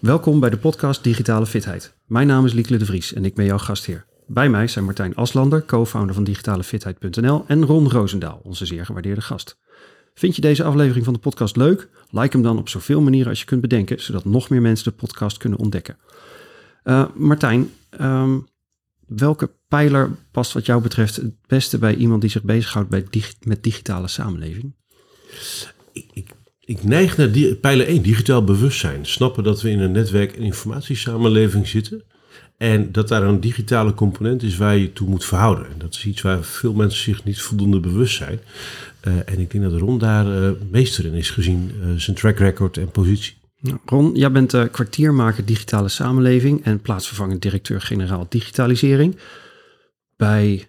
Welkom 0.00 0.40
bij 0.40 0.50
de 0.50 0.58
podcast 0.58 1.04
Digitale 1.04 1.46
Fitheid. 1.46 1.94
Mijn 2.06 2.26
naam 2.26 2.44
is 2.44 2.52
Lieke 2.52 2.76
de 2.76 2.84
Vries 2.84 3.12
en 3.12 3.24
ik 3.24 3.34
ben 3.34 3.44
jouw 3.44 3.58
gastheer. 3.58 4.06
Bij 4.26 4.48
mij 4.48 4.68
zijn 4.68 4.84
Martijn 4.84 5.14
Aslander, 5.14 5.64
co-founder 5.64 6.14
van 6.14 6.24
digitalefitheid.nl 6.24 7.44
en 7.46 7.64
Ron 7.64 7.90
Roosendaal, 7.90 8.40
onze 8.42 8.66
zeer 8.66 8.84
gewaardeerde 8.84 9.20
gast. 9.20 9.58
Vind 10.14 10.36
je 10.36 10.40
deze 10.40 10.64
aflevering 10.64 11.04
van 11.04 11.14
de 11.14 11.20
podcast 11.20 11.56
leuk? 11.56 11.88
Like 12.10 12.32
hem 12.32 12.42
dan 12.42 12.58
op 12.58 12.68
zoveel 12.68 13.00
manieren 13.00 13.28
als 13.28 13.40
je 13.40 13.44
kunt 13.44 13.60
bedenken, 13.60 14.02
zodat 14.02 14.24
nog 14.24 14.48
meer 14.48 14.60
mensen 14.60 14.90
de 14.90 14.98
podcast 14.98 15.36
kunnen 15.36 15.58
ontdekken. 15.58 15.98
Uh, 16.84 17.06
Martijn, 17.14 17.70
um, 18.00 18.48
welke 19.06 19.50
pijler 19.68 20.10
past 20.30 20.52
wat 20.52 20.66
jou 20.66 20.82
betreft 20.82 21.16
het 21.16 21.46
beste 21.46 21.78
bij 21.78 21.94
iemand 21.94 22.20
die 22.20 22.30
zich 22.30 22.42
bezighoudt 22.42 22.88
bij 22.88 23.06
met 23.40 23.62
digitale 23.62 24.08
samenleving? 24.08 24.74
Ik, 25.92 26.10
ik, 26.12 26.30
ik 26.70 26.84
neig 26.84 27.16
naar 27.16 27.32
die, 27.32 27.54
pijler 27.54 27.86
1, 27.86 28.02
digitaal 28.02 28.44
bewustzijn. 28.44 29.06
Snappen 29.06 29.44
dat 29.44 29.62
we 29.62 29.70
in 29.70 29.80
een 29.80 29.92
netwerk- 29.92 30.36
en 30.36 30.42
informatiesamenleving 30.42 31.68
zitten. 31.68 32.02
En 32.56 32.92
dat 32.92 33.08
daar 33.08 33.22
een 33.22 33.40
digitale 33.40 33.94
component 33.94 34.42
is 34.42 34.56
waar 34.56 34.76
je 34.76 34.92
toe 34.92 35.08
moet 35.08 35.24
verhouden. 35.24 35.64
En 35.64 35.78
dat 35.78 35.94
is 35.94 36.06
iets 36.06 36.20
waar 36.20 36.44
veel 36.44 36.72
mensen 36.72 37.02
zich 37.02 37.24
niet 37.24 37.40
voldoende 37.40 37.80
bewust 37.80 38.16
zijn. 38.16 38.40
Uh, 39.04 39.14
en 39.14 39.38
ik 39.38 39.50
denk 39.50 39.64
dat 39.64 39.80
Ron 39.80 39.98
daar 39.98 40.26
uh, 40.26 40.50
meester 40.70 41.04
in 41.04 41.12
is 41.12 41.30
gezien 41.30 41.70
uh, 41.80 41.94
zijn 41.96 42.16
track 42.16 42.38
record 42.38 42.76
en 42.76 42.90
positie. 42.90 43.38
Nou, 43.60 43.78
Ron, 43.84 44.14
jij 44.14 44.32
bent 44.32 44.70
kwartiermaker 44.70 45.44
digitale 45.44 45.88
samenleving 45.88 46.64
en 46.64 46.80
plaatsvervangend 46.80 47.42
directeur-generaal 47.42 48.26
digitalisering. 48.28 49.16
Bij, 50.16 50.68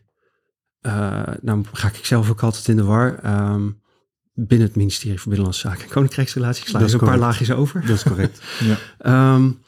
nou 1.41 1.63
ga 1.73 1.87
ik 1.87 2.05
zelf 2.05 2.29
ook 2.29 2.43
altijd 2.43 2.67
in 2.67 2.75
de 2.75 2.83
war, 2.83 3.19
um, 3.53 3.80
binnen 4.33 4.67
het 4.67 4.75
ministerie 4.75 5.19
voor 5.19 5.31
Binnenlandse 5.31 5.67
Zaken 5.67 5.83
en 5.83 5.89
Koninkrijksrelaties. 5.89 6.69
Sla 6.69 6.79
er 6.79 6.93
een 6.93 6.99
paar 6.99 7.17
laagjes 7.17 7.51
over. 7.51 7.81
Dat 7.85 7.95
is 7.95 8.03
correct. 8.03 8.41
ja. 9.03 9.35
um, 9.35 9.59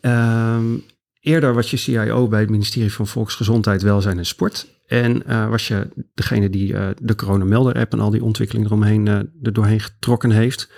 um, 0.00 0.84
eerder 1.20 1.54
was 1.54 1.70
je 1.70 1.76
CIO 1.76 2.28
bij 2.28 2.40
het 2.40 2.50
ministerie 2.50 2.92
van 2.92 3.06
Volksgezondheid, 3.06 3.82
Welzijn 3.82 4.18
en 4.18 4.26
Sport. 4.26 4.66
En 4.86 5.22
uh, 5.28 5.48
was 5.48 5.68
je 5.68 5.88
degene 6.14 6.50
die 6.50 6.72
uh, 6.72 6.88
de 7.00 7.14
coronamelder-app 7.14 7.92
en 7.92 8.00
al 8.00 8.10
die 8.10 8.24
ontwikkelingen 8.24 8.66
eromheen 8.66 9.06
uh, 9.06 9.14
er 9.42 9.52
doorheen 9.52 9.80
getrokken 9.80 10.30
heeft 10.30 10.70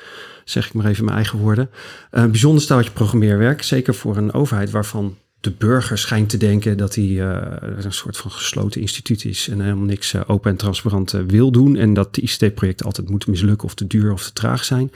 zeg 0.44 0.66
ik 0.66 0.72
maar 0.72 0.86
even 0.86 1.04
mijn 1.04 1.16
eigen 1.16 1.38
woorden. 1.38 1.70
Bijzonder 2.10 2.62
staaltje 2.62 2.90
programmeerwerk, 2.90 3.62
zeker 3.62 3.94
voor 3.94 4.16
een 4.16 4.32
overheid 4.32 4.70
waarvan 4.70 5.16
de 5.44 5.50
burger 5.50 5.98
schijnt 5.98 6.28
te 6.28 6.36
denken 6.36 6.76
dat 6.76 6.94
hij 6.94 7.04
uh, 7.04 7.42
een 7.60 7.92
soort 7.92 8.16
van 8.16 8.30
gesloten 8.30 8.80
instituut 8.80 9.24
is 9.24 9.48
en 9.48 9.60
helemaal 9.60 9.84
niks 9.84 10.12
uh, 10.12 10.22
open 10.26 10.50
en 10.50 10.56
transparant 10.56 11.12
uh, 11.12 11.20
wil 11.26 11.50
doen. 11.50 11.76
En 11.76 11.94
dat 11.94 12.14
de 12.14 12.20
ICT-projecten 12.20 12.86
altijd 12.86 13.08
moeten 13.08 13.30
mislukken 13.30 13.66
of 13.66 13.74
te 13.74 13.86
duur 13.86 14.12
of 14.12 14.24
te 14.24 14.32
traag 14.32 14.64
zijn. 14.64 14.92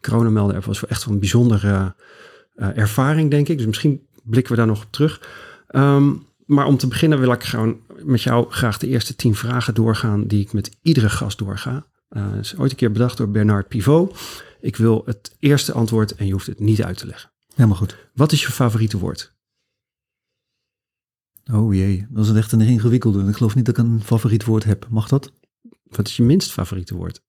Coronamelder 0.00 0.60
was 0.60 0.80
wel 0.80 0.90
echt 0.90 1.04
wel 1.04 1.14
een 1.14 1.20
bijzondere 1.20 1.94
ervaring, 2.56 3.30
denk 3.30 3.48
ik. 3.48 3.56
Dus 3.56 3.66
misschien 3.66 4.06
blikken 4.24 4.52
we 4.52 4.58
daar 4.58 4.66
nog 4.66 4.82
op 4.82 4.92
terug. 4.92 5.28
Um, 5.70 6.26
maar 6.46 6.66
om 6.66 6.76
te 6.76 6.86
beginnen 6.86 7.20
wil 7.20 7.32
ik 7.32 7.44
gewoon 7.44 7.80
met 8.02 8.22
jou 8.22 8.50
graag 8.50 8.78
de 8.78 8.88
eerste 8.88 9.16
tien 9.16 9.34
vragen 9.34 9.74
doorgaan 9.74 10.26
die 10.26 10.40
ik 10.40 10.52
met 10.52 10.76
iedere 10.82 11.08
gast 11.08 11.38
doorga. 11.38 11.86
Is 12.40 12.56
ooit 12.56 12.70
een 12.70 12.76
keer 12.76 12.92
bedacht 12.92 13.16
door 13.16 13.30
Bernard 13.30 13.68
Pivot. 13.68 14.18
Ik 14.60 14.76
wil 14.76 15.02
het 15.06 15.36
eerste 15.38 15.72
antwoord 15.72 16.14
en 16.14 16.26
je 16.26 16.32
hoeft 16.32 16.46
het 16.46 16.60
niet 16.60 16.82
uit 16.82 16.98
te 16.98 17.06
leggen. 17.06 17.30
Helemaal 17.54 17.76
goed. 17.76 17.96
Wat 18.14 18.32
is 18.32 18.42
je 18.42 18.52
favoriete 18.52 18.98
woord? 18.98 19.35
Oh 21.52 21.74
jee, 21.74 22.06
dat 22.10 22.26
is 22.26 22.32
echt 22.32 22.52
een 22.52 22.60
ingewikkelde. 22.60 23.28
Ik 23.28 23.36
geloof 23.36 23.54
niet 23.54 23.64
dat 23.64 23.78
ik 23.78 23.84
een 23.84 24.02
favoriet 24.02 24.44
woord 24.44 24.64
heb. 24.64 24.86
Mag 24.90 25.08
dat? 25.08 25.32
Wat 25.82 26.06
is 26.06 26.16
je 26.16 26.22
minst 26.22 26.52
favoriete 26.52 26.94
woord? 26.96 27.22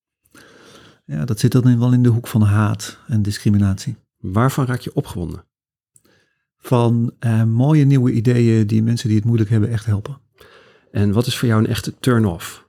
Ja, 1.05 1.25
dat 1.25 1.39
zit 1.39 1.51
dan 1.51 1.79
wel 1.79 1.93
in 1.93 2.03
de 2.03 2.09
hoek 2.09 2.27
van 2.27 2.41
haat 2.41 2.99
en 3.07 3.21
discriminatie. 3.21 3.95
Waarvan 4.17 4.65
raak 4.65 4.79
je 4.79 4.93
opgewonden? 4.93 5.45
Van 6.57 7.13
uh, 7.19 7.43
mooie 7.43 7.85
nieuwe 7.85 8.11
ideeën 8.11 8.67
die 8.67 8.83
mensen 8.83 9.07
die 9.07 9.17
het 9.17 9.25
moeilijk 9.25 9.49
hebben 9.49 9.69
echt 9.69 9.85
helpen. 9.85 10.17
En 10.91 11.11
wat 11.11 11.27
is 11.27 11.37
voor 11.37 11.47
jou 11.47 11.63
een 11.63 11.69
echte 11.69 11.95
turn-off? 11.99 12.67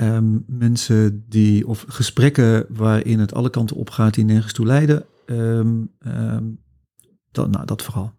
Um, 0.00 0.44
mensen 0.46 1.24
die, 1.28 1.66
of 1.66 1.84
gesprekken 1.88 2.66
waarin 2.68 3.18
het 3.18 3.34
alle 3.34 3.50
kanten 3.50 3.76
op 3.76 3.90
gaat 3.90 4.14
die 4.14 4.24
nergens 4.24 4.52
toe 4.52 4.66
leiden. 4.66 5.04
Um, 5.26 5.90
um, 6.06 6.60
dat, 7.30 7.50
nou, 7.50 7.66
dat 7.66 7.82
vooral. 7.82 8.17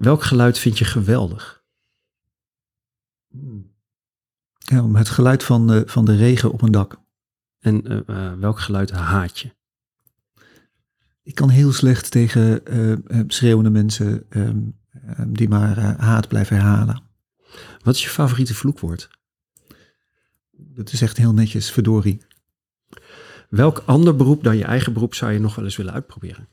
Welk 0.00 0.22
geluid 0.22 0.58
vind 0.58 0.78
je 0.78 0.84
geweldig? 0.84 1.62
Ja, 4.58 4.92
het 4.92 5.08
geluid 5.08 5.44
van 5.44 5.66
de, 5.66 5.82
van 5.86 6.04
de 6.04 6.16
regen 6.16 6.52
op 6.52 6.62
een 6.62 6.72
dak. 6.72 7.00
En 7.58 7.92
uh, 7.92 8.00
uh, 8.06 8.32
welk 8.32 8.60
geluid 8.60 8.90
haat 8.90 9.38
je? 9.38 9.54
Ik 11.22 11.34
kan 11.34 11.48
heel 11.48 11.72
slecht 11.72 12.10
tegen 12.10 12.74
uh, 12.76 13.24
schreeuwende 13.26 13.70
mensen 13.70 14.26
die 15.26 15.48
maar 15.48 15.78
haat 16.00 16.28
blijven 16.28 16.56
herhalen. 16.56 17.02
Wat 17.82 17.94
is 17.94 18.02
je 18.02 18.08
favoriete 18.08 18.54
vloekwoord? 18.54 19.10
Dat 20.50 20.92
is 20.92 21.02
echt 21.02 21.16
heel 21.16 21.32
netjes, 21.32 21.70
verdorie. 21.70 22.22
Welk 23.48 23.78
ander 23.78 24.16
beroep 24.16 24.44
dan 24.44 24.56
je 24.56 24.64
eigen 24.64 24.92
beroep 24.92 25.14
zou 25.14 25.32
je 25.32 25.38
nog 25.38 25.54
wel 25.54 25.64
eens 25.64 25.76
willen 25.76 25.92
uitproberen? 25.92 26.48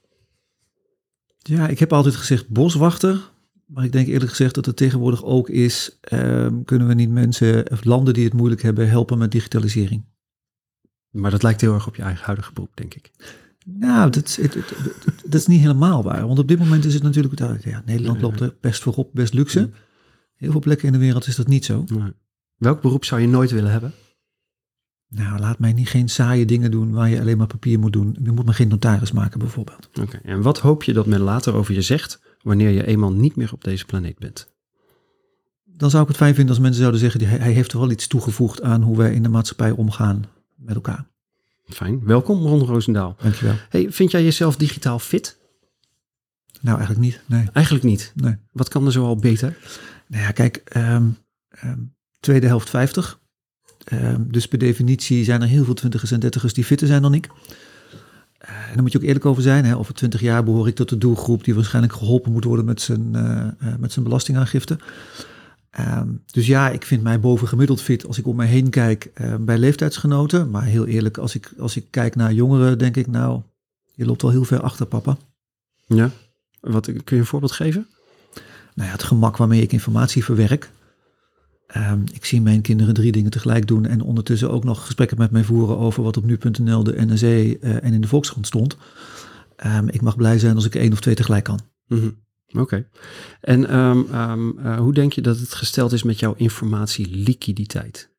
Ja, 1.38 1.68
ik 1.68 1.80
heb 1.80 1.94
altijd 1.94 2.16
gezegd 2.16 2.50
boswachter. 2.50 3.36
Maar 3.68 3.84
ik 3.84 3.92
denk 3.92 4.08
eerlijk 4.08 4.30
gezegd 4.30 4.56
dat 4.56 4.66
het 4.66 4.76
tegenwoordig 4.76 5.24
ook 5.24 5.50
is, 5.50 6.00
um, 6.14 6.64
kunnen 6.64 6.88
we 6.88 6.94
niet 6.94 7.10
mensen 7.10 7.72
of 7.72 7.84
landen 7.84 8.14
die 8.14 8.24
het 8.24 8.34
moeilijk 8.34 8.62
hebben 8.62 8.90
helpen 8.90 9.18
met 9.18 9.32
digitalisering. 9.32 10.06
Maar 11.10 11.32
dat 11.32 11.44
lijkt 11.44 11.62
heel 11.62 11.74
erg 11.74 11.88
op 11.88 11.96
je 11.96 12.02
eigen 12.02 12.26
huidige 12.26 12.54
beroep, 12.54 12.72
denk 12.74 12.94
ik. 12.94 13.12
Nou, 13.66 14.10
dat 14.10 14.26
is, 14.26 14.38
het, 14.38 14.54
het, 14.54 14.70
het, 14.70 15.24
dat 15.24 15.34
is 15.34 15.48
niet 15.48 15.60
helemaal 15.60 16.04
waar. 16.04 16.28
Want 16.28 16.40
op 16.40 16.48
dit 16.48 16.60
moment 16.60 16.86
is 16.86 16.94
het 16.94 17.04
natuurlijk, 17.04 17.64
ja, 17.64 17.82
Nederland 17.86 18.22
loopt 18.22 18.40
er 18.40 18.56
best 18.62 18.82
voorop, 18.82 19.10
best 19.14 19.34
luxe. 19.34 19.70
Heel 20.36 20.52
veel 20.52 20.60
plekken 20.60 20.88
in 20.88 20.94
de 20.94 21.00
wereld 21.00 21.28
is 21.28 21.36
dat 21.36 21.48
niet 21.48 21.66
zo. 21.66 21.84
Nee. 21.88 22.14
Welk 22.58 22.82
beroep 22.82 23.06
zou 23.06 23.22
je 23.22 23.28
nooit 23.28 23.52
willen 23.52 23.72
hebben? 23.72 23.94
Nou, 25.10 25.40
laat 25.40 25.60
mij 25.60 25.74
niet 25.74 25.90
geen 25.90 26.10
saaie 26.10 26.46
dingen 26.46 26.72
doen 26.72 26.92
waar 26.92 27.10
je 27.10 27.20
alleen 27.20 27.38
maar 27.38 27.48
papier 27.48 27.80
moet 27.80 27.94
doen. 27.94 28.18
Je 28.24 28.32
moet 28.32 28.46
maar 28.46 28.54
geen 28.54 28.68
notaris 28.68 29.12
maken, 29.12 29.40
bijvoorbeeld. 29.40 29.88
Oké, 29.88 30.02
okay. 30.02 30.20
en 30.24 30.42
wat 30.42 30.60
hoop 30.60 30.84
je 30.84 30.94
dat 30.94 31.06
men 31.06 31.20
later 31.20 31.54
over 31.54 31.74
je 31.74 31.82
zegt 31.82 32.20
wanneer 32.42 32.70
je 32.70 32.86
eenmaal 32.86 33.12
niet 33.12 33.36
meer 33.36 33.54
op 33.54 33.64
deze 33.64 33.86
planeet 33.86 34.20
bent? 34.20 34.48
Dan 35.66 35.90
zou 35.90 36.02
ik 36.04 36.08
het 36.08 36.18
fijn 36.18 36.36
vinden 36.36 36.54
als 36.54 36.64
mensen 36.64 36.82
zouden 36.82 37.00
zeggen, 37.00 37.40
hij 37.42 37.52
heeft 37.52 37.72
er 37.72 37.80
wel 37.80 37.92
iets 37.92 38.08
toegevoegd 38.08 38.62
aan 38.62 38.82
hoe 38.82 38.98
wij 38.98 39.14
in 39.14 39.24
de 39.24 39.30
maatschappij 39.30 39.72
omgaan 39.72 40.26
met 40.56 40.76
elkaar. 40.76 41.08
Fijn, 41.68 42.06
welkom 42.06 42.46
Ron 42.46 42.66
Roosendaal. 42.66 43.16
Dankjewel. 43.22 43.56
Hey, 43.70 43.92
vind 43.92 44.12
jij 44.12 44.24
jezelf 44.24 44.56
digitaal 44.56 45.00
fit? 45.00 45.38
Nou, 46.62 46.78
eigenlijk 46.78 47.08
niet, 47.08 47.22
nee. 47.26 47.50
Eigenlijk 47.54 47.86
niet? 47.86 48.12
Nee. 48.16 48.36
Wat 48.52 48.70
kan 48.70 48.86
er 48.86 48.92
zoal 48.92 49.16
beter? 49.16 49.58
Nou 50.08 50.24
ja, 50.24 50.32
kijk, 50.32 50.62
um, 50.76 51.18
um, 51.64 51.96
tweede 52.20 52.48
helft 52.48 52.70
50. 52.70 53.20
Um, 53.94 54.32
dus 54.32 54.48
per 54.48 54.58
definitie 54.58 55.24
zijn 55.24 55.42
er 55.42 55.48
heel 55.48 55.64
veel 55.64 55.74
twintigers 55.74 56.12
en 56.12 56.20
dertigers 56.20 56.54
die 56.54 56.64
fitter 56.64 56.88
zijn 56.88 57.02
dan 57.02 57.14
ik. 57.14 57.30
En 58.38 58.74
daar 58.74 58.82
moet 58.82 58.92
je 58.92 58.98
ook 58.98 59.04
eerlijk 59.04 59.26
over 59.26 59.44
zijn. 59.44 59.66
Hè. 59.66 59.78
Over 59.78 59.94
twintig 59.94 60.22
jaar 60.22 60.44
behoor 60.44 60.68
ik 60.68 60.76
tot 60.76 60.90
de 60.90 60.98
doelgroep 60.98 61.44
die 61.44 61.56
waarschijnlijk 61.56 61.94
geholpen 61.94 62.32
moet 62.32 62.44
worden 62.44 62.66
met 62.66 62.82
zijn, 62.82 63.12
uh, 63.16 63.76
met 63.80 63.92
zijn 63.92 64.06
belastingaangifte. 64.06 64.80
Um, 65.80 66.24
dus 66.26 66.48
ja, 66.48 66.70
ik 66.70 66.86
vind 66.86 67.04
mij 67.04 67.20
bovengemiddeld 67.20 67.82
fit 67.82 68.08
als 68.08 68.18
ik 68.18 68.28
om 68.28 68.36
mij 68.36 68.48
heen 68.48 68.70
kijk 68.70 69.12
bij 69.40 69.58
leeftijdsgenoten. 69.58 70.50
Maar 70.50 70.64
heel 70.64 70.86
eerlijk, 70.86 71.18
als 71.18 71.36
ik, 71.36 71.54
als 71.60 71.76
ik 71.76 71.86
kijk 71.90 72.16
naar 72.16 72.34
jongeren, 72.34 72.78
denk 72.78 72.96
ik 72.96 73.08
nou, 73.08 73.42
je 73.94 74.06
loopt 74.06 74.24
al 74.24 74.30
heel 74.30 74.44
ver 74.44 74.62
achter 74.62 74.86
papa. 74.86 75.18
Ja, 75.86 76.12
wat, 76.60 76.86
kun 76.86 77.04
je 77.06 77.16
een 77.16 77.26
voorbeeld 77.26 77.52
geven? 77.52 77.88
Nou 78.74 78.88
ja, 78.88 78.96
het 78.96 79.04
gemak 79.04 79.38
waarmee 79.38 79.62
ik 79.62 79.72
informatie 79.72 80.24
verwerk. 80.24 80.70
Um, 81.78 82.04
ik 82.14 82.26
zie 82.26 82.42
mijn 82.42 82.62
kinderen 82.62 82.94
drie 82.94 83.12
dingen 83.12 83.32
tegelijk 83.32 83.68
doen 83.68 83.86
en 83.86 84.02
ondertussen 84.02 84.52
ook 84.52 84.64
nog 84.64 84.86
gesprekken 84.86 85.18
met 85.18 85.32
mij 85.32 85.44
voeren 85.44 85.78
over 85.78 86.04
wat 86.04 86.18
op 86.18 86.26
nu.nl, 86.26 86.84
de 86.84 87.06
NRC 87.06 87.22
uh, 87.22 87.84
en 87.84 87.94
in 87.94 88.02
de 88.02 88.08
Volkskrant 88.08 88.48
stond. 88.48 88.78
Um, 89.66 89.90
ik 89.90 90.02
mag 90.02 90.16
blij 90.16 90.40
zijn 90.40 90.56
als 90.56 90.66
ik 90.66 90.76
één 90.76 90.92
of 90.92 91.00
twee 91.00 91.16
tegelijk 91.16 91.44
kan. 91.44 91.60
Mm 91.88 92.00
-hmm. 92.00 92.18
Oké. 92.48 92.60
Okay. 92.60 92.88
En 93.42 93.78
um, 93.78 94.08
uh, 94.60 94.78
hoe 94.78 94.94
denk 94.94 95.14
je 95.14 95.22
dat 95.22 95.40
het 95.40 95.54
gesteld 95.54 95.92
is 95.92 96.04
met 96.04 96.20
jouw 96.20 96.34
informatieliquiditeit? 96.34 98.10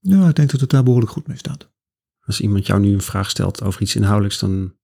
Ja, 0.00 0.28
ik 0.28 0.34
denk 0.34 0.50
dat 0.50 0.60
het 0.60 0.70
daar 0.70 0.82
behoorlijk 0.82 1.12
goed 1.12 1.26
mee 1.26 1.36
staat. 1.36 1.70
Als 2.20 2.40
iemand 2.40 2.66
jou 2.66 2.80
nu 2.80 2.92
een 2.92 3.00
vraag 3.00 3.30
stelt 3.30 3.62
over 3.62 3.82
iets 3.82 3.96
inhoudelijks, 3.96 4.38
dan 4.38 4.74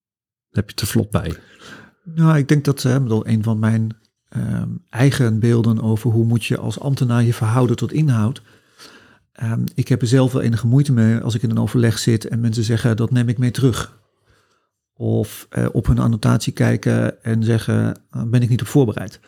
heb 0.51 0.71
je 0.71 0.77
er 0.77 0.87
vlot 0.87 1.11
bij. 1.11 1.37
Nou, 2.05 2.39
ik 2.39 2.49
denk 2.49 2.65
dat 2.65 2.85
uh, 2.85 2.99
bedoel, 2.99 3.27
een 3.27 3.43
van 3.43 3.59
mijn 3.59 3.97
um, 4.37 4.85
eigen 4.91 5.39
beelden 5.39 5.83
over 5.83 6.11
hoe 6.11 6.25
moet 6.25 6.45
je 6.45 6.59
als 6.59 6.81
ambtenaar 6.81 7.23
je 7.23 7.35
verhouden 7.35 7.77
tot 7.77 7.93
inhoud. 7.93 8.43
Um, 9.43 9.65
ik 9.75 9.89
heb 9.89 10.01
er 10.01 10.07
zelf 10.07 10.33
wel 10.33 10.43
enige 10.43 10.67
moeite 10.67 10.93
mee 10.93 11.19
als 11.19 11.35
ik 11.35 11.43
in 11.43 11.51
een 11.51 11.59
overleg 11.59 11.99
zit 11.99 12.29
en 12.29 12.41
mensen 12.41 12.65
zeggen 12.65 12.97
dat 12.97 13.11
neem 13.11 13.29
ik 13.29 13.39
mee 13.39 13.51
terug. 13.51 14.01
Of 14.95 15.49
uh, 15.59 15.67
op 15.73 15.87
hun 15.87 15.99
annotatie 15.99 16.53
kijken 16.53 17.23
en 17.25 17.45
zeggen 17.45 18.01
uh, 18.17 18.23
ben 18.23 18.43
ik 18.43 18.49
niet 18.49 18.61
op 18.61 18.67
voorbereid. 18.67 19.21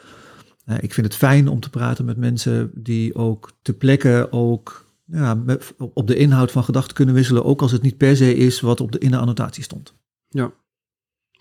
Uh, 0.66 0.76
ik 0.80 0.94
vind 0.94 1.06
het 1.06 1.16
fijn 1.16 1.48
om 1.48 1.60
te 1.60 1.70
praten 1.70 2.04
met 2.04 2.16
mensen 2.16 2.70
die 2.74 3.14
ook 3.14 3.52
te 3.62 3.72
plekken 3.72 4.32
ook 4.32 4.92
ja, 5.06 5.44
op 5.78 6.06
de 6.06 6.16
inhoud 6.16 6.50
van 6.50 6.64
gedachten 6.64 6.94
kunnen 6.94 7.14
wisselen, 7.14 7.44
ook 7.44 7.62
als 7.62 7.72
het 7.72 7.82
niet 7.82 7.96
per 7.96 8.16
se 8.16 8.34
is 8.34 8.60
wat 8.60 8.80
op 8.80 8.92
de, 8.92 8.98
in 8.98 9.10
de 9.10 9.16
annotatie 9.16 9.62
stond. 9.62 9.94
Ja, 10.28 10.52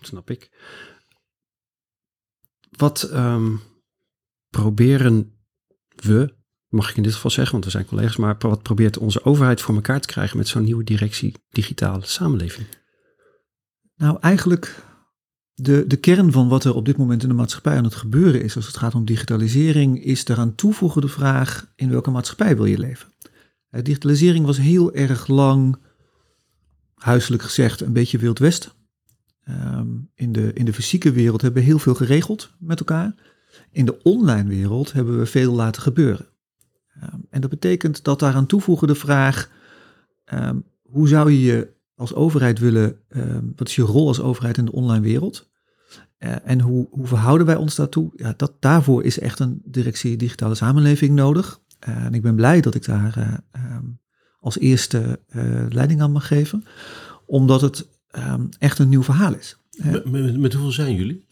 snap 0.00 0.30
ik. 0.30 0.50
Wat 2.76 3.02
ehm, 3.02 3.56
proberen 4.50 5.32
we, 5.96 6.34
mag 6.68 6.90
ik 6.90 6.96
in 6.96 7.02
dit 7.02 7.14
geval 7.14 7.30
zeggen, 7.30 7.52
want 7.52 7.64
we 7.64 7.70
zijn 7.70 7.86
collega's, 7.86 8.16
maar 8.16 8.36
wat 8.38 8.62
probeert 8.62 8.98
onze 8.98 9.24
overheid 9.24 9.60
voor 9.60 9.74
elkaar 9.74 10.00
te 10.00 10.08
krijgen 10.08 10.36
met 10.36 10.48
zo'n 10.48 10.64
nieuwe 10.64 10.84
directie 10.84 11.34
digitale 11.50 12.06
samenleving? 12.06 12.66
Nou, 13.96 14.18
eigenlijk 14.20 14.82
de, 15.54 15.86
de 15.86 15.96
kern 15.96 16.32
van 16.32 16.48
wat 16.48 16.64
er 16.64 16.74
op 16.74 16.84
dit 16.84 16.96
moment 16.96 17.22
in 17.22 17.28
de 17.28 17.34
maatschappij 17.34 17.76
aan 17.76 17.84
het 17.84 17.94
gebeuren 17.94 18.42
is, 18.42 18.56
als 18.56 18.66
het 18.66 18.76
gaat 18.76 18.94
om 18.94 19.04
digitalisering, 19.04 20.04
is 20.04 20.24
daaraan 20.24 20.54
toevoegen 20.54 21.00
de 21.00 21.08
vraag: 21.08 21.72
in 21.76 21.90
welke 21.90 22.10
maatschappij 22.10 22.56
wil 22.56 22.64
je 22.64 22.78
leven? 22.78 23.12
Uh, 23.70 23.82
digitalisering 23.82 24.46
was 24.46 24.58
heel 24.58 24.92
erg 24.92 25.26
lang, 25.26 25.76
huiselijk 26.94 27.42
gezegd, 27.42 27.80
een 27.80 27.92
beetje 27.92 28.18
Wild 28.18 28.38
Westen. 28.38 28.70
Um, 29.48 30.10
in, 30.14 30.32
de, 30.32 30.52
in 30.52 30.64
de 30.64 30.72
fysieke 30.72 31.12
wereld 31.12 31.42
hebben 31.42 31.62
we 31.62 31.68
heel 31.68 31.78
veel 31.78 31.94
geregeld 31.94 32.50
met 32.58 32.78
elkaar. 32.78 33.14
In 33.70 33.84
de 33.84 34.02
online 34.02 34.48
wereld 34.48 34.92
hebben 34.92 35.18
we 35.18 35.26
veel 35.26 35.52
laten 35.52 35.82
gebeuren. 35.82 36.26
Um, 37.02 37.26
en 37.30 37.40
dat 37.40 37.50
betekent 37.50 38.04
dat 38.04 38.18
daaraan 38.18 38.46
toevoegen 38.46 38.86
de 38.86 38.94
vraag: 38.94 39.50
um, 40.34 40.64
hoe 40.82 41.08
zou 41.08 41.30
je 41.30 41.40
je 41.40 41.72
als 41.94 42.14
overheid 42.14 42.58
willen, 42.58 42.96
wat 43.56 43.68
is 43.68 43.74
je 43.74 43.82
rol 43.82 44.08
als 44.08 44.20
overheid 44.20 44.58
in 44.58 44.64
de 44.64 44.72
online 44.72 45.04
wereld? 45.04 45.50
Uh, 46.18 46.34
en 46.44 46.60
hoe, 46.60 46.86
hoe 46.90 47.06
verhouden 47.06 47.46
wij 47.46 47.56
ons 47.56 47.74
daartoe? 47.74 48.12
Ja, 48.16 48.34
dat, 48.36 48.52
daarvoor 48.60 49.04
is 49.04 49.18
echt 49.18 49.38
een 49.38 49.62
directie 49.64 50.16
digitale 50.16 50.54
samenleving 50.54 51.14
nodig. 51.14 51.60
Uh, 51.88 52.04
en 52.04 52.14
ik 52.14 52.22
ben 52.22 52.34
blij 52.34 52.60
dat 52.60 52.74
ik 52.74 52.84
daar 52.84 53.42
um, 53.56 54.00
als 54.38 54.58
eerste 54.58 55.20
leiding 55.68 56.02
aan 56.02 56.12
mag 56.12 56.26
geven, 56.26 56.64
omdat 57.26 57.60
het 57.60 57.88
um, 58.16 58.48
echt 58.58 58.78
een 58.78 58.88
nieuw 58.88 59.02
verhaal 59.02 59.34
is. 59.34 59.56
Met, 59.76 60.10
met, 60.10 60.38
met 60.38 60.52
hoeveel 60.52 60.72
zijn 60.72 60.94
jullie? 60.94 61.24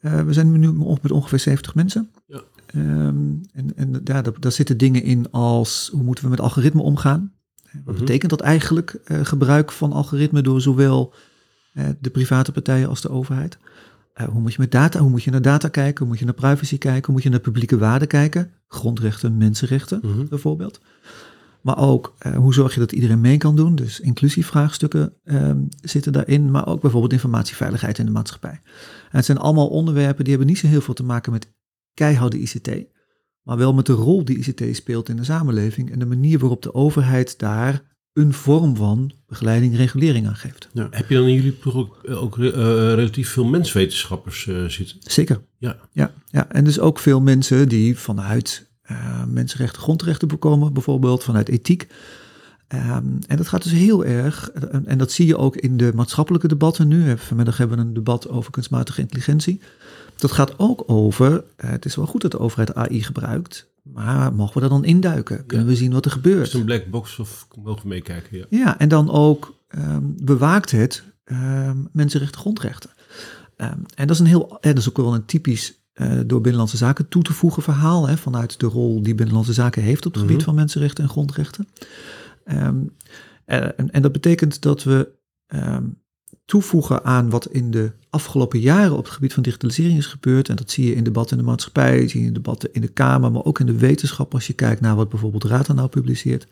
we 0.00 0.32
zijn 0.32 0.60
nu 0.60 0.72
met 0.72 1.12
ongeveer 1.12 1.38
70 1.38 1.74
mensen. 1.74 2.10
Ja. 2.26 2.42
Um, 2.74 3.40
en 3.52 3.76
en 3.76 3.92
ja, 4.04 4.22
daar, 4.22 4.40
daar 4.40 4.52
zitten 4.52 4.76
dingen 4.76 5.02
in 5.02 5.30
als 5.30 5.90
hoe 5.92 6.02
moeten 6.02 6.24
we 6.24 6.30
met 6.30 6.40
algoritme 6.40 6.82
omgaan? 6.82 7.32
Wat 7.84 7.98
betekent 7.98 8.30
dat 8.30 8.40
eigenlijk, 8.40 9.00
uh, 9.06 9.24
gebruik 9.24 9.72
van 9.72 9.92
algoritme 9.92 10.42
door 10.42 10.60
zowel 10.60 11.14
uh, 11.74 11.84
de 12.00 12.10
private 12.10 12.52
partijen 12.52 12.88
als 12.88 13.00
de 13.00 13.08
overheid? 13.08 13.58
Hoe 14.30 14.40
moet 14.40 14.52
je 14.52 14.60
met 14.60 14.70
data, 14.70 15.00
hoe 15.00 15.10
moet 15.10 15.22
je 15.22 15.30
naar 15.30 15.42
data 15.42 15.68
kijken, 15.68 15.98
hoe 15.98 16.08
moet 16.08 16.18
je 16.18 16.24
naar 16.24 16.34
privacy 16.34 16.78
kijken, 16.78 17.04
hoe 17.04 17.14
moet 17.14 17.22
je 17.22 17.30
naar 17.30 17.40
publieke 17.40 17.78
waarden 17.78 18.08
kijken, 18.08 18.50
grondrechten, 18.68 19.36
mensenrechten 19.36 20.00
mm 20.02 20.12
-hmm. 20.12 20.28
bijvoorbeeld. 20.28 20.80
Maar 21.62 21.78
ook 21.78 22.14
hoe 22.36 22.54
zorg 22.54 22.74
je 22.74 22.80
dat 22.80 22.92
iedereen 22.92 23.20
mee 23.20 23.36
kan 23.36 23.56
doen, 23.56 23.74
dus 23.74 24.00
inclusievraagstukken 24.00 25.12
zitten 25.82 26.12
daarin, 26.12 26.50
maar 26.50 26.66
ook 26.66 26.80
bijvoorbeeld 26.80 27.12
informatieveiligheid 27.12 27.98
in 27.98 28.04
de 28.04 28.10
maatschappij. 28.10 28.60
En 29.10 29.16
het 29.16 29.24
zijn 29.24 29.38
allemaal 29.38 29.68
onderwerpen 29.68 30.24
die 30.24 30.32
hebben 30.32 30.50
niet 30.52 30.58
zo 30.58 30.66
heel 30.66 30.80
veel 30.80 30.94
te 30.94 31.04
maken 31.04 31.32
met 31.32 31.52
keiharde 31.94 32.38
ICT, 32.38 32.70
maar 33.42 33.56
wel 33.56 33.74
met 33.74 33.86
de 33.86 33.92
rol 33.92 34.24
die 34.24 34.38
ICT 34.38 34.76
speelt 34.76 35.08
in 35.08 35.16
de 35.16 35.24
samenleving 35.24 35.90
en 35.90 35.98
de 35.98 36.06
manier 36.06 36.38
waarop 36.38 36.62
de 36.62 36.74
overheid 36.74 37.38
daar 37.38 37.90
een 38.12 38.32
vorm 38.32 38.76
van 38.76 39.12
begeleiding, 39.26 39.76
regulering 39.76 40.26
aan 40.26 40.36
geeft. 40.36 40.68
Heb 40.90 41.08
je 41.08 41.14
dan 41.14 41.26
in 41.26 41.34
jullie 41.34 41.52
ploeg 41.52 41.74
ook, 41.74 42.00
ook 42.10 42.36
uh, 42.36 42.52
relatief 42.94 43.28
veel 43.28 43.44
menswetenschappers 43.44 44.46
uh, 44.46 44.64
zitten? 44.64 44.96
Zeker. 45.00 45.40
Ja. 45.58 45.76
Ja, 45.92 46.14
ja, 46.30 46.50
en 46.50 46.64
dus 46.64 46.80
ook 46.80 46.98
veel 46.98 47.20
mensen 47.20 47.68
die 47.68 47.98
vanuit 47.98 48.70
uh, 48.90 49.24
mensenrechten, 49.24 49.82
grondrechten 49.82 50.28
bekomen, 50.28 50.72
bijvoorbeeld 50.72 51.24
vanuit 51.24 51.48
ethiek. 51.48 51.86
Um, 52.74 53.18
en 53.26 53.36
dat 53.36 53.48
gaat 53.48 53.62
dus 53.62 53.72
heel 53.72 54.04
erg, 54.04 54.50
en, 54.50 54.86
en, 54.86 54.98
dat 54.98 55.10
zie 55.12 55.26
je 55.26 55.36
ook 55.36 55.56
in 55.56 55.76
de 55.76 55.92
maatschappelijke 55.94 56.48
debatten 56.48 56.88
nu. 56.88 57.18
Vanmiddag 57.18 57.56
hebben 57.56 57.76
we 57.76 57.84
een 57.84 57.94
debat 57.94 58.28
over 58.28 58.50
kunstmatige 58.50 59.00
intelligentie. 59.00 59.60
Dat 60.16 60.32
gaat 60.32 60.58
ook 60.58 60.82
over, 60.86 61.32
uh, 61.32 61.40
het 61.56 61.84
is 61.84 61.96
wel 61.96 62.06
goed 62.06 62.20
dat 62.20 62.30
de 62.30 62.38
overheid 62.38 62.74
AI 62.74 63.02
gebruikt, 63.02 63.70
maar 63.82 64.34
mogen 64.34 64.54
we 64.54 64.60
daar 64.60 64.68
dan 64.68 64.84
induiken? 64.84 65.46
Kunnen 65.46 65.66
ja. 65.66 65.72
we 65.72 65.78
zien 65.78 65.92
wat 65.92 66.04
er 66.04 66.10
gebeurt? 66.10 66.46
Is 66.46 66.52
het 66.52 66.60
een 66.60 66.66
black 66.66 66.86
box 66.86 67.18
of 67.18 67.48
mogen 67.62 67.82
we 67.82 67.88
meekijken? 67.88 68.38
Ja. 68.38 68.44
ja, 68.50 68.78
en 68.78 68.88
dan 68.88 69.10
ook 69.10 69.54
um, 69.68 70.14
bewaakt 70.24 70.70
het 70.70 71.04
um, 71.24 71.88
mensenrechten, 71.92 72.40
grondrechten. 72.40 72.90
En 73.94 74.06
dat 74.06 74.10
is 74.10 74.18
een 74.18 74.26
heel, 74.26 74.58
en 74.60 74.70
dat 74.74 74.78
is 74.78 74.88
ook 74.88 74.96
wel 74.96 75.14
een 75.14 75.24
typisch 75.24 75.81
uh, 75.94 76.20
door 76.26 76.40
Binnenlandse 76.40 76.76
Zaken 76.76 77.08
toe 77.08 77.22
te 77.22 77.32
voegen 77.32 77.62
verhaal, 77.62 78.08
hè, 78.08 78.16
vanuit 78.16 78.60
de 78.60 78.66
rol 78.66 79.02
die 79.02 79.14
Binnenlandse 79.14 79.52
Zaken 79.52 79.82
heeft 79.82 80.06
op 80.06 80.12
het 80.12 80.20
gebied 80.20 80.36
mm 80.36 80.44
-hmm. 80.44 80.44
van 80.44 80.54
mensenrechten 80.54 81.04
en 81.04 81.10
grondrechten. 81.10 81.68
en, 82.44 83.90
en, 83.90 84.02
dat 84.02 84.12
betekent 84.12 84.62
dat 84.62 84.82
we 84.82 85.12
toevoegen 86.44 87.04
aan 87.04 87.30
wat 87.30 87.46
in 87.46 87.70
de 87.70 87.92
afgelopen 88.10 88.60
jaren 88.60 88.96
op 88.96 89.04
het 89.04 89.12
gebied 89.12 89.32
van 89.32 89.42
digitalisering 89.42 89.98
is 89.98 90.06
gebeurd. 90.06 90.48
En 90.48 90.56
dat 90.56 90.70
zie 90.70 90.86
je 90.86 90.94
in 90.94 91.04
debatten 91.04 91.36
in 91.36 91.44
de 91.44 91.50
maatschappij, 91.50 92.08
zie 92.08 92.20
je 92.20 92.26
in 92.26 92.32
debatten 92.32 92.72
in 92.72 92.80
de 92.80 92.88
Kamer, 92.88 93.32
maar 93.32 93.44
ook 93.44 93.60
in 93.60 93.66
de 93.66 93.78
wetenschap 93.78 94.34
als 94.34 94.46
je 94.46 94.52
kijkt 94.52 94.80
naar 94.80 94.96
wat 94.96 95.08
bijvoorbeeld 95.08 95.44
Rata 95.44 95.72
nou 95.72 95.88
publiceert. 95.88 96.46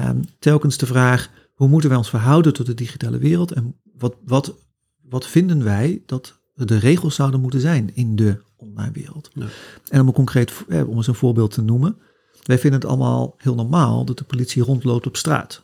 Um, 0.00 0.24
telkens 0.38 0.76
de 0.76 0.86
vraag, 0.86 1.30
hoe 1.54 1.68
moeten 1.68 1.88
wij 1.88 1.98
ons 1.98 2.10
verhouden 2.10 2.52
tot 2.52 2.66
de 2.66 2.74
digitale 2.74 3.18
wereld 3.18 3.52
en 3.52 3.76
wat, 3.98 4.16
wat, 4.24 4.54
wat 5.02 5.26
vinden 5.26 5.64
wij 5.64 6.02
dat 6.06 6.40
de 6.54 6.76
regels 6.78 7.14
zouden 7.14 7.40
moeten 7.40 7.60
zijn 7.60 7.90
in 7.94 8.16
de 8.16 8.40
online 8.56 8.92
wereld? 8.92 9.30
Ja. 9.34 9.46
En 9.88 10.00
om 10.00 10.06
een 10.06 10.12
concreet, 10.12 10.52
om 10.68 10.96
eens 10.96 11.06
een 11.06 11.14
voorbeeld 11.14 11.50
te 11.50 11.62
noemen. 11.62 11.96
Wij 12.42 12.58
vinden 12.58 12.80
het 12.80 12.88
allemaal 12.88 13.34
heel 13.38 13.54
normaal 13.54 14.04
dat 14.04 14.18
de 14.18 14.24
politie 14.24 14.62
rondloopt 14.62 15.06
op 15.06 15.16
straat. 15.16 15.62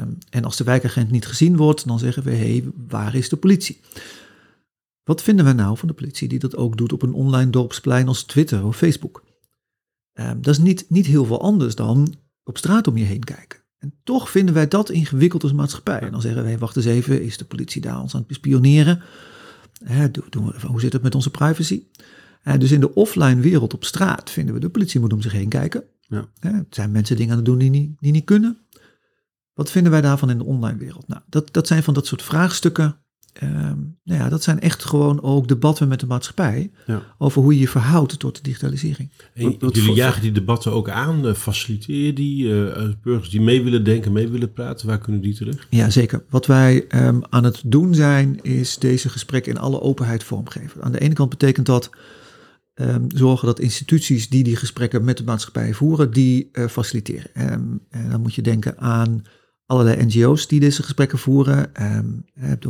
Um, 0.00 0.18
en 0.30 0.44
als 0.44 0.56
de 0.56 0.64
wijkagent 0.64 1.10
niet 1.10 1.26
gezien 1.26 1.56
wordt, 1.56 1.86
dan 1.86 1.98
zeggen 1.98 2.22
we, 2.22 2.30
hé, 2.30 2.36
hey, 2.36 2.64
waar 2.88 3.14
is 3.14 3.28
de 3.28 3.36
politie? 3.36 3.80
Wat 5.04 5.22
vinden 5.22 5.44
we 5.44 5.52
nou 5.52 5.76
van 5.76 5.88
de 5.88 5.94
politie 5.94 6.28
die 6.28 6.38
dat 6.38 6.56
ook 6.56 6.76
doet 6.76 6.92
op 6.92 7.02
een 7.02 7.12
online 7.12 7.50
dorpsplein 7.50 8.08
als 8.08 8.22
Twitter 8.22 8.64
of 8.64 8.76
Facebook? 8.76 9.24
Um, 10.12 10.42
dat 10.42 10.54
is 10.54 10.58
niet, 10.58 10.84
niet 10.88 11.06
heel 11.06 11.24
veel 11.24 11.40
anders 11.40 11.74
dan 11.74 12.14
op 12.44 12.58
straat 12.58 12.86
om 12.86 12.96
je 12.96 13.04
heen 13.04 13.24
kijken. 13.24 13.60
En 13.78 13.94
toch 14.04 14.30
vinden 14.30 14.54
wij 14.54 14.68
dat 14.68 14.90
ingewikkeld 14.90 15.42
als 15.42 15.52
maatschappij. 15.52 16.00
En 16.00 16.12
dan 16.12 16.20
zeggen 16.20 16.42
wij, 16.42 16.58
wacht 16.58 16.76
eens 16.76 16.84
even, 16.84 17.22
is 17.22 17.38
de 17.38 17.44
politie 17.44 17.80
daar 17.80 18.00
ons 18.00 18.12
aan 18.12 18.18
het 18.18 18.28
bespioneren? 18.28 19.02
Hoe 20.66 20.80
zit 20.80 20.92
het 20.92 21.02
met 21.02 21.14
onze 21.14 21.30
privacy? 21.30 21.86
Dus 22.58 22.72
in 22.72 22.80
de 22.80 22.94
offline 22.94 23.40
wereld 23.40 23.74
op 23.74 23.84
straat 23.84 24.30
vinden 24.30 24.54
we, 24.54 24.60
de 24.60 24.68
politie 24.68 25.00
moet 25.00 25.12
om 25.12 25.22
zich 25.22 25.32
heen 25.32 25.48
kijken. 25.48 25.84
Ja. 26.00 26.28
Hè, 26.38 26.50
zijn 26.70 26.90
mensen 26.90 27.16
dingen 27.16 27.30
aan 27.30 27.36
het 27.36 27.46
doen 27.46 27.58
die 27.58 27.70
niet, 27.70 27.96
die 28.00 28.12
niet 28.12 28.24
kunnen? 28.24 28.58
Wat 29.54 29.70
vinden 29.70 29.92
wij 29.92 30.00
daarvan 30.00 30.30
in 30.30 30.38
de 30.38 30.44
online 30.44 30.78
wereld? 30.78 31.08
Nou, 31.08 31.22
dat, 31.28 31.52
dat 31.52 31.66
zijn 31.66 31.82
van 31.82 31.94
dat 31.94 32.06
soort 32.06 32.22
vraagstukken. 32.22 32.98
Um, 33.42 33.98
nou 34.04 34.20
ja, 34.20 34.28
dat 34.28 34.42
zijn 34.42 34.60
echt 34.60 34.84
gewoon 34.84 35.22
ook 35.22 35.48
debatten 35.48 35.88
met 35.88 36.00
de 36.00 36.06
maatschappij 36.06 36.70
ja. 36.86 37.02
over 37.18 37.42
hoe 37.42 37.54
je 37.54 37.60
je 37.60 37.68
verhoudt 37.68 38.18
tot 38.18 38.36
de 38.36 38.42
digitalisering. 38.42 39.10
En 39.34 39.56
jullie 39.58 39.92
jagen 39.92 40.22
die 40.22 40.32
debatten 40.32 40.72
ook 40.72 40.88
aan, 40.88 41.26
uh, 41.26 41.34
faciliteer 41.34 42.14
die, 42.14 42.44
uh, 42.44 42.88
burgers 43.02 43.30
die 43.30 43.40
mee 43.40 43.62
willen 43.62 43.84
denken, 43.84 44.12
mee 44.12 44.28
willen 44.28 44.52
praten, 44.52 44.86
waar 44.86 44.98
kunnen 44.98 45.20
die 45.20 45.34
terecht? 45.34 45.66
Ja, 45.70 45.90
zeker. 45.90 46.24
Wat 46.28 46.46
wij 46.46 46.84
um, 46.88 47.22
aan 47.28 47.44
het 47.44 47.62
doen 47.64 47.94
zijn, 47.94 48.42
is 48.42 48.78
deze 48.78 49.08
gesprekken 49.08 49.52
in 49.52 49.60
alle 49.60 49.80
openheid 49.80 50.24
vormgeven. 50.24 50.82
Aan 50.82 50.92
de 50.92 51.00
ene 51.00 51.14
kant 51.14 51.30
betekent 51.30 51.66
dat 51.66 51.90
um, 52.74 53.06
zorgen 53.14 53.46
dat 53.46 53.60
instituties 53.60 54.28
die 54.28 54.44
die 54.44 54.56
gesprekken 54.56 55.04
met 55.04 55.16
de 55.16 55.24
maatschappij 55.24 55.74
voeren, 55.74 56.10
die 56.10 56.48
uh, 56.52 56.66
faciliteren. 56.66 57.34
en 57.34 57.80
dan 58.10 58.20
moet 58.20 58.34
je 58.34 58.42
denken 58.42 58.78
aan 58.78 59.22
allerlei 59.66 60.04
NGO's 60.04 60.48
die 60.48 60.60
deze 60.60 60.82
gesprekken 60.82 61.18
voeren. 61.18 61.70
Um, 61.82 62.24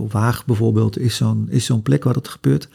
Waag 0.08 0.44
bijvoorbeeld 0.44 0.98
is 0.98 1.16
zo'n 1.16 1.46
is 1.50 1.64
zo'n 1.64 1.82
plek 1.82 2.04
waar 2.04 2.14
dat 2.14 2.28
gebeurt. 2.28 2.68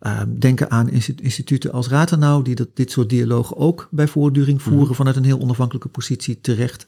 Um, 0.00 0.38
denken 0.38 0.70
aan 0.70 0.90
instituten 1.16 1.72
als 1.72 1.88
Ratenau, 1.88 2.44
die 2.44 2.54
dat, 2.54 2.68
dit 2.74 2.90
soort 2.90 3.08
dialogen 3.08 3.56
ook 3.56 3.88
bij 3.90 4.08
voortduring 4.08 4.62
voeren 4.62 4.88
mm. 4.88 4.94
vanuit 4.94 5.16
een 5.16 5.24
heel 5.24 5.40
onafhankelijke 5.40 5.88
positie 5.88 6.40
terecht. 6.40 6.86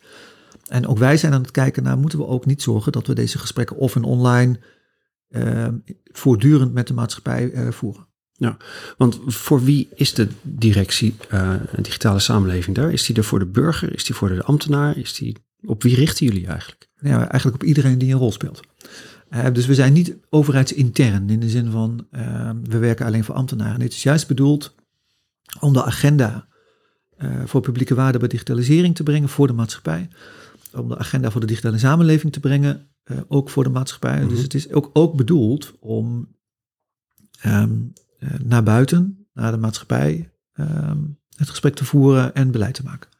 En 0.66 0.86
ook 0.86 0.98
wij 0.98 1.16
zijn 1.16 1.32
aan 1.32 1.42
het 1.42 1.50
kijken 1.50 1.82
naar, 1.82 1.98
moeten 1.98 2.18
we 2.18 2.26
ook 2.26 2.46
niet 2.46 2.62
zorgen 2.62 2.92
dat 2.92 3.06
we 3.06 3.14
deze 3.14 3.38
gesprekken 3.38 3.76
of 3.76 3.96
in 3.96 4.02
online 4.02 4.58
uh, 5.30 5.68
voortdurend 6.04 6.72
met 6.72 6.86
de 6.86 6.94
maatschappij 6.94 7.50
uh, 7.50 7.70
voeren. 7.70 8.06
Ja, 8.32 8.56
want 8.96 9.20
voor 9.26 9.64
wie 9.64 9.88
is 9.94 10.14
de 10.14 10.28
directie 10.42 11.14
uh, 11.32 11.54
digitale 11.80 12.18
samenleving 12.18 12.76
daar? 12.76 12.92
Is 12.92 13.06
die 13.06 13.16
er 13.16 13.24
voor 13.24 13.38
de 13.38 13.46
burger? 13.46 13.94
Is 13.94 14.04
die 14.04 14.14
voor 14.14 14.28
de 14.28 14.42
ambtenaar? 14.42 14.96
Is 14.96 15.14
die 15.14 15.36
op 15.66 15.82
wie 15.82 15.94
richten 15.94 16.26
jullie 16.26 16.46
eigenlijk? 16.46 16.88
Ja, 17.00 17.30
eigenlijk 17.30 17.62
op 17.62 17.68
iedereen 17.68 17.98
die 17.98 18.12
een 18.12 18.18
rol 18.18 18.32
speelt. 18.32 18.60
Uh, 19.30 19.46
dus 19.52 19.66
we 19.66 19.74
zijn 19.74 19.92
niet 19.92 20.16
overheidsintern 20.30 21.30
in 21.30 21.40
de 21.40 21.48
zin 21.48 21.70
van 21.70 22.06
uh, 22.10 22.50
we 22.62 22.78
werken 22.78 23.06
alleen 23.06 23.24
voor 23.24 23.34
ambtenaren. 23.34 23.78
Dit 23.78 23.92
is 23.92 24.02
juist 24.02 24.28
bedoeld 24.28 24.74
om 25.60 25.72
de 25.72 25.84
agenda 25.84 26.46
uh, 27.18 27.42
voor 27.44 27.60
publieke 27.60 27.94
waarde 27.94 28.18
bij 28.18 28.28
digitalisering 28.28 28.94
te 28.94 29.02
brengen 29.02 29.28
voor 29.28 29.46
de 29.46 29.52
maatschappij. 29.52 30.08
Om 30.72 30.88
de 30.88 30.98
agenda 30.98 31.30
voor 31.30 31.40
de 31.40 31.46
digitale 31.46 31.78
samenleving 31.78 32.32
te 32.32 32.40
brengen, 32.40 32.88
ook 33.28 33.50
voor 33.50 33.64
de 33.64 33.70
maatschappij. 33.70 34.14
Mm 34.14 34.20
-hmm. 34.20 34.28
Dus 34.28 34.42
het 34.42 34.54
is 34.54 34.72
ook, 34.72 34.90
ook 34.92 35.16
bedoeld 35.16 35.72
om 35.80 36.34
um, 37.46 37.92
naar 38.42 38.62
buiten, 38.62 39.26
naar 39.32 39.52
de 39.52 39.58
maatschappij, 39.58 40.30
um, 40.54 41.18
het 41.36 41.48
gesprek 41.48 41.74
te 41.74 41.84
voeren 41.84 42.34
en 42.34 42.50
beleid 42.50 42.74
te 42.74 42.82
maken. 42.82 43.10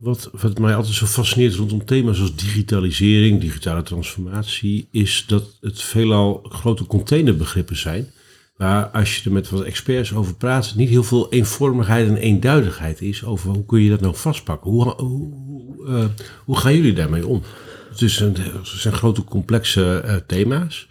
Wat, 0.00 0.58
mij 0.58 0.74
altijd 0.74 0.94
zo 0.94 1.06
fascineert 1.06 1.54
rondom 1.54 1.84
thema's 1.84 2.20
als 2.20 2.36
digitalisering, 2.36 3.40
digitale 3.40 3.82
transformatie, 3.82 4.88
is 4.90 5.24
dat 5.26 5.56
het 5.60 5.82
veelal 5.82 6.40
grote 6.48 6.84
containerbegrippen 6.84 7.76
zijn. 7.76 8.10
waar 8.56 8.86
als 8.86 9.16
je 9.16 9.24
er 9.24 9.32
met 9.32 9.50
wat 9.50 9.62
experts 9.62 10.14
over 10.14 10.34
praat, 10.34 10.74
niet 10.76 10.88
heel 10.88 11.02
veel 11.02 11.32
eenvormigheid 11.32 12.08
en 12.08 12.16
eenduidigheid 12.16 13.00
is 13.00 13.24
over 13.24 13.50
hoe 13.50 13.66
kun 13.66 13.80
je 13.80 13.90
dat 13.90 14.00
nou 14.00 14.16
vastpakken. 14.16 14.70
Hoe, 14.70 14.94
hoe, 14.96 16.10
hoe 16.44 16.56
gaan 16.56 16.76
jullie 16.76 16.92
daarmee 16.92 17.26
om? 17.26 17.42
Het, 17.90 18.02
is 18.02 18.20
een, 18.20 18.36
zijn 18.62 18.94
grote 18.94 19.24
complexe 19.24 20.02
uh, 20.06 20.16
thema's. 20.26 20.88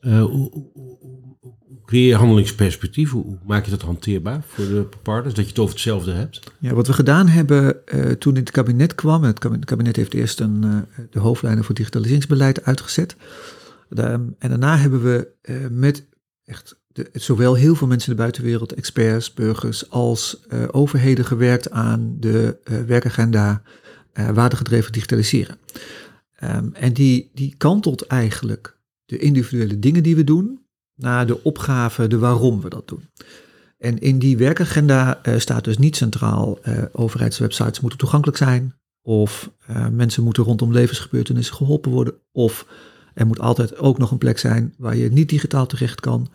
Uh, 0.00 0.24
hoe, 0.24 0.50
creëer 1.92 2.16
handelingsperspectief? 2.16 3.10
Hoe, 3.10 3.38
maak 3.46 3.64
je 3.64 3.70
dat 3.70 3.82
hanteerbaar 3.82 4.42
voor 4.46 4.64
de 4.64 4.88
partners? 5.02 5.34
Dat 5.34 5.44
je 5.44 5.50
het 5.50 5.60
over 5.60 5.74
hetzelfde 5.74 6.12
hebt? 6.12 6.40
Ja, 6.58 6.74
wat 6.74 6.86
we 6.86 6.92
gedaan 6.92 7.28
hebben 7.28 7.76
toen 8.18 8.34
in 8.34 8.40
het 8.40 8.50
kabinet 8.50 8.94
kwam. 8.94 9.22
Het 9.22 9.64
kabinet, 9.64 9.96
heeft 9.96 10.14
eerst 10.14 10.40
een, 10.40 10.86
de 11.10 11.18
hoofdlijnen 11.18 11.64
voor 11.64 11.74
digitaliseringsbeleid 11.74 12.64
uitgezet. 12.64 13.16
en 13.88 14.36
daarna 14.38 14.76
hebben 14.76 15.02
we 15.02 15.28
met 15.70 16.06
echt 16.44 16.80
de, 16.92 17.10
zowel 17.12 17.54
heel 17.54 17.74
veel 17.74 17.86
mensen 17.86 18.10
in 18.10 18.16
de 18.16 18.22
buitenwereld, 18.22 18.72
experts, 18.72 19.34
burgers, 19.34 19.90
als 19.90 20.44
uh, 20.48 20.64
overheden 20.70 21.24
gewerkt 21.24 21.70
aan 21.70 22.16
de 22.20 22.58
uh, 22.64 22.80
werkagenda 22.80 23.62
uh, 24.14 24.30
waardegedreven 24.30 24.92
digitaliseren. 24.92 25.58
Um, 26.44 26.74
en 26.74 26.92
die, 26.92 27.30
die 27.34 27.54
kantelt 27.56 28.06
eigenlijk 28.06 28.78
de 29.06 29.18
individuele 29.18 29.78
dingen 29.78 30.02
die 30.02 30.16
we 30.16 30.24
doen 30.24 30.60
naar 30.94 31.26
de 31.26 31.42
opgave, 31.42 32.06
de 32.06 32.18
waarom 32.18 32.60
we 32.60 32.68
dat 32.68 32.88
doen. 32.88 33.08
En 33.78 33.98
in 33.98 34.18
die 34.18 34.36
werkagenda 34.36 35.20
staat 35.36 35.64
dus 35.64 35.78
niet 35.78 35.96
centraal 35.96 36.58
overheidswebsites 36.92 37.80
moeten 37.80 37.98
toegankelijk 37.98 38.38
zijn, 38.38 38.74
of 39.02 39.50
mensen 39.90 40.24
moeten 40.24 40.44
rondom 40.44 40.72
levensgebeurtenissen 40.72 41.56
geholpen 41.56 41.90
worden, 41.90 42.14
of 42.32 42.66
er 43.14 43.26
moet 43.26 43.40
altijd 43.40 43.76
ook 43.76 43.98
nog 43.98 44.10
een 44.10 44.18
plek 44.18 44.38
zijn 44.38 44.74
waar 44.78 44.96
je 44.96 45.12
niet 45.12 45.28
digitaal 45.28 45.66
terecht 45.66 46.00
kan. 46.00 46.30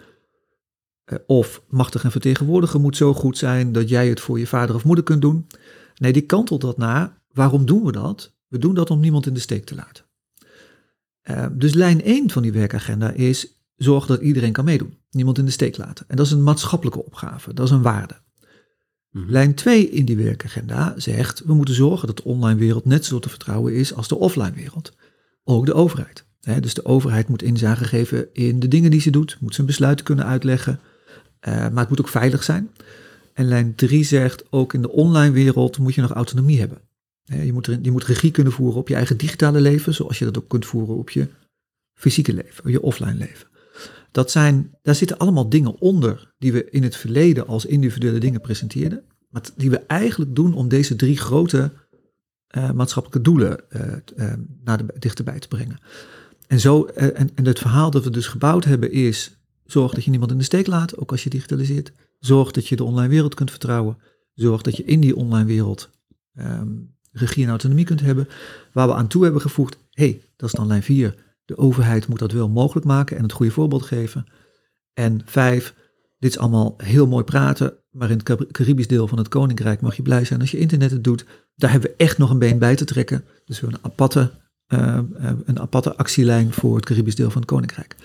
Eh, 1.03 1.17
of 1.27 1.63
machtig 1.67 2.03
en 2.03 2.11
vertegenwoordiger 2.11 2.79
moet 2.79 2.97
zo 2.97 3.13
goed 3.13 3.37
zijn 3.37 3.71
dat 3.71 3.89
jij 3.89 4.09
het 4.09 4.19
voor 4.19 4.39
je 4.39 4.47
vader 4.47 4.75
of 4.75 4.83
moeder 4.83 5.03
kunt 5.03 5.21
doen. 5.21 5.47
Nee, 5.95 6.13
die 6.13 6.21
kantelt 6.21 6.61
dat 6.61 6.77
na. 6.77 7.21
Waarom 7.31 7.65
doen 7.65 7.83
we 7.83 7.91
dat? 7.91 8.35
We 8.47 8.57
doen 8.57 8.73
dat 8.73 8.89
om 8.89 8.99
niemand 8.99 9.25
in 9.25 9.33
de 9.33 9.39
steek 9.39 9.65
te 9.65 9.75
laten. 9.75 10.05
Dus 11.57 11.73
lijn 11.73 12.01
1 12.01 12.29
van 12.29 12.41
die 12.41 12.51
werkagenda 12.51 13.11
is 13.11 13.56
zorg 13.77 14.05
dat 14.05 14.21
iedereen 14.21 14.51
kan 14.51 14.65
meedoen. 14.65 14.97
Niemand 15.11 15.37
in 15.37 15.45
de 15.45 15.51
steek 15.51 15.77
laten. 15.77 16.05
En 16.07 16.15
dat 16.15 16.25
is 16.25 16.31
een 16.31 16.43
maatschappelijke 16.43 17.05
opgave. 17.05 17.53
Dat 17.53 17.65
is 17.65 17.71
een 17.71 17.81
waarde. 17.81 18.15
Mhm. 19.11 19.31
Lijn 19.31 19.53
2 19.53 19.89
in 19.89 20.05
die 20.05 20.17
werkagenda 20.17 20.93
zegt 20.97 21.43
we 21.45 21.53
moeten 21.53 21.75
zorgen 21.75 22.07
dat 22.07 22.17
de 22.17 22.23
online 22.23 22.59
wereld 22.59 22.85
net 22.85 23.05
zo 23.05 23.19
te 23.19 23.29
vertrouwen 23.29 23.73
is 23.73 23.93
als 23.93 24.07
de 24.07 24.17
offline 24.17 24.51
wereld. 24.51 24.93
Ook 25.43 25.65
de 25.65 25.73
overheid. 25.73 26.25
dus 26.59 26.73
de 26.73 26.85
overheid 26.85 27.27
moet 27.27 27.41
inzage 27.41 27.83
geven 27.83 28.33
in 28.33 28.59
de 28.59 28.67
dingen 28.67 28.91
die 28.91 29.01
ze 29.01 29.09
doet, 29.09 29.37
moet 29.39 29.55
zijn 29.55 29.67
besluiten 29.67 30.05
kunnen 30.05 30.25
uitleggen, 30.25 30.79
uh, 31.47 31.55
maar 31.55 31.79
het 31.79 31.89
moet 31.89 31.99
ook 31.99 32.07
veilig 32.07 32.43
zijn. 32.43 32.69
En 33.33 33.45
lijn 33.45 33.75
3 33.75 34.03
zegt, 34.03 34.43
ook 34.49 34.73
in 34.73 34.81
de 34.81 34.91
online 34.91 35.31
wereld 35.31 35.77
moet 35.77 35.95
je 35.95 36.01
nog 36.01 36.11
autonomie 36.11 36.59
hebben. 36.59 36.81
je, 37.23 37.53
moet 37.53 37.67
er, 37.67 37.79
je 37.81 37.91
moet 37.91 38.03
regie 38.03 38.31
kunnen 38.31 38.53
voeren 38.53 38.79
op 38.79 38.87
je 38.87 38.95
eigen 38.95 39.17
digitale 39.17 39.61
leven, 39.61 39.93
zoals 39.93 40.19
je 40.19 40.25
dat 40.25 40.37
ook 40.37 40.49
kunt 40.49 40.65
voeren 40.65 40.95
op 40.95 41.09
je 41.09 41.27
fysieke 41.93 42.33
leven, 42.33 42.71
je 42.71 42.81
offline 42.81 43.13
leven. 43.17 43.46
Dat 44.17 44.31
zijn, 44.31 44.71
daar 44.81 44.95
zitten 44.95 45.17
allemaal 45.17 45.49
dingen 45.49 45.79
onder 45.79 46.33
die 46.37 46.51
we 46.51 46.69
in 46.69 46.83
het 46.83 46.95
verleden 46.95 47.47
als 47.47 47.65
individuele 47.65 48.19
dingen 48.19 48.41
presenteerden, 48.41 49.03
maar 49.29 49.41
die 49.55 49.69
we 49.69 49.77
eigenlijk 49.77 50.35
doen 50.35 50.53
om 50.53 50.67
deze 50.67 50.95
drie 50.95 51.17
grote 51.17 51.71
uh, 52.57 52.71
maatschappelijke 52.71 53.29
doelen 53.29 53.59
uh, 53.69 54.33
naar 54.63 54.77
de, 54.77 54.93
dichterbij 54.99 55.39
te 55.39 55.47
brengen. 55.47 55.77
En, 56.47 56.59
zo, 56.59 56.85
en, 56.85 57.29
en 57.35 57.45
het 57.45 57.59
verhaal 57.59 57.91
dat 57.91 58.03
we 58.03 58.09
dus 58.09 58.27
gebouwd 58.27 58.63
hebben 58.63 58.91
is 58.91 59.37
Zorg 59.65 59.93
dat 59.93 60.03
je 60.03 60.09
niemand 60.09 60.31
in 60.31 60.37
de 60.37 60.43
steek 60.43 60.67
laat, 60.67 60.97
ook 60.97 61.11
als 61.11 61.23
je 61.23 61.29
digitaliseert. 61.29 61.91
Zorg 62.19 62.51
dat 62.51 62.67
je 62.67 62.75
de 62.75 62.83
online 62.83 63.09
wereld 63.09 63.33
kunt 63.33 63.49
vertrouwen. 63.49 63.97
Zorg 64.33 64.61
dat 64.61 64.77
je 64.77 64.83
in 64.83 64.99
die 64.99 65.15
online 65.15 65.45
wereld 65.45 65.89
um, 66.39 66.95
regie 67.11 67.43
en 67.43 67.49
autonomie 67.49 67.85
kunt 67.85 68.01
hebben. 68.01 68.27
Waar 68.73 68.87
we 68.87 68.93
aan 68.93 69.07
toe 69.07 69.23
hebben 69.23 69.41
gevoegd, 69.41 69.77
hey, 69.91 70.21
dat 70.35 70.49
is 70.49 70.55
dan 70.55 70.67
lijn 70.67 70.83
4. 70.83 71.15
De 71.47 71.57
overheid 71.57 72.07
moet 72.07 72.19
dat 72.19 72.31
wel 72.31 72.49
mogelijk 72.49 72.85
maken 72.85 73.17
en 73.17 73.23
het 73.23 73.31
goede 73.31 73.51
voorbeeld 73.51 73.83
geven. 73.83 74.25
En 74.93 75.21
vijf, 75.25 75.75
dit 76.19 76.29
is 76.29 76.37
allemaal 76.37 76.73
heel 76.77 77.07
mooi 77.07 77.23
praten, 77.23 77.73
maar 77.91 78.09
in 78.09 78.17
het 78.23 78.51
Caribisch 78.51 78.87
deel 78.87 79.07
van 79.07 79.17
het 79.17 79.27
Koninkrijk 79.27 79.81
mag 79.81 79.95
je 79.95 80.01
blij 80.01 80.25
zijn 80.25 80.39
als 80.39 80.51
je 80.51 80.59
internet 80.59 80.91
het 80.91 81.03
doet. 81.03 81.25
Daar 81.55 81.71
hebben 81.71 81.89
we 81.89 81.95
echt 81.97 82.17
nog 82.17 82.29
een 82.29 82.39
been 82.39 82.59
bij 82.59 82.75
te 82.75 82.85
trekken. 82.85 83.23
Dus 83.45 83.59
we 83.59 83.65
hebben 83.65 83.79
een 83.83 83.91
aparte 83.91 84.31
uh, 84.67 84.99
een 85.45 85.59
aparte 85.59 85.95
actielijn 85.95 86.53
voor 86.53 86.75
het 86.75 86.85
Caribisch 86.85 87.15
deel 87.15 87.29
van 87.29 87.41
het 87.41 87.49
Koninkrijk. 87.49 87.95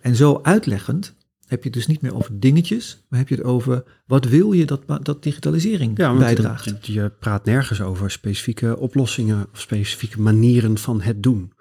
En 0.00 0.16
zo 0.16 0.40
uitleggend 0.42 1.14
heb 1.46 1.58
je 1.58 1.64
het 1.64 1.72
dus 1.72 1.86
niet 1.86 2.00
meer 2.00 2.14
over 2.14 2.40
dingetjes, 2.40 3.04
maar 3.08 3.18
heb 3.18 3.28
je 3.28 3.34
het 3.34 3.44
over 3.44 3.84
wat 4.06 4.24
wil 4.24 4.52
je 4.52 4.64
dat, 4.64 4.82
dat 5.02 5.22
digitalisering 5.22 5.98
ja, 5.98 6.16
bijdraagt. 6.16 6.86
Je, 6.86 6.92
je 6.92 7.10
praat 7.18 7.44
nergens 7.44 7.80
over 7.80 8.10
specifieke 8.10 8.78
oplossingen 8.78 9.46
of 9.52 9.60
specifieke 9.60 10.20
manieren 10.20 10.78
van 10.78 11.00
het 11.00 11.22
doen. 11.22 11.52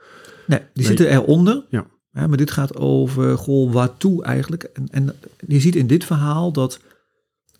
Nee, 0.47 0.59
die 0.73 0.85
zitten 0.85 1.09
eronder. 1.09 1.65
Ja. 1.69 1.85
ja. 2.11 2.27
maar 2.27 2.37
dit 2.37 2.51
gaat 2.51 2.75
over, 2.75 3.37
goh, 3.37 3.73
waartoe 3.73 4.23
eigenlijk? 4.23 4.63
En, 4.63 4.87
en 4.91 5.15
je 5.47 5.59
ziet 5.59 5.75
in 5.75 5.87
dit 5.87 6.05
verhaal 6.05 6.51
dat 6.51 6.79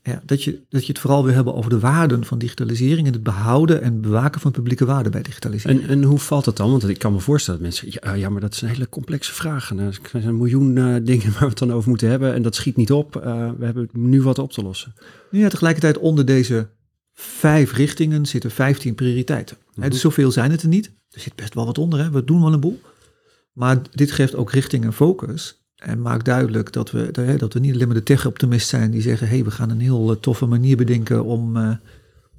ja, 0.08 0.22
dat, 0.26 0.44
je, 0.44 0.60
dat 0.70 0.86
je 0.86 0.92
het 0.92 1.02
vooral 1.02 1.24
wil 1.24 1.34
hebben 1.34 1.56
over 1.56 1.70
de 1.70 1.80
waarden 1.80 2.26
van 2.26 2.38
digitalisering 2.38 3.08
en 3.08 3.14
het 3.14 3.24
behouden 3.24 3.82
en 3.82 4.02
bewaken 4.02 4.42
van 4.42 4.52
publieke 4.52 4.86
waarden 4.86 5.12
bij 5.12 5.22
digitalisering. 5.22 5.82
En, 5.82 5.90
en 5.90 6.04
hoe 6.04 6.20
valt 6.20 6.46
dat 6.46 6.58
dan? 6.58 6.70
Want 6.70 6.90
ik 6.90 7.00
kan 7.00 7.14
me 7.14 7.20
voorstellen 7.20 7.62
dat 7.62 7.70
mensen, 7.70 8.00
ja, 8.02 8.14
ja 8.14 8.30
maar 8.30 8.42
dat 8.42 8.54
is 8.54 8.62
een 8.62 8.68
hele 8.68 8.90
complexe 8.90 9.34
vraag. 9.34 9.72
En 9.72 9.80
er 9.80 10.00
zijn 10.12 10.28
een 10.28 10.38
miljoen 10.38 10.76
uh, 10.76 10.96
dingen 11.04 11.32
waar 11.32 11.42
we 11.42 11.48
het 11.48 11.58
dan 11.58 11.74
over 11.74 11.90
moeten 11.90 12.10
hebben 12.10 12.34
en 12.34 12.42
dat 12.42 12.56
schiet 12.56 12.76
niet 12.76 12.92
op. 12.92 13.16
Uh, 13.16 13.52
we 13.58 13.66
hebben 13.66 13.90
nu 13.92 14.22
wat 14.22 14.40
op 14.40 14.52
te 14.52 14.64
lossen. 14.64 14.94
Ja, 15.32 15.50
tegelijkertijd 15.50 15.98
onder 15.98 16.26
deze 16.26 16.70
vijf 17.20 17.74
richtingen 17.74 18.26
zitten 18.26 18.52
vijftien 18.52 18.96
prioriteiten. 18.96 19.58
Mm 19.60 19.82
-hmm. 19.82 19.92
dus 19.92 20.02
zoveel 20.02 20.32
zijn 20.32 20.52
het 20.52 20.62
er 20.62 20.68
niet. 20.68 20.92
Er 21.10 21.20
zit 21.20 21.36
best 21.36 21.54
wel 21.54 21.66
wat 21.66 21.78
onder, 21.78 22.00
hè. 22.00 22.10
we 22.10 22.24
doen 22.24 22.42
wel 22.42 22.54
een 22.54 22.60
boel. 22.60 22.82
Maar 23.54 23.82
dit 23.92 24.12
geeft 24.12 24.36
ook 24.36 24.52
richting 24.52 24.84
en 24.84 24.94
focus. 24.94 25.66
En 25.76 26.02
maakt 26.02 26.26
duidelijk 26.26 26.74
dat 26.74 26.92
we, 26.92 27.36
dat 27.38 27.54
we 27.54 27.60
niet 27.60 27.74
alleen 27.74 27.88
maar 27.88 27.96
de 27.96 28.04
tech-optimist 28.04 28.68
zijn 28.68 28.92
die 28.92 29.02
zeggen: 29.02 29.28
hé, 29.28 29.36
hey, 29.36 29.44
we 29.44 29.52
gaan 29.52 29.70
een 29.70 29.80
heel 29.80 30.12
eh, 30.12 30.18
toffe 30.20 30.46
manier 30.46 30.78
bedenken 30.78 31.24
om, 31.24 31.58
uh, 31.58 31.76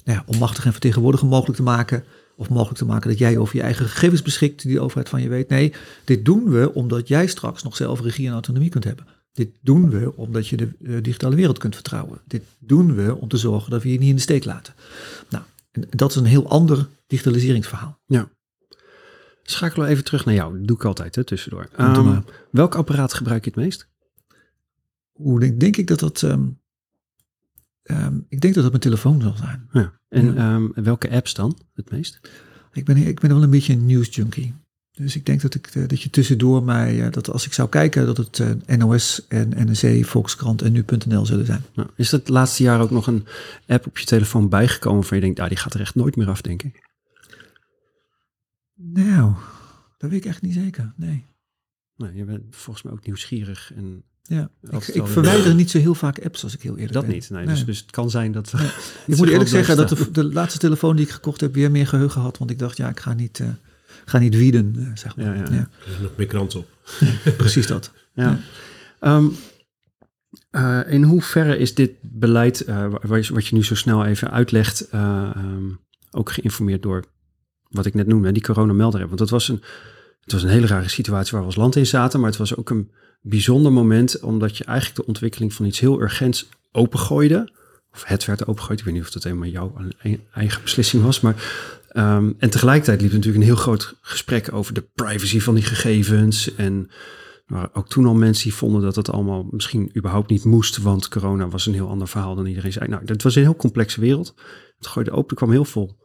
ja, 0.05 0.23
om 0.27 0.39
machtig 0.39 0.65
en 0.65 0.73
vertegenwoordiger 0.73 1.29
mogelijk 1.29 1.57
te 1.57 1.63
maken. 1.63 2.05
Of 2.37 2.49
mogelijk 2.49 2.79
te 2.79 2.85
maken 2.85 3.11
dat 3.11 3.19
jij 3.19 3.39
over 3.39 3.57
je 3.57 3.63
eigen 3.63 3.87
gegevens 3.87 4.23
beschikt, 4.23 4.63
die 4.63 4.75
de 4.75 4.81
overheid 4.81 5.09
van 5.09 5.23
je 5.23 5.29
weet. 5.29 5.49
Nee, 5.49 5.73
dit 6.05 6.25
doen 6.25 6.51
we 6.51 6.75
omdat 6.75 7.09
jij 7.09 7.27
straks 7.27 7.63
nog 7.63 7.77
zelf 7.77 8.01
regie 8.01 8.27
en 8.27 8.33
autonomie 8.33 8.69
kunt 8.69 8.85
hebben. 8.85 9.07
Dit 9.38 9.50
doen 9.61 9.90
we 9.90 10.16
omdat 10.16 10.49
je 10.49 10.57
de 10.57 10.68
uh, 10.80 11.02
digitale 11.02 11.35
wereld 11.35 11.59
kunt 11.59 11.75
vertrouwen. 11.75 12.21
Dit 12.26 12.45
doen 12.59 12.95
we 12.95 13.16
om 13.16 13.28
te 13.28 13.37
zorgen 13.37 13.71
dat 13.71 13.83
we 13.83 13.92
je 13.92 13.99
niet 13.99 14.09
in 14.09 14.14
de 14.14 14.21
steek 14.21 14.45
laten. 14.45 14.75
Nou, 15.30 15.45
en 15.71 15.85
dat 15.90 16.11
is 16.11 16.16
een 16.16 16.25
heel 16.25 16.49
ander 16.49 16.88
digitaliseringsverhaal. 17.07 18.00
Ja. 18.07 18.30
Schakelen 19.42 19.87
we 19.87 19.92
even 19.92 20.04
terug 20.04 20.25
naar 20.25 20.35
jou. 20.35 20.59
Dat 20.59 20.66
doe 20.66 20.76
ik 20.76 20.85
altijd 20.85 21.14
hè, 21.14 21.25
tussendoor. 21.25 21.68
Um, 21.80 22.25
welk 22.50 22.75
apparaat 22.75 23.14
gebruik 23.14 23.45
je 23.45 23.50
het 23.50 23.61
meest? 23.61 23.88
Hoe 25.12 25.40
denk, 25.40 25.61
denk 25.61 25.76
ik 25.76 25.87
dat 25.87 25.99
dat... 25.99 26.23
Um, 26.23 26.61
um, 27.83 28.26
ik 28.28 28.40
denk 28.40 28.54
dat 28.54 28.62
dat 28.62 28.73
mijn 28.73 28.83
telefoon 28.83 29.21
zal 29.21 29.37
zijn. 29.37 29.68
Ja. 29.73 30.00
En 30.09 30.35
ja. 30.35 30.83
welke 30.83 31.11
apps 31.11 31.35
dan 31.35 31.59
het 31.75 31.90
meest? 31.90 32.21
Ik 32.73 32.85
ben, 32.85 32.97
ik 32.97 33.21
ben 33.21 33.30
wel 33.30 33.42
een 33.42 33.50
beetje 33.50 33.73
een 33.73 33.87
news 33.87 34.14
junkie. 34.14 34.54
Dus 34.99 35.17
ik 35.17 35.26
denk 35.26 35.40
dat, 35.40 35.55
ik, 35.55 35.67
eh, 35.67 35.88
dat 35.88 36.02
je 36.02 36.11
tussendoor 36.11 36.62
mij, 36.62 36.97
uh, 36.97 37.11
dat 37.11 37.31
als 37.31 37.47
ik 37.47 37.52
zou 37.52 37.69
kijken, 37.69 38.07
dat 38.07 38.17
het 38.17 38.38
eh, 38.38 38.76
NOS 38.76 39.26
en 39.28 39.49
NRC, 39.49 40.07
Volkskrant 40.07 40.62
en 40.62 40.73
nu.nl 40.73 41.26
zullen 41.26 41.47
zijn. 41.47 41.64
Nou, 41.75 41.88
is 41.97 42.11
dat 42.11 42.21
het 42.21 42.28
laatste 42.28 42.62
jaar 42.62 42.81
ook 42.81 42.90
nog 42.90 43.07
een 43.07 43.26
app 43.67 43.87
op 43.87 43.99
je 43.99 44.05
telefoon 44.05 44.49
bijgekomen 44.49 45.05
van 45.05 45.17
je 45.17 45.23
denkt, 45.23 45.40
ah, 45.40 45.49
die 45.49 45.59
gaat 45.59 45.75
er 45.75 45.81
echt 45.81 45.95
nooit 45.95 46.17
meer 46.17 46.28
af, 46.28 46.40
denk 46.40 46.62
ik? 46.62 46.87
Nou, 48.75 49.33
dat 49.99 50.11
weet 50.11 50.25
ik 50.25 50.31
echt 50.31 50.43
niet 50.43 50.55
zeker. 50.55 50.93
Nee. 50.97 51.26
Nee, 51.97 52.14
je 52.14 52.25
bent 52.25 52.43
volgens 52.50 52.85
mij 52.85 52.93
ook 52.93 53.07
nieuwsgierig. 53.07 53.73
En 53.76 54.02
ja, 54.23 54.50
ik, 54.71 54.87
ik 54.87 55.07
verwijder 55.07 55.55
niet 55.55 55.71
zo 55.71 55.78
heel 55.78 55.95
vaak 55.95 56.25
apps 56.25 56.43
als 56.43 56.55
ik 56.55 56.62
heel 56.62 56.75
eerlijk 56.75 56.93
dat 56.93 57.07
ben. 57.07 57.14
niet, 57.14 57.31
nee. 57.31 57.47
Dus, 57.47 57.64
dus 57.64 57.78
het 57.78 57.90
kan 57.90 58.11
zijn 58.11 58.33
dat... 58.33 58.52
Ik 59.07 59.17
moet 59.17 59.28
eerlijk 59.28 59.50
zeggen 59.50 59.76
dat 59.76 59.88
de, 59.88 60.11
de, 60.11 60.25
laatste 60.25 60.59
telefoon 60.59 60.97
die 60.97 61.05
ik 61.05 61.11
gekocht 61.11 61.40
heb 61.40 61.55
weer 61.55 61.71
meer 61.71 61.87
geheugen 61.87 62.21
had. 62.21 62.38
Want 62.38 62.50
ik 62.50 62.59
dacht, 62.59 62.76
ja, 62.76 62.88
ik 62.88 63.00
ga 63.00 63.12
niet, 63.12 63.38
uh, 63.38 63.49
ga 64.09 64.19
niet 64.19 64.37
wieden, 64.37 64.75
uh, 64.77 64.91
zeg 64.95 65.17
maar. 65.17 65.25
Ja, 65.25 65.35
ja. 65.35 65.50
Er 65.50 66.03
nog 66.03 66.17
meer 66.17 66.27
krant 66.27 66.55
op. 66.55 66.69
Precies 67.37 67.67
dat. 67.67 67.93
Ja. 68.12 68.38
Um, 69.00 69.33
uh, 70.50 70.81
in 70.87 71.03
hoeverre 71.03 71.59
is 71.59 71.75
dit 71.75 71.91
beleid, 72.03 72.65
wat 73.03 73.47
je 73.47 73.55
nu 73.55 73.65
zo 73.65 73.75
snel 73.75 74.05
even 74.05 74.31
uitlegt, 74.31 74.88
um, 74.95 75.81
ook 76.11 76.31
geïnformeerd 76.31 76.83
door 76.83 77.05
wat 77.69 77.87
ik 77.87 77.95
net 77.95 78.07
noemde, 78.07 78.33
die 78.33 78.43
coronamelder 78.43 79.07
Want 79.07 79.19
dat 79.19 79.31
was 79.31 79.49
een, 79.49 79.62
het 80.21 80.33
was 80.33 80.43
een 80.43 80.49
hele 80.49 80.67
rare 80.67 80.88
situatie 80.88 81.33
waar 81.33 81.41
we 81.41 81.47
als 81.47 81.57
land 81.57 81.77
in 81.77 81.87
zaten, 81.87 82.21
maar 82.21 82.29
het 82.29 82.38
was 82.38 82.57
ook 82.57 82.71
een 82.71 82.91
bijzonder 83.21 83.73
moment, 83.73 84.21
omdat 84.21 84.57
je 84.57 84.65
eigenlijk 84.65 85.00
de 85.00 85.07
ontwikkeling 85.07 85.53
van 85.53 85.65
iets 85.65 85.81
heel 85.81 86.00
urgents 86.00 86.49
opengooide. 86.73 87.53
Of 87.99 88.05
het 88.05 88.25
werd 88.25 88.47
opengegooid, 88.47 88.78
ik 88.78 88.85
weet 88.85 88.95
niet 88.95 89.02
of 89.02 89.11
dat 89.11 89.23
helemaal 89.23 89.49
jouw 89.49 89.75
eigen 90.33 90.62
beslissing 90.62 91.02
was, 91.02 91.21
maar 91.21 91.35
um, 91.93 92.35
en 92.38 92.50
tegelijkertijd 92.50 93.00
liep 93.00 93.12
natuurlijk 93.12 93.38
een 93.38 93.50
heel 93.50 93.57
groot 93.57 93.95
gesprek 94.00 94.52
over 94.52 94.75
de 94.75 94.88
privacy 94.95 95.40
van 95.40 95.55
die 95.55 95.64
gegevens 95.64 96.55
en 96.55 96.90
waren 97.47 97.75
ook 97.75 97.88
toen 97.88 98.07
al 98.07 98.14
mensen 98.14 98.45
die 98.45 98.55
vonden 98.55 98.83
dat 98.83 98.97
het 98.97 99.11
allemaal 99.11 99.47
misschien 99.50 99.90
überhaupt 99.97 100.31
niet 100.31 100.45
moest, 100.45 100.76
want 100.76 101.09
corona 101.09 101.49
was 101.49 101.67
een 101.67 101.73
heel 101.73 101.88
ander 101.88 102.09
verhaal 102.09 102.35
dan 102.35 102.47
iedereen 102.47 102.73
zei. 102.73 102.88
Nou, 102.88 103.05
dat 103.05 103.23
was 103.23 103.35
een 103.35 103.43
heel 103.43 103.57
complexe 103.57 104.00
wereld. 104.00 104.35
Het 104.78 104.87
gooide 104.87 105.11
open, 105.11 105.31
er 105.31 105.37
kwam 105.37 105.50
heel 105.50 105.64
veel 105.64 105.97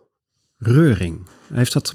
reuring. 0.57 1.27
Heeft 1.53 1.73
dat 1.73 1.93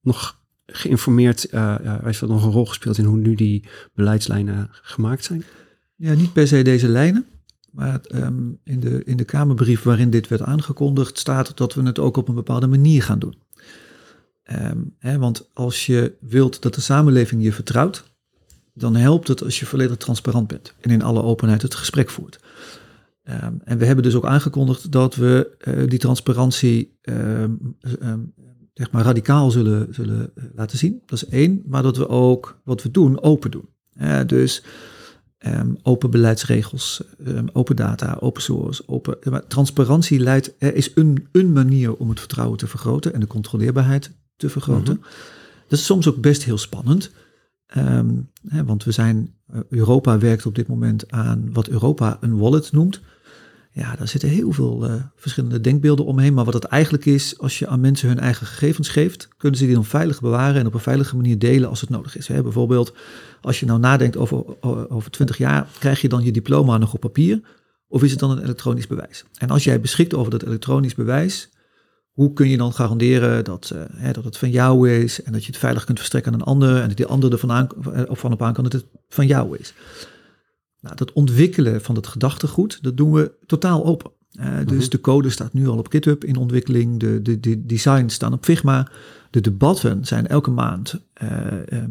nog 0.00 0.40
geïnformeerd, 0.66 1.52
uh, 1.52 1.76
heeft 2.02 2.20
dat 2.20 2.28
nog 2.28 2.44
een 2.44 2.50
rol 2.50 2.66
gespeeld 2.66 2.98
in 2.98 3.04
hoe 3.04 3.16
nu 3.16 3.34
die 3.34 3.68
beleidslijnen 3.94 4.68
gemaakt 4.70 5.24
zijn? 5.24 5.44
Ja, 5.96 6.14
niet 6.14 6.32
per 6.32 6.48
se 6.48 6.62
deze 6.62 6.88
lijnen. 6.88 7.26
Maar 7.70 8.00
um, 8.14 8.58
in, 8.64 8.80
de, 8.80 9.04
in 9.04 9.16
de 9.16 9.24
Kamerbrief 9.24 9.82
waarin 9.82 10.10
dit 10.10 10.28
werd 10.28 10.42
aangekondigd, 10.42 11.18
staat 11.18 11.56
dat 11.56 11.74
we 11.74 11.82
het 11.82 11.98
ook 11.98 12.16
op 12.16 12.28
een 12.28 12.34
bepaalde 12.34 12.66
manier 12.66 13.02
gaan 13.02 13.18
doen. 13.18 13.34
Um, 14.52 14.94
hè, 14.98 15.18
want 15.18 15.48
als 15.52 15.86
je 15.86 16.12
wilt 16.20 16.62
dat 16.62 16.74
de 16.74 16.80
samenleving 16.80 17.42
je 17.42 17.52
vertrouwt, 17.52 18.04
dan 18.74 18.96
helpt 18.96 19.28
het 19.28 19.44
als 19.44 19.58
je 19.60 19.66
volledig 19.66 19.96
transparant 19.96 20.48
bent 20.48 20.74
en 20.80 20.90
in 20.90 21.02
alle 21.02 21.22
openheid 21.22 21.62
het 21.62 21.74
gesprek 21.74 22.10
voert. 22.10 22.40
Um, 23.24 23.60
en 23.64 23.78
we 23.78 23.84
hebben 23.84 24.04
dus 24.04 24.14
ook 24.14 24.26
aangekondigd 24.26 24.92
dat 24.92 25.14
we 25.14 25.56
uh, 25.60 25.88
die 25.88 25.98
transparantie 25.98 26.96
zeg 28.78 28.90
maar 28.90 29.04
radicaal 29.04 29.50
zullen, 29.50 29.94
zullen 29.94 30.30
eh, 30.34 30.44
laten 30.54 30.78
zien. 30.78 31.02
Dat 31.06 31.22
is 31.22 31.28
één, 31.28 31.62
maar 31.66 31.82
dat 31.82 31.96
we 31.96 32.08
ook 32.08 32.60
wat 32.64 32.82
we 32.82 32.90
doen 32.90 33.22
open 33.22 33.50
doen. 33.50 33.68
Dus 34.26 34.64
Um, 35.46 35.76
open 35.82 36.10
beleidsregels, 36.10 37.02
um, 37.26 37.48
open 37.52 37.76
data, 37.76 38.16
open 38.20 38.42
source, 38.42 38.82
open. 38.86 39.16
Maar 39.30 39.46
transparantie 39.46 40.18
leidt, 40.20 40.54
er 40.58 40.74
is 40.74 40.90
een, 40.94 41.28
een 41.32 41.52
manier 41.52 41.94
om 41.94 42.08
het 42.08 42.18
vertrouwen 42.18 42.58
te 42.58 42.66
vergroten 42.66 43.14
en 43.14 43.20
de 43.20 43.26
controleerbaarheid 43.26 44.10
te 44.36 44.48
vergroten. 44.48 44.94
Mm 44.94 45.02
-hmm. 45.02 45.10
Dat 45.68 45.78
is 45.78 45.84
soms 45.84 46.08
ook 46.08 46.20
best 46.20 46.44
heel 46.44 46.58
spannend. 46.58 47.10
Um, 47.76 48.30
hè, 48.48 48.64
want 48.64 48.84
we 48.84 48.92
zijn, 48.92 49.34
uh, 49.54 49.60
Europa 49.68 50.18
werkt 50.18 50.46
op 50.46 50.54
dit 50.54 50.68
moment 50.68 51.10
aan 51.10 51.52
wat 51.52 51.68
Europa 51.68 52.18
een 52.20 52.38
wallet 52.38 52.72
noemt. 52.72 53.00
Ja, 53.78 53.96
daar 53.96 54.08
zitten 54.08 54.28
heel 54.28 54.52
veel 54.52 54.90
uh, 54.90 54.94
verschillende 55.16 55.60
denkbeelden 55.60 56.04
omheen. 56.04 56.34
Maar 56.34 56.44
wat 56.44 56.54
het 56.54 56.64
eigenlijk 56.64 57.04
is, 57.04 57.38
als 57.38 57.58
je 57.58 57.66
aan 57.66 57.80
mensen 57.80 58.08
hun 58.08 58.18
eigen 58.18 58.46
gegevens 58.46 58.88
geeft, 58.88 59.28
kunnen 59.36 59.58
ze 59.58 59.66
die 59.66 59.74
dan 59.74 59.84
veilig 59.84 60.20
bewaren 60.20 60.60
en 60.60 60.66
op 60.66 60.74
een 60.74 60.80
veilige 60.80 61.16
manier 61.16 61.38
delen 61.38 61.68
als 61.68 61.80
het 61.80 61.90
nodig 61.90 62.16
is. 62.16 62.28
Hè, 62.28 62.42
bijvoorbeeld, 62.42 62.94
als 63.40 63.60
je 63.60 63.66
nou 63.66 63.78
nadenkt 63.78 64.16
over, 64.16 64.62
over 64.90 65.10
20 65.10 65.38
jaar, 65.38 65.66
krijg 65.78 66.00
je 66.00 66.08
dan 66.08 66.24
je 66.24 66.32
diploma 66.32 66.78
nog 66.78 66.94
op 66.94 67.00
papier? 67.00 67.40
Of 67.88 68.02
is 68.02 68.10
het 68.10 68.20
dan 68.20 68.30
een 68.30 68.42
elektronisch 68.42 68.86
bewijs? 68.86 69.24
En 69.34 69.50
als 69.50 69.64
jij 69.64 69.80
beschikt 69.80 70.14
over 70.14 70.30
dat 70.30 70.42
elektronisch 70.42 70.94
bewijs, 70.94 71.48
hoe 72.12 72.32
kun 72.32 72.48
je 72.48 72.56
dan 72.56 72.72
garanderen 72.72 73.44
dat, 73.44 73.70
uh, 73.74 73.82
hè, 73.92 74.12
dat 74.12 74.24
het 74.24 74.36
van 74.36 74.50
jou 74.50 74.90
is 74.90 75.22
en 75.22 75.32
dat 75.32 75.40
je 75.44 75.50
het 75.50 75.60
veilig 75.60 75.84
kunt 75.84 75.98
verstrekken 75.98 76.32
aan 76.32 76.40
een 76.40 76.46
ander 76.46 76.80
en 76.80 76.88
dat 76.88 76.96
die 76.96 77.06
ander 77.06 77.32
er 77.32 77.38
van, 77.38 77.52
aan, 77.52 77.68
of 78.08 78.18
van 78.18 78.32
op 78.32 78.42
aan 78.42 78.52
kan 78.52 78.64
dat 78.64 78.72
het 78.72 78.84
van 79.08 79.26
jou 79.26 79.56
is? 79.58 79.74
Nou, 80.80 80.96
dat 80.96 81.12
ontwikkelen 81.12 81.82
van 81.82 81.94
het 81.94 82.06
gedachtegoed, 82.06 82.78
dat 82.82 82.96
doen 82.96 83.12
we 83.12 83.32
totaal 83.46 83.84
open. 83.84 84.10
Uh, 84.32 84.56
dus 84.58 84.64
mm-hmm. 84.64 84.88
de 84.90 85.00
code 85.00 85.30
staat 85.30 85.52
nu 85.52 85.68
al 85.68 85.78
op 85.78 85.88
GitHub 85.90 86.24
in 86.24 86.36
ontwikkeling, 86.36 87.00
de, 87.00 87.22
de, 87.22 87.40
de 87.40 87.66
designs 87.66 88.14
staan 88.14 88.32
op 88.32 88.44
Figma. 88.44 88.88
De 89.30 89.40
debatten 89.40 90.04
zijn 90.04 90.26
elke 90.26 90.50
maand 90.50 91.00
uh, 91.22 91.28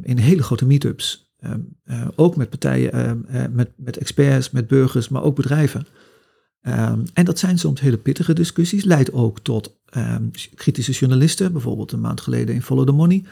in 0.01 0.17
hele 0.17 0.43
grote 0.43 0.65
meetups, 0.65 1.31
uh, 1.39 2.07
ook 2.15 2.35
met 2.35 2.49
partijen, 2.49 3.25
met, 3.51 3.69
met 3.75 3.97
experts, 3.97 4.51
met 4.51 4.67
burgers, 4.67 5.09
maar 5.09 5.23
ook 5.23 5.35
bedrijven. 5.35 5.87
Um, 6.61 7.03
en 7.13 7.25
dat 7.25 7.39
zijn 7.39 7.59
soms 7.59 7.81
hele 7.81 7.97
pittige 7.97 8.33
discussies, 8.33 8.83
leidt 8.83 9.13
ook 9.13 9.39
tot 9.39 9.77
um, 9.97 10.31
kritische 10.55 10.91
journalisten, 10.91 11.51
bijvoorbeeld 11.51 11.91
een 11.91 11.99
maand 11.99 12.21
geleden 12.21 12.55
in 12.55 12.61
Follow 12.61 12.85
the 12.85 12.91
Money. 12.91 13.23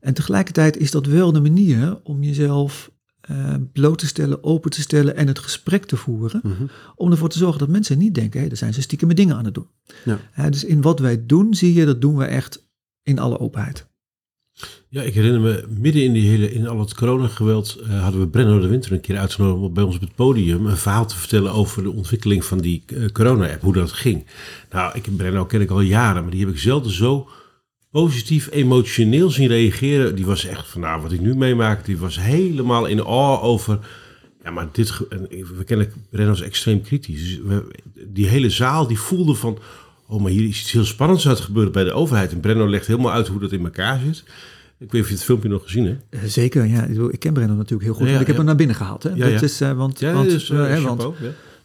En 0.00 0.14
tegelijkertijd 0.14 0.76
is 0.76 0.90
dat 0.90 1.06
wel 1.06 1.32
de 1.32 1.40
manier 1.40 2.00
om 2.02 2.22
jezelf 2.22 2.90
uh, 3.30 3.54
bloot 3.72 3.98
te 3.98 4.06
stellen, 4.06 4.44
open 4.44 4.70
te 4.70 4.80
stellen 4.80 5.16
en 5.16 5.26
het 5.26 5.38
gesprek 5.38 5.84
te 5.84 5.96
voeren. 5.96 6.40
Mm-hmm. 6.42 6.70
Om 6.94 7.10
ervoor 7.10 7.28
te 7.28 7.38
zorgen 7.38 7.58
dat 7.58 7.68
mensen 7.68 7.98
niet 7.98 8.14
denken, 8.14 8.32
hé, 8.32 8.38
hey, 8.38 8.48
daar 8.48 8.58
zijn 8.58 8.74
ze 8.74 8.80
stiekem 8.80 9.08
met 9.08 9.16
dingen 9.16 9.36
aan 9.36 9.44
het 9.44 9.54
doen. 9.54 9.66
Ja. 10.04 10.18
Uh, 10.38 10.46
dus 10.50 10.64
in 10.64 10.82
wat 10.82 10.98
wij 10.98 11.26
doen, 11.26 11.54
zie 11.54 11.74
je, 11.74 11.84
dat 11.84 12.00
doen 12.00 12.16
we 12.16 12.24
echt 12.24 12.66
in 13.02 13.18
alle 13.18 13.38
openheid. 13.38 13.86
Ja, 14.88 15.02
ik 15.02 15.14
herinner 15.14 15.40
me, 15.40 15.64
midden 15.68 16.02
in, 16.02 16.12
die 16.12 16.28
hele, 16.28 16.52
in 16.52 16.66
al 16.66 16.78
het 16.78 16.94
coronageweld 16.94 17.78
uh, 17.82 18.02
hadden 18.02 18.20
we 18.20 18.28
Brenno 18.28 18.60
de 18.60 18.66
Winter 18.66 18.92
een 18.92 19.00
keer 19.00 19.18
uitgenodigd 19.18 19.62
om 19.62 19.74
bij 19.74 19.84
ons 19.84 19.94
op 19.94 20.00
het 20.00 20.14
podium 20.14 20.66
een 20.66 20.76
verhaal 20.76 21.06
te 21.06 21.16
vertellen 21.16 21.52
over 21.52 21.82
de 21.82 21.92
ontwikkeling 21.92 22.44
van 22.44 22.58
die 22.58 22.84
corona-app, 23.12 23.62
hoe 23.62 23.72
dat 23.72 23.92
ging. 23.92 24.26
Nou, 24.70 24.92
ik, 24.94 25.16
Brenno 25.16 25.44
ken 25.44 25.60
ik 25.60 25.70
al 25.70 25.80
jaren, 25.80 26.22
maar 26.22 26.30
die 26.30 26.40
heb 26.40 26.50
ik 26.50 26.58
zelden 26.58 26.92
zo 26.92 27.28
positief 27.90 28.48
emotioneel 28.50 29.30
zien 29.30 29.48
reageren. 29.48 30.14
Die 30.14 30.26
was 30.26 30.44
echt 30.44 30.68
van, 30.68 30.80
nou, 30.80 31.02
wat 31.02 31.12
ik 31.12 31.20
nu 31.20 31.34
meemaak, 31.34 31.84
die 31.84 31.98
was 31.98 32.20
helemaal 32.20 32.86
in 32.86 33.00
awe 33.00 33.40
over. 33.40 33.78
Ja, 34.42 34.50
maar 34.50 34.68
dit, 34.72 34.98
we 35.56 35.64
kennen 35.64 35.92
Brenno's 36.10 36.42
extreem 36.42 36.82
kritisch. 36.82 37.40
Dus 37.44 37.60
die 38.06 38.26
hele 38.26 38.50
zaal 38.50 38.86
die 38.86 38.98
voelde 38.98 39.34
van, 39.34 39.58
oh, 40.06 40.22
maar 40.22 40.30
hier 40.30 40.48
is 40.48 40.60
iets 40.60 40.72
heel 40.72 40.84
spannends 40.84 41.26
aan 41.26 41.32
het 41.32 41.40
gebeuren 41.40 41.72
bij 41.72 41.84
de 41.84 41.92
overheid. 41.92 42.32
En 42.32 42.40
Brenno 42.40 42.68
legt 42.68 42.86
helemaal 42.86 43.12
uit 43.12 43.28
hoe 43.28 43.40
dat 43.40 43.52
in 43.52 43.64
elkaar 43.64 44.00
zit. 44.04 44.24
Ik 44.78 44.92
weet 44.92 45.02
of 45.02 45.08
je 45.08 45.14
het 45.14 45.24
filmpje 45.24 45.48
nog 45.48 45.62
gezien 45.62 45.86
hebt. 45.86 46.32
Zeker, 46.32 46.66
ja. 46.66 46.84
Ik 47.10 47.18
ken 47.18 47.32
Brenno 47.32 47.54
natuurlijk 47.54 47.82
heel 47.82 47.94
goed. 47.94 48.06
Ja, 48.06 48.12
ja, 48.12 48.20
ik 48.20 48.26
heb 48.26 48.36
hem 48.36 48.44
naar 48.44 48.56
binnen 48.56 48.76
gehaald. 48.76 49.02
Hè. 49.02 49.10
Ja, 49.14 49.30
dat 49.30 49.42
is, 49.42 49.62
uh, 49.62 49.72
want, 49.72 50.00
want, 50.00 50.30
dus, 50.30 50.50
uh, 50.50 50.66
hè, 50.66 50.80
want 50.80 51.06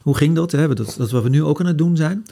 hoe 0.01 0.17
ging 0.17 0.36
dat? 0.36 0.51
Hè? 0.51 0.67
Dat, 0.67 0.95
dat 0.97 1.07
is 1.07 1.12
wat 1.12 1.23
we 1.23 1.29
nu 1.29 1.43
ook 1.43 1.59
aan 1.59 1.65
het 1.65 1.77
doen 1.77 1.95
zijn. 1.95 2.25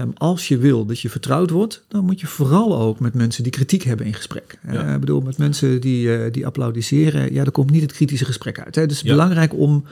Um, 0.00 0.12
als 0.14 0.48
je 0.48 0.58
wil 0.58 0.86
dat 0.86 1.00
je 1.00 1.10
vertrouwd 1.10 1.50
wordt, 1.50 1.84
dan 1.88 2.04
moet 2.04 2.20
je 2.20 2.26
vooral 2.26 2.78
ook 2.78 3.00
met 3.00 3.14
mensen 3.14 3.42
die 3.42 3.52
kritiek 3.52 3.82
hebben 3.82 4.06
in 4.06 4.14
gesprek. 4.14 4.58
Ja. 4.72 4.86
Uh, 4.86 4.94
ik 4.94 5.00
bedoel, 5.00 5.20
met 5.20 5.38
mensen 5.38 5.80
die, 5.80 6.06
uh, 6.06 6.32
die 6.32 6.46
applaudisseren, 6.46 7.32
ja, 7.32 7.44
er 7.44 7.50
komt 7.50 7.70
niet 7.70 7.82
het 7.82 7.92
kritische 7.92 8.24
gesprek 8.24 8.60
uit. 8.60 8.74
Hè. 8.74 8.86
Dus 8.86 8.96
het 8.96 9.04
is 9.04 9.10
ja. 9.10 9.16
belangrijk 9.16 9.54
om, 9.54 9.84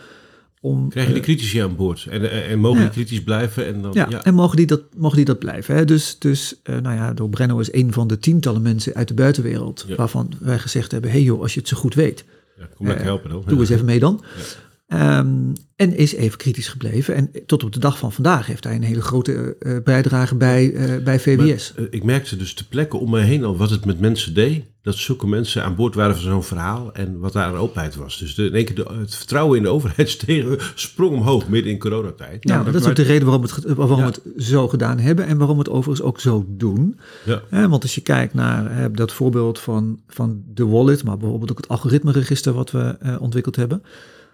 om... 0.61 0.89
Krijg 0.89 1.09
je 1.09 1.15
de 1.15 1.21
critici 1.21 1.59
aan 1.59 1.77
boord 1.77 2.07
en, 2.11 2.49
en 2.49 2.59
mogen 2.59 2.81
die 2.81 2.91
kritisch 2.91 3.23
blijven? 3.23 3.67
En 3.67 3.83
dan, 3.83 3.91
ja, 3.95 4.25
en 4.25 4.35
mogen 4.35 4.57
die 4.57 4.67
dat, 4.67 4.83
mogen 4.97 5.17
die 5.17 5.25
dat 5.25 5.39
blijven. 5.39 5.75
Hè. 5.75 5.85
Dus, 5.85 6.19
dus 6.19 6.55
uh, 6.65 6.79
nou 6.79 6.97
ja, 6.97 7.13
door 7.13 7.29
Brenno 7.29 7.59
is 7.59 7.73
een 7.73 7.93
van 7.93 8.07
de 8.07 8.19
tientallen 8.19 8.63
mensen 8.63 8.95
uit 8.95 9.09
de 9.09 9.15
buitenwereld 9.15 9.87
waarvan 9.97 10.33
wij 10.41 10.59
gezegd 10.59 10.93
hebben, 10.93 11.11
hey 11.11 11.23
joh, 11.23 11.41
als 11.41 11.55
je 11.55 11.61
het 11.61 11.69
zo 11.69 11.77
goed 11.77 11.95
weet, 11.95 12.25
kom 12.77 12.87
lekker 12.87 13.05
helpen 13.05 13.31
dan. 13.31 13.43
Doe 13.47 13.61
eens 13.61 13.71
even 13.71 13.85
mee 13.85 13.99
dan. 13.99 14.25
Um, 14.95 15.53
en 15.77 15.97
is 15.97 16.15
even 16.15 16.39
kritisch 16.39 16.69
gebleven. 16.69 17.15
En 17.15 17.31
tot 17.47 17.65
op 17.65 17.73
de 17.73 17.79
dag 17.79 17.99
van 17.99 18.13
vandaag 18.13 18.47
heeft 18.47 18.65
hij 18.65 18.75
een 18.75 18.83
hele 18.83 19.03
grote 19.03 19.57
uh, 19.61 19.77
bijdrage 19.85 20.35
bij, 20.35 20.71
uh, 20.71 21.05
bij 21.05 21.21
VWS. 21.21 21.73
Maar, 21.77 21.85
uh, 21.85 21.91
ik 21.91 22.05
merkte 22.05 22.37
dus 22.37 22.55
te 22.55 22.69
plekken 22.69 23.01
om 23.01 23.11
me 23.11 23.21
heen 23.21 23.45
al 23.45 23.57
wat 23.57 23.71
het 23.71 23.85
met 23.85 24.01
mensen 24.01 24.35
deed. 24.35 24.65
Dat 24.83 24.95
zulke 24.95 25.27
mensen 25.27 25.65
aan 25.65 25.75
boord 25.75 25.95
waren 25.95 26.15
van 26.15 26.25
zo'n 26.25 26.43
verhaal 26.43 26.93
en 26.93 27.19
wat 27.19 27.33
daar 27.33 27.45
aan 27.45 27.57
openheid 27.57 27.97
was. 27.97 28.19
Dus 28.19 28.35
de, 28.35 28.45
in 28.45 28.55
één 28.55 28.65
keer 28.65 28.75
de, 28.75 28.87
het 28.99 29.15
vertrouwen 29.15 29.57
in 29.57 29.63
de 29.63 29.69
overheid 29.69 30.09
steeg, 30.09 30.73
sprong 30.75 31.13
omhoog 31.13 31.49
midden 31.49 31.73
in 31.73 31.79
coronatijd. 31.79 32.45
Nou, 32.45 32.65
dat, 32.65 32.73
dat 32.73 32.83
is 32.83 32.89
ook 32.89 32.97
de 32.97 33.03
reden 33.03 33.25
waarom, 33.25 33.43
het, 33.43 33.65
waarom 33.65 33.99
ja. 33.99 34.07
we 34.07 34.11
het 34.11 34.45
zo 34.45 34.69
gedaan 34.69 34.99
hebben 34.99 35.27
en 35.27 35.39
waarom 35.39 35.57
we 35.57 35.63
het 35.63 35.73
overigens 35.73 36.07
ook 36.07 36.21
zo 36.21 36.45
doen. 36.49 36.99
Ja. 37.25 37.69
want 37.69 37.83
als 37.83 37.95
je 37.95 38.01
kijkt 38.01 38.35
naar 38.35 38.93
dat 38.93 39.13
voorbeeld 39.13 39.59
van, 39.59 40.01
van 40.09 40.43
de 40.55 40.67
wallet, 40.67 41.05
maar 41.05 41.19
bijvoorbeeld 41.19 41.51
ook 41.51 41.57
het 41.57 41.69
algoritmeregister 41.69 42.53
wat 42.53 42.71
we 42.71 43.17
ontwikkeld 43.21 43.57
hebben. 43.57 43.83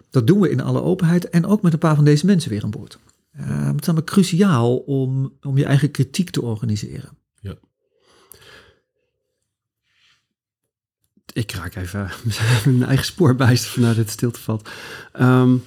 Dat 0.09 0.27
doen 0.27 0.39
we 0.39 0.49
in 0.49 0.61
alle 0.61 0.81
openheid 0.81 1.29
en 1.29 1.45
ook 1.45 1.61
met 1.61 1.73
een 1.73 1.79
paar 1.79 1.95
van 1.95 2.05
deze 2.05 2.25
mensen 2.25 2.49
weer 2.49 2.63
aan 2.63 2.69
boord. 2.69 2.99
Uh, 3.39 3.65
het 3.65 3.81
is 3.81 3.87
namelijk 3.87 4.11
cruciaal 4.11 4.77
om, 4.77 5.33
om 5.41 5.57
je 5.57 5.65
eigen 5.65 5.91
kritiek 5.91 6.29
te 6.29 6.41
organiseren. 6.41 7.17
Ja. 7.39 7.55
Ik 11.33 11.51
raak 11.51 11.75
even 11.75 12.11
mijn 12.65 12.83
eigen 12.83 13.05
spoor 13.05 13.35
bijster 13.35 13.71
vanuit 13.71 13.95
dit 13.95 14.09
stilte 14.09 14.39
valt. 14.39 14.69
Um, 15.19 15.63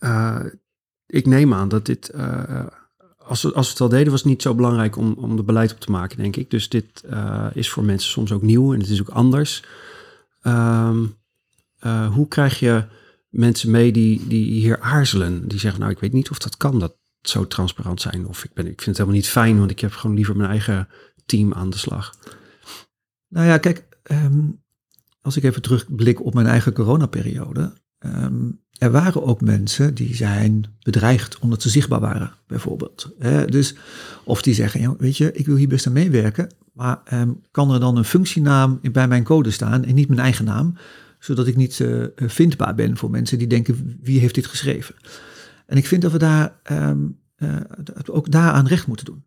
uh, 0.00 0.44
ik 1.06 1.26
neem 1.26 1.54
aan 1.54 1.68
dat 1.68 1.86
dit, 1.86 2.10
uh, 2.14 2.66
als, 3.18 3.42
we, 3.42 3.52
als 3.52 3.66
we 3.66 3.72
het 3.72 3.80
al 3.80 3.88
deden, 3.88 4.10
was 4.10 4.20
het 4.20 4.28
niet 4.28 4.42
zo 4.42 4.54
belangrijk 4.54 4.96
om, 4.96 5.12
om 5.12 5.36
de 5.36 5.42
beleid 5.42 5.72
op 5.72 5.80
te 5.80 5.90
maken, 5.90 6.16
denk 6.16 6.36
ik. 6.36 6.50
Dus 6.50 6.68
dit 6.68 7.04
is 7.52 7.70
voor 7.70 7.84
mensen 7.84 8.10
soms 8.10 8.32
ook 8.32 8.42
nieuw 8.42 8.72
en 8.72 8.80
het 8.80 8.88
is 8.88 9.00
ook 9.00 9.08
anders. 9.08 9.64
Um, 10.42 11.17
hoe 12.12 12.28
krijg 12.28 12.58
je 12.58 12.84
mensen 13.28 13.70
mee 13.70 13.92
die, 13.92 14.26
die 14.26 14.44
hier 14.44 14.80
aarzelen. 14.80 15.48
Die 15.48 15.58
zeggen, 15.58 15.80
nou, 15.80 15.92
ik 15.92 15.98
weet 15.98 16.12
niet 16.12 16.30
of 16.30 16.38
dat 16.38 16.56
kan, 16.56 16.78
dat 16.78 16.96
zo 17.22 17.46
transparant 17.46 18.00
zijn. 18.00 18.26
Of 18.26 18.44
ik, 18.44 18.52
ben, 18.52 18.66
ik 18.66 18.82
vind 18.82 18.86
het 18.86 18.96
helemaal 18.96 19.16
niet 19.20 19.28
fijn, 19.28 19.58
want 19.58 19.70
ik 19.70 19.80
heb 19.80 19.92
gewoon 19.92 20.16
liever 20.16 20.36
mijn 20.36 20.50
eigen 20.50 20.88
team 21.26 21.52
aan 21.52 21.70
de 21.70 21.78
slag. 21.78 22.14
Nou 23.28 23.46
ja, 23.46 23.58
kijk, 23.58 23.86
um, 24.10 24.62
als 25.20 25.36
ik 25.36 25.42
even 25.42 25.62
terugblik 25.62 26.24
op 26.24 26.34
mijn 26.34 26.46
eigen 26.46 26.72
coronaperiode. 26.72 27.72
Um, 27.98 28.60
er 28.78 28.90
waren 28.90 29.24
ook 29.24 29.40
mensen 29.40 29.94
die 29.94 30.14
zijn 30.14 30.64
bedreigd 30.80 31.38
omdat 31.38 31.62
ze 31.62 31.68
zichtbaar 31.68 32.00
waren, 32.00 32.32
bijvoorbeeld. 32.46 33.10
Dus, 33.46 33.74
of 34.24 34.42
die 34.42 34.54
zeggen, 34.54 34.80
ja, 34.80 34.94
weet 34.98 35.16
je, 35.16 35.32
ik 35.32 35.46
wil 35.46 35.56
hier 35.56 35.68
best 35.68 35.86
aan 35.86 35.92
meewerken, 35.92 36.54
maar 36.72 37.00
um, 37.12 37.40
kan 37.50 37.72
er 37.72 37.80
dan 37.80 37.96
een 37.96 38.04
functienaam 38.04 38.80
bij 38.92 39.08
mijn 39.08 39.24
code 39.24 39.50
staan 39.50 39.84
en 39.84 39.94
niet 39.94 40.08
mijn 40.08 40.20
eigen 40.20 40.44
naam? 40.44 40.76
Zodat 41.18 41.46
ik 41.46 41.56
niet 41.56 41.78
uh, 41.78 42.04
vindbaar 42.16 42.74
ben 42.74 42.96
voor 42.96 43.10
mensen 43.10 43.38
die 43.38 43.46
denken, 43.46 43.98
wie 44.02 44.20
heeft 44.20 44.34
dit 44.34 44.46
geschreven? 44.46 44.94
En 45.66 45.76
ik 45.76 45.86
vind 45.86 46.02
dat 46.02 46.12
we 46.12 46.18
daar 46.18 46.60
um, 46.70 47.18
uh, 47.38 47.56
ook 48.06 48.30
daaraan 48.30 48.66
recht 48.66 48.86
moeten 48.86 49.06
doen. 49.06 49.24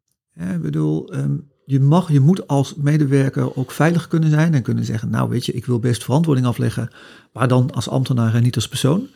Ik 0.54 0.62
bedoel, 0.62 1.16
um, 1.16 1.50
je, 1.66 1.80
mag, 1.80 2.12
je 2.12 2.20
moet 2.20 2.48
als 2.48 2.76
medewerker 2.76 3.56
ook 3.56 3.72
veilig 3.72 4.08
kunnen 4.08 4.30
zijn 4.30 4.54
en 4.54 4.62
kunnen 4.62 4.86
zeggen, 4.86 5.10
nou 5.10 5.30
weet 5.30 5.46
je, 5.46 5.52
ik 5.52 5.66
wil 5.66 5.80
best 5.80 6.04
verantwoording 6.04 6.48
afleggen, 6.48 6.90
maar 7.34 7.48
dan 7.48 7.72
als 7.72 7.90
ambtenaar 7.90 8.36
en 8.36 8.44
niet 8.44 8.56
als 8.56 8.68
persoon. 8.68 9.08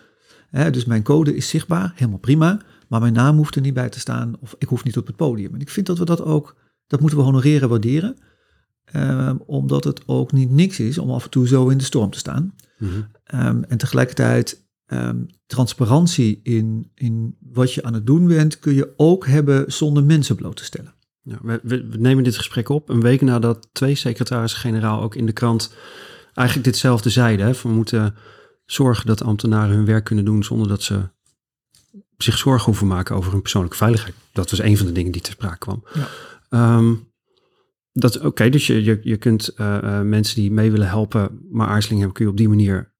Dus 0.71 0.85
mijn 0.85 1.03
code 1.03 1.35
is 1.35 1.49
zichtbaar, 1.49 1.91
helemaal 1.95 2.19
prima, 2.19 2.61
maar 2.87 2.99
mijn 2.99 3.13
naam 3.13 3.37
hoeft 3.37 3.55
er 3.55 3.61
niet 3.61 3.73
bij 3.73 3.89
te 3.89 3.99
staan 3.99 4.35
of 4.39 4.55
ik 4.57 4.67
hoef 4.67 4.83
niet 4.83 4.97
op 4.97 5.07
het 5.07 5.15
podium. 5.15 5.53
En 5.53 5.61
ik 5.61 5.69
vind 5.69 5.85
dat 5.85 5.97
we 5.97 6.05
dat 6.05 6.21
ook, 6.21 6.55
dat 6.87 6.99
moeten 6.99 7.17
we 7.17 7.23
honoreren, 7.23 7.69
waarderen, 7.69 8.17
ehm, 8.85 9.35
omdat 9.45 9.83
het 9.83 10.07
ook 10.07 10.31
niet 10.31 10.51
niks 10.51 10.79
is 10.79 10.97
om 10.97 11.09
af 11.09 11.23
en 11.23 11.29
toe 11.29 11.47
zo 11.47 11.69
in 11.69 11.77
de 11.77 11.83
storm 11.83 12.09
te 12.09 12.17
staan. 12.17 12.53
Mhm. 12.77 13.01
Ehm, 13.23 13.63
en 13.63 13.77
tegelijkertijd 13.77 14.63
ehm, 14.85 15.23
transparantie 15.45 16.39
in, 16.43 16.91
in 16.95 17.37
wat 17.39 17.73
je 17.73 17.83
aan 17.83 17.93
het 17.93 18.05
doen 18.05 18.27
bent, 18.27 18.59
kun 18.59 18.73
je 18.73 18.93
ook 18.97 19.27
hebben 19.27 19.71
zonder 19.71 20.03
mensen 20.03 20.35
bloot 20.35 20.55
te 20.55 20.63
stellen. 20.63 20.93
Ja, 21.21 21.37
we, 21.41 21.59
we, 21.63 21.87
we 21.87 21.97
nemen 21.97 22.23
dit 22.23 22.37
gesprek 22.37 22.69
op 22.69 22.89
een 22.89 23.01
week 23.01 23.21
nadat 23.21 23.69
twee 23.71 23.95
secretarissen-generaal 23.95 25.01
ook 25.01 25.15
in 25.15 25.25
de 25.25 25.31
krant 25.31 25.73
eigenlijk 26.33 26.67
ditzelfde 26.67 27.09
zeiden. 27.09 27.45
Hè, 27.45 27.53
we 27.61 27.69
moeten 27.69 28.15
zorgen 28.65 29.05
dat 29.05 29.23
ambtenaren 29.23 29.75
hun 29.75 29.85
werk 29.85 30.03
kunnen 30.03 30.25
doen 30.25 30.43
zonder 30.43 30.67
dat 30.67 30.83
ze 30.83 31.09
zich 32.17 32.37
zorgen 32.37 32.65
hoeven 32.65 32.87
maken 32.87 33.15
over 33.15 33.31
hun 33.31 33.41
persoonlijke 33.41 33.77
veiligheid. 33.77 34.15
Dat 34.31 34.49
was 34.49 34.59
een 34.59 34.77
van 34.77 34.85
de 34.85 34.91
dingen 34.91 35.11
die 35.11 35.21
ter 35.21 35.31
sprake 35.31 35.57
kwam. 35.57 35.83
Ja. 35.93 36.07
Ehm, 36.49 36.93
dat 37.97 38.19
Oké, 38.19 38.49
dus 38.49 38.67
je, 38.67 38.83
je, 38.83 38.99
je 39.03 39.17
kunt 39.17 39.47
eh, 39.47 39.77
eh, 39.77 40.05
mensen 40.05 40.35
die 40.35 40.51
mee 40.51 40.71
willen 40.71 40.87
helpen, 40.87 41.39
maar 41.51 41.67
aarzeling 41.67 41.99
hebben, 41.99 42.17
kun 42.17 42.25
je 42.25 42.31
op 42.31 42.37
die 42.37 42.49
manier 42.49 42.93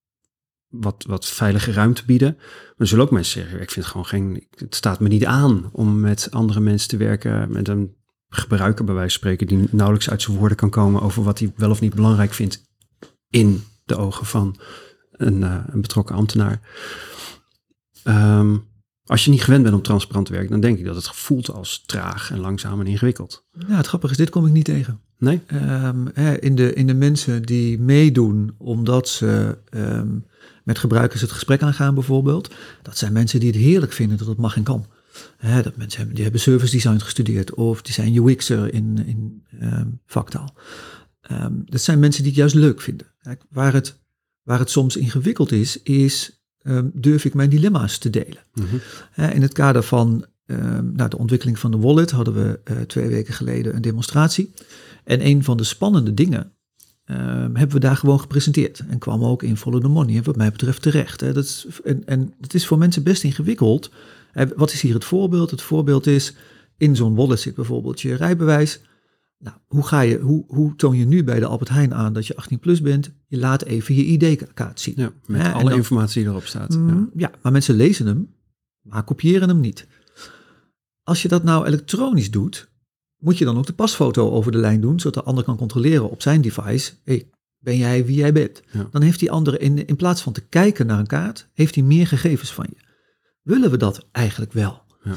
wat, 0.68 1.06
wat 1.08 1.26
veilige 1.26 1.72
ruimte 1.72 2.06
bieden. 2.06 2.38
Maar 2.78 2.88
zullen 2.88 3.04
ook 3.06 3.12
mensen 3.12 3.42
zeggen, 3.42 3.62
ik 3.62 3.72
vind 3.72 3.86
gewoon 3.86 4.06
geen, 4.06 4.48
het 4.56 4.76
staat 4.76 5.00
me 5.00 5.08
niet 5.08 5.26
aan 5.26 5.70
om 5.72 6.00
met 6.00 6.28
andere 6.32 6.60
mensen 6.60 6.90
te 6.90 6.98
werken, 6.98 7.52
met 7.52 7.68
een 7.68 7.96
gebruiker 8.30 8.86
bij 8.86 8.94
wijze 8.94 9.20
van 9.20 9.20
spreken, 9.20 9.48
die 9.48 9.68
nauwelijks 9.72 10.10
uit 10.10 10.22
zijn 10.22 10.38
woorden 10.38 10.58
kan 10.58 10.70
komen 10.70 11.02
over 11.02 11.24
wat 11.24 11.40
hij 11.40 11.54
wel 11.56 11.70
of 11.70 11.82
niet 11.82 11.96
belangrijk 11.96 12.34
vindt 12.34 12.64
in 13.30 13.64
de 13.84 13.96
ogen 13.96 14.26
van 14.26 14.60
een, 15.12 15.44
eh, 15.44 15.64
een 15.68 15.82
betrokken 15.82 16.16
ambtenaar. 16.16 16.62
Ehm, 18.04 18.58
als 19.06 19.26
je 19.26 19.32
niet 19.32 19.44
gewend 19.44 19.64
bent 19.64 19.76
om 19.76 19.82
transparant 19.82 20.26
te 20.26 20.32
werken, 20.32 20.52
dan 20.52 20.60
denk 20.60 20.78
ik 20.78 20.86
dat 20.86 20.96
het 20.96 21.08
voelt 21.08 21.52
als 21.52 21.84
traag 21.86 22.32
en 22.32 22.40
langzaam 22.40 22.80
en 22.80 22.88
ingewikkeld. 22.88 23.46
Ja, 23.68 23.76
het 23.76 23.88
grappige 23.88 24.12
is, 24.12 24.18
dit 24.18 24.30
kom 24.30 24.46
ik 24.46 24.52
niet 24.52 24.66
tegen. 24.66 25.00
Nee? 25.18 25.42
Ehm, 25.48 26.06
hè, 26.14 26.40
in, 26.40 26.56
de, 26.56 26.74
in 26.74 26.88
de 26.88 26.94
mensen 26.94 27.42
die 27.44 27.80
meedoen 27.80 28.56
omdat 28.58 29.10
ze 29.10 29.58
ehm, 29.70 30.08
met 30.64 30.80
gebruikers 30.80 31.22
het 31.22 31.32
gesprek 31.32 31.62
aangaan 31.62 31.94
bijvoorbeeld, 31.94 32.54
dat 32.82 32.98
zijn 32.98 33.14
mensen 33.14 33.40
die 33.40 33.50
het 33.52 33.58
heerlijk 33.58 33.92
vinden 33.92 34.18
dat 34.18 34.28
het 34.28 34.38
mag 34.38 34.56
en 34.56 34.64
kan. 34.64 34.86
Hè, 35.38 35.62
dat 35.62 35.76
mensen 35.76 35.98
hebben, 35.98 36.16
die 36.16 36.24
hebben 36.24 36.42
service 36.42 36.72
design 36.72 36.98
gestudeerd 36.98 37.54
of 37.54 37.82
die 37.82 37.94
zijn 37.94 38.16
UX'er 38.16 38.74
in, 38.74 39.04
in 39.06 39.44
ehm, 39.60 39.88
vaktaal. 40.06 40.54
Dat 41.66 41.82
zijn 41.82 42.00
mensen 42.00 42.22
die 42.22 42.32
het 42.32 42.40
juist 42.40 42.56
leuk 42.56 42.82
vinden. 42.82 43.08
Kijk, 43.22 43.44
waar, 43.50 43.74
het, 43.74 44.00
waar 44.44 44.60
het 44.60 44.70
soms 44.70 44.96
ingewikkeld 44.96 45.52
is, 45.52 45.82
is 45.82 46.45
durf 46.94 47.26
ik 47.26 47.34
mijn 47.34 47.50
dilemma's 47.50 47.98
te 47.98 48.10
delen. 48.10 48.44
Mhm. 48.54 48.76
In 49.34 49.42
het 49.42 49.54
kader 49.54 49.84
van 49.84 50.26
ehm, 50.46 50.92
nou, 50.94 51.10
de 51.10 51.18
ontwikkeling 51.18 51.60
van 51.60 51.72
de 51.72 51.78
wallet 51.78 52.12
hadden 52.12 52.34
we 52.34 52.60
eh, 52.64 52.78
twee 52.78 53.08
weken 53.08 53.34
geleden 53.34 53.76
een 53.76 53.82
demonstratie. 53.82 54.54
En 55.04 55.26
een 55.26 55.44
van 55.44 55.58
de 55.58 55.64
spannende 55.64 56.14
dingen 56.14 56.52
ehm, 57.06 57.56
hebben 57.56 57.72
we 57.72 57.80
daar 57.80 57.98
gewoon 57.98 58.20
gepresenteerd. 58.20 58.84
En 58.90 58.98
kwam 58.98 59.24
ook 59.24 59.44
in 59.44 59.58
Follow 59.58 59.82
the 59.82 59.88
Money, 59.88 60.24
wat 60.24 60.36
mij 60.36 60.52
betreft 60.52 60.82
terecht. 60.82 61.22
Hè. 61.22 61.34
Dat 61.34 61.44
is, 61.44 61.68
en, 61.84 62.06
en 62.06 62.34
het 62.42 62.54
is 62.54 62.68
voor 62.68 62.78
mensen 62.78 63.04
best 63.04 63.24
ingewikkeld. 63.24 63.92
Hè, 64.32 64.48
wat 64.56 64.72
is 64.72 64.82
hier 64.82 64.94
het 64.94 65.06
voorbeeld? 65.06 65.52
Het 65.52 65.62
voorbeeld 65.62 66.08
is, 66.08 66.34
in 66.78 66.96
zo'n 66.96 67.16
wallet 67.16 67.40
zit 67.40 67.56
bijvoorbeeld 67.56 68.02
je 68.02 68.16
rijbewijs. 68.16 68.80
Nou, 69.46 69.58
hoe, 69.68 69.84
ga 69.88 70.02
je, 70.02 70.20
hoe, 70.20 70.44
hoe 70.48 70.76
toon 70.76 70.98
je 70.98 71.06
nu 71.06 71.24
bij 71.24 71.40
de 71.40 71.46
Albert 71.46 71.70
Heijn 71.70 71.94
aan 71.94 72.14
dat 72.14 72.28
je 72.28 72.36
18 72.36 72.60
plus 72.60 72.82
bent? 72.82 73.12
Je 73.28 73.38
laat 73.38 73.64
even 73.64 73.96
je 73.96 74.04
ID-kaart 74.06 74.80
zien. 74.80 74.94
Ja, 74.98 75.12
met 75.26 75.42
Ja, 75.42 75.52
alle 75.52 75.70
dan- 75.70 75.78
informatie 75.78 76.22
die 76.22 76.32
erop 76.32 76.46
staat. 76.46 76.74
Ja. 76.74 76.80
Mm, 76.80 77.12
ja, 77.16 77.32
maar 77.42 77.52
mensen 77.52 77.76
lezen 77.76 78.06
hem, 78.06 78.34
maar 78.82 79.04
kopiëren 79.04 79.48
hem 79.50 79.60
niet. 79.60 79.88
Als 81.04 81.22
je 81.22 81.28
dat 81.28 81.44
nou 81.44 81.66
elektronisch 81.66 82.32
doet, 82.32 82.70
moet 83.18 83.38
je 83.38 83.46
dan 83.46 83.58
ook 83.58 83.66
de 83.66 83.74
pasfoto 83.74 84.30
over 84.32 84.52
de 84.52 84.58
lijn 84.58 84.82
doen, 84.82 85.00
zodat 85.00 85.24
de 85.24 85.30
ander 85.30 85.44
kan 85.44 85.58
controleren 85.58 86.10
op 86.10 86.22
zijn 86.22 86.42
device. 86.42 86.94
Hey, 87.04 87.30
ben 87.58 87.78
jij 87.78 88.06
wie 88.06 88.16
jij 88.16 88.34
bent? 88.34 88.62
Ja. 88.72 88.88
Dan 88.92 89.02
heeft 89.02 89.20
die 89.20 89.32
andere, 89.32 89.58
in, 89.58 89.88
in 89.88 89.96
plaats 89.96 90.22
van 90.22 90.34
te 90.34 90.42
kijken 90.42 90.86
naar 90.86 91.00
een 91.00 91.08
kaart, 91.08 91.50
heeft 91.54 91.76
hij 91.76 91.84
meer 91.84 92.08
gegevens 92.08 92.54
van 92.54 92.66
je. 92.70 92.84
Willen 93.42 93.72
we 93.72 93.78
dat 93.78 94.08
eigenlijk 94.12 94.54
wel? 94.54 94.82
Ja. 95.04 95.14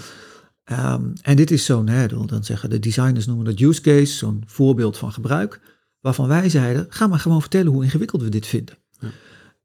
Ehm, 0.69 1.03
en 1.23 1.37
dit 1.37 1.51
is 1.51 1.65
zo'n, 1.65 1.87
dan 2.27 2.45
zeggen 2.45 2.71
de 2.71 2.79
designers 2.79 3.27
noemen 3.27 3.45
dat 3.45 3.61
use 3.61 3.81
case, 3.81 4.13
zo'n 4.13 4.43
voorbeeld 4.47 4.99
van 4.99 5.13
gebruik, 5.13 5.61
waarvan 6.01 6.29
wij 6.29 6.49
zeiden, 6.49 6.87
ga 6.89 7.07
maar 7.07 7.19
gewoon 7.19 7.41
vertellen 7.41 7.73
hoe 7.73 7.85
ingewikkeld 7.85 8.23
we 8.23 8.29
dit 8.29 8.47
vinden. 8.47 8.79
Ja. 9.01 9.09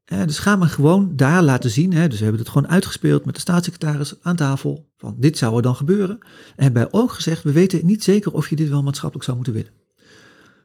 Eh, 0.04 0.26
dus 0.26 0.38
ga 0.38 0.56
maar 0.56 0.68
gewoon 0.68 1.16
daar 1.16 1.42
laten 1.42 1.70
zien. 1.70 1.92
Hè. 1.92 2.08
Dus 2.08 2.18
we 2.18 2.24
hebben 2.24 2.42
het 2.42 2.50
gewoon 2.50 2.68
uitgespeeld 2.68 3.24
met 3.24 3.34
de 3.34 3.40
staatssecretaris 3.40 4.14
aan 4.22 4.36
tafel. 4.36 4.90
Van 4.96 5.14
dit 5.18 5.38
zou 5.38 5.56
er 5.56 5.62
dan 5.62 5.76
gebeuren. 5.76 6.18
En 6.56 6.62
hebben 6.62 6.92
ook 6.92 7.12
gezegd, 7.12 7.42
we 7.42 7.52
weten 7.52 7.86
niet 7.86 8.04
zeker 8.04 8.32
of 8.32 8.48
je 8.48 8.56
dit 8.56 8.68
wel 8.68 8.82
maatschappelijk 8.82 9.24
zou 9.24 9.36
moeten 9.36 9.54
willen. 9.54 9.72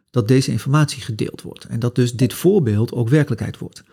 Dat 0.09 0.27
deze 0.27 0.51
informatie 0.51 1.01
gedeeld 1.01 1.41
wordt. 1.41 1.65
En 1.65 1.79
dat 1.79 1.95
dus 1.95 2.13
dit 2.13 2.33
voorbeeld 2.33 2.91
ook 2.91 3.09
werkelijkheid 3.09 3.57
wordt. 3.57 3.83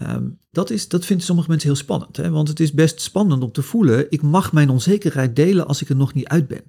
Ehm, 0.00 0.28
dat, 0.50 0.70
is, 0.70 0.88
dat 0.88 1.06
vinden 1.06 1.26
sommige 1.26 1.48
mensen 1.48 1.68
heel 1.68 1.78
spannend. 1.78 2.16
Hè? 2.16 2.30
Want 2.30 2.48
het 2.48 2.60
is 2.60 2.72
best 2.72 3.00
spannend 3.00 3.42
om 3.42 3.52
te 3.52 3.62
voelen, 3.62 4.06
ik 4.10 4.22
mag 4.22 4.52
mijn 4.52 4.70
onzekerheid 4.70 5.36
delen 5.36 5.66
als 5.66 5.82
ik 5.82 5.88
er 5.88 5.96
nog 5.96 6.14
niet 6.14 6.28
uit 6.28 6.48
ben. 6.48 6.62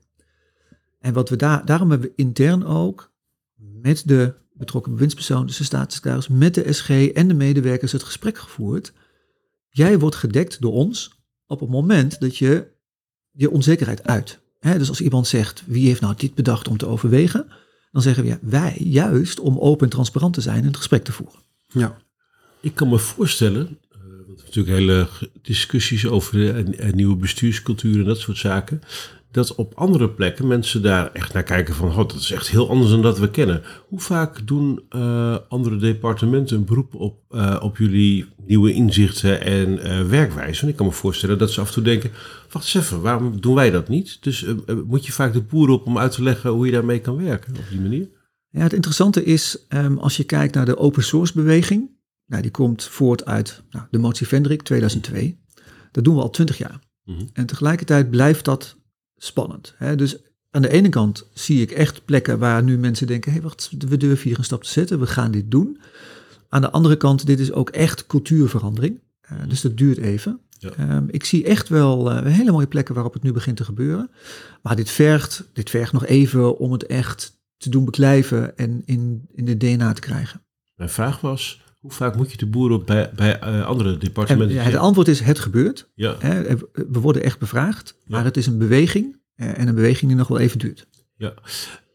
En 1.00 1.14
wat 1.14 1.30
we 1.30 1.36
daar, 1.36 1.66
daarom 1.66 1.90
hebben 1.90 2.10
we 2.10 2.16
intern 2.16 2.66
ook 2.66 3.12
met 3.56 4.04
de 4.06 4.34
betrokken 4.54 4.92
bewindspersoon, 4.92 5.46
dus 5.46 5.58
de 5.58 5.64
staatssecretaris, 5.64 6.28
met 6.28 6.54
de 6.54 6.74
SG 6.74 6.90
en 6.90 7.28
de 7.28 7.34
medewerkers 7.34 7.92
het 7.92 8.04
gesprek 8.04 8.38
gevoerd. 8.38 8.94
Jij 9.70 10.00
wordt 10.00 10.16
gedekt 10.16 10.62
door 10.62 10.74
ons 10.74 11.20
op 11.46 11.60
het 11.60 11.70
moment 11.70 12.20
dat 12.20 12.38
je 12.38 12.68
je 13.32 13.52
onzekerheid 13.52 14.04
uit. 14.04 14.40
Dus 14.60 14.90
als 14.90 15.02
iemand 15.02 15.28
zegt, 15.28 15.64
wie 15.66 15.88
heeft 15.88 16.02
nou 16.02 16.16
dit 16.18 16.34
bedacht 16.34 16.68
om 16.68 16.78
te 16.78 16.88
overwegen? 16.88 17.48
Dan 17.92 18.02
zeggen 18.02 18.24
we, 18.24 18.38
wij 18.42 18.78
juist 18.80 19.40
om 19.40 19.60
open 19.60 19.84
en 19.84 19.90
transparant 19.92 20.34
te 20.34 20.42
zijn 20.42 20.60
en 20.60 20.68
het 20.68 20.78
gesprek 20.78 21.04
te 21.04 21.12
voeren. 21.12 21.40
Ja. 21.68 21.98
Ik 22.62 22.76
kan 22.76 22.90
me 22.90 23.00
voorstellen, 23.00 23.78
eh, 23.92 24.00
want 24.28 24.44
natuurlijk 24.44 24.78
hele 24.78 25.08
discussies 25.42 26.08
over 26.08 26.34
de 26.34 26.92
nieuwe 26.94 27.16
bestuurscultuur 27.16 28.00
en 28.00 28.06
dat 28.06 28.20
soort 28.20 28.38
zaken, 28.38 28.82
dat 29.32 29.56
op 29.56 29.74
andere 29.76 30.10
plekken 30.10 30.48
mensen 30.48 30.82
daar 30.82 31.12
echt 31.12 31.34
naar 31.34 31.44
kijken 31.44 31.76
van, 31.76 31.92
god, 31.92 32.12
dat 32.12 32.20
is 32.20 32.32
echt 32.32 32.50
heel 32.50 32.70
anders 32.70 32.92
dan 32.92 33.02
dat 33.02 33.20
we 33.20 33.30
kennen. 33.30 33.62
Hoe 33.88 34.00
vaak 34.00 34.48
doen 34.48 34.82
eh, 34.90 35.38
andere 35.50 35.78
departementen 35.78 36.58
een 36.58 36.66
beroep 36.66 36.96
op, 36.96 37.20
eh, 37.30 37.58
op 37.62 37.78
jullie 37.78 38.26
nieuwe 38.46 38.74
inzichten 38.74 39.42
en 39.42 39.80
eh, 39.80 40.08
werkwijze? 40.08 40.68
Ik 40.68 40.76
kan 40.76 40.86
me 40.86 40.92
voorstellen 40.92 41.38
dat 41.38 41.52
ze 41.52 41.62
af 41.62 41.68
en 41.68 41.74
toe 41.74 41.84
denken, 41.84 42.12
wacht 42.52 42.66
eens 42.66 42.86
even, 42.86 43.02
waarom 43.02 43.42
doen 43.42 43.56
wij 43.56 43.72
dat 43.72 43.88
niet? 43.88 44.18
Dus 44.24 44.46
moet 44.86 45.06
je 45.06 45.12
vaak 45.12 45.34
de 45.34 45.42
boer 45.42 45.70
op 45.70 45.86
om 45.86 45.98
uit 45.98 46.12
te 46.12 46.24
leggen 46.24 46.50
hoe 46.50 46.66
je 46.66 46.72
daarmee 46.72 47.00
kan 47.00 47.24
werken 47.24 47.56
op 47.58 47.66
die 47.70 47.82
manier? 47.82 48.10
Ja, 48.50 48.62
het 48.62 48.74
interessante 48.74 49.24
is, 49.24 49.66
ehm, 49.68 49.98
als 49.98 50.18
je 50.18 50.24
kijkt 50.24 50.56
naar 50.56 50.66
de 50.66 50.78
open 50.78 51.04
source 51.04 51.34
beweging, 51.34 51.90
nou, 52.32 52.42
die 52.42 52.52
komt 52.52 52.84
voort 52.84 53.26
uit 53.26 53.64
nou, 53.70 53.86
de 53.90 53.98
motie 53.98 54.28
Vendrik 54.28 54.62
2002. 54.62 55.40
Dat 55.92 56.04
doen 56.04 56.16
we 56.16 56.22
al 56.22 56.30
twintig 56.30 56.58
jaar. 56.58 56.80
Mhm. 57.04 57.26
En 57.34 57.46
tegelijkertijd 57.46 58.10
blijft 58.10 58.46
dat 58.46 58.76
spannend. 59.16 59.74
Hè? 59.78 59.96
Dus 59.96 60.18
aan 60.50 60.62
de 60.62 60.70
ene 60.70 60.90
kant 60.90 61.28
zie 61.34 61.62
ik 61.62 61.72
echt 61.72 62.06
plekken 62.06 62.40
waar 62.40 62.64
nu 62.64 62.78
mensen 62.78 63.08
denken, 63.08 63.32
hé 63.32 63.38
hey, 63.38 63.48
wacht, 63.48 63.72
we 63.78 63.98
durven 63.98 64.30
hier 64.30 64.38
een 64.38 64.44
stap 64.44 64.64
te 64.64 64.70
zetten, 64.70 65.00
we 65.00 65.08
gaan 65.08 65.32
dit 65.32 65.52
doen. 65.52 65.82
Aan 66.50 66.62
de 66.62 66.72
andere 66.72 66.98
kant, 66.98 67.26
dit 67.26 67.40
is 67.40 67.52
ook 67.52 67.70
echt 67.70 68.08
cultuurverandering. 68.08 69.00
Eh, 69.22 69.38
dus 69.48 69.62
dat 69.62 69.78
duurt 69.78 69.98
even. 69.98 70.40
Ja. 70.50 70.70
Ehm, 70.70 71.06
ik 71.08 71.24
zie 71.24 71.46
echt 71.46 71.70
wel 71.70 72.12
eh, 72.12 72.34
hele 72.34 72.52
mooie 72.52 72.68
plekken 72.68 72.94
waarop 72.94 73.14
het 73.14 73.24
nu 73.24 73.32
begint 73.32 73.58
te 73.58 73.64
gebeuren. 73.64 74.10
Maar 74.62 74.76
dit 74.76 74.90
vergt, 74.90 75.50
dit 75.54 75.70
vergt 75.70 75.94
nog 75.94 76.06
even 76.06 76.58
om 76.58 76.72
het 76.72 76.86
echt 76.86 77.40
te 77.58 77.70
doen 77.70 77.86
beklijven 77.86 78.58
en 78.58 78.82
in, 78.86 79.28
in 79.32 79.46
de 79.46 79.58
DNA 79.58 79.94
te 79.94 80.02
krijgen. 80.02 80.42
Mijn 80.76 80.90
vraag 80.90 81.22
was, 81.22 81.62
hoe 81.82 81.92
vaak 81.92 82.16
moet 82.16 82.32
je 82.32 82.38
de 82.38 82.46
boer 82.46 82.72
op 82.72 82.86
bij, 82.86 83.12
bij 83.16 83.40
eh, 83.40 83.66
andere 83.66 83.94
En, 83.94 84.00
departementen? 84.00 84.56
ja, 84.56 84.62
het 84.64 84.76
antwoord 84.76 85.08
is, 85.08 85.20
het 85.20 85.40
gebeurt. 85.40 85.90
ja. 85.96 86.16
Hè? 86.20 86.44
We 86.74 87.00
worden 87.00 87.24
echt 87.24 87.40
bevraagd, 87.40 87.96
maar 88.08 88.24
het 88.24 88.38
is 88.38 88.48
een 88.48 88.58
beweging. 88.58 89.20
eh, 89.36 89.60
En 89.60 89.68
een 89.68 89.76
beweging 89.76 90.08
die 90.10 90.16
nog 90.20 90.28
wel 90.28 90.40
even 90.40 90.60
duurt. 90.60 90.88
Ja. 91.18 91.34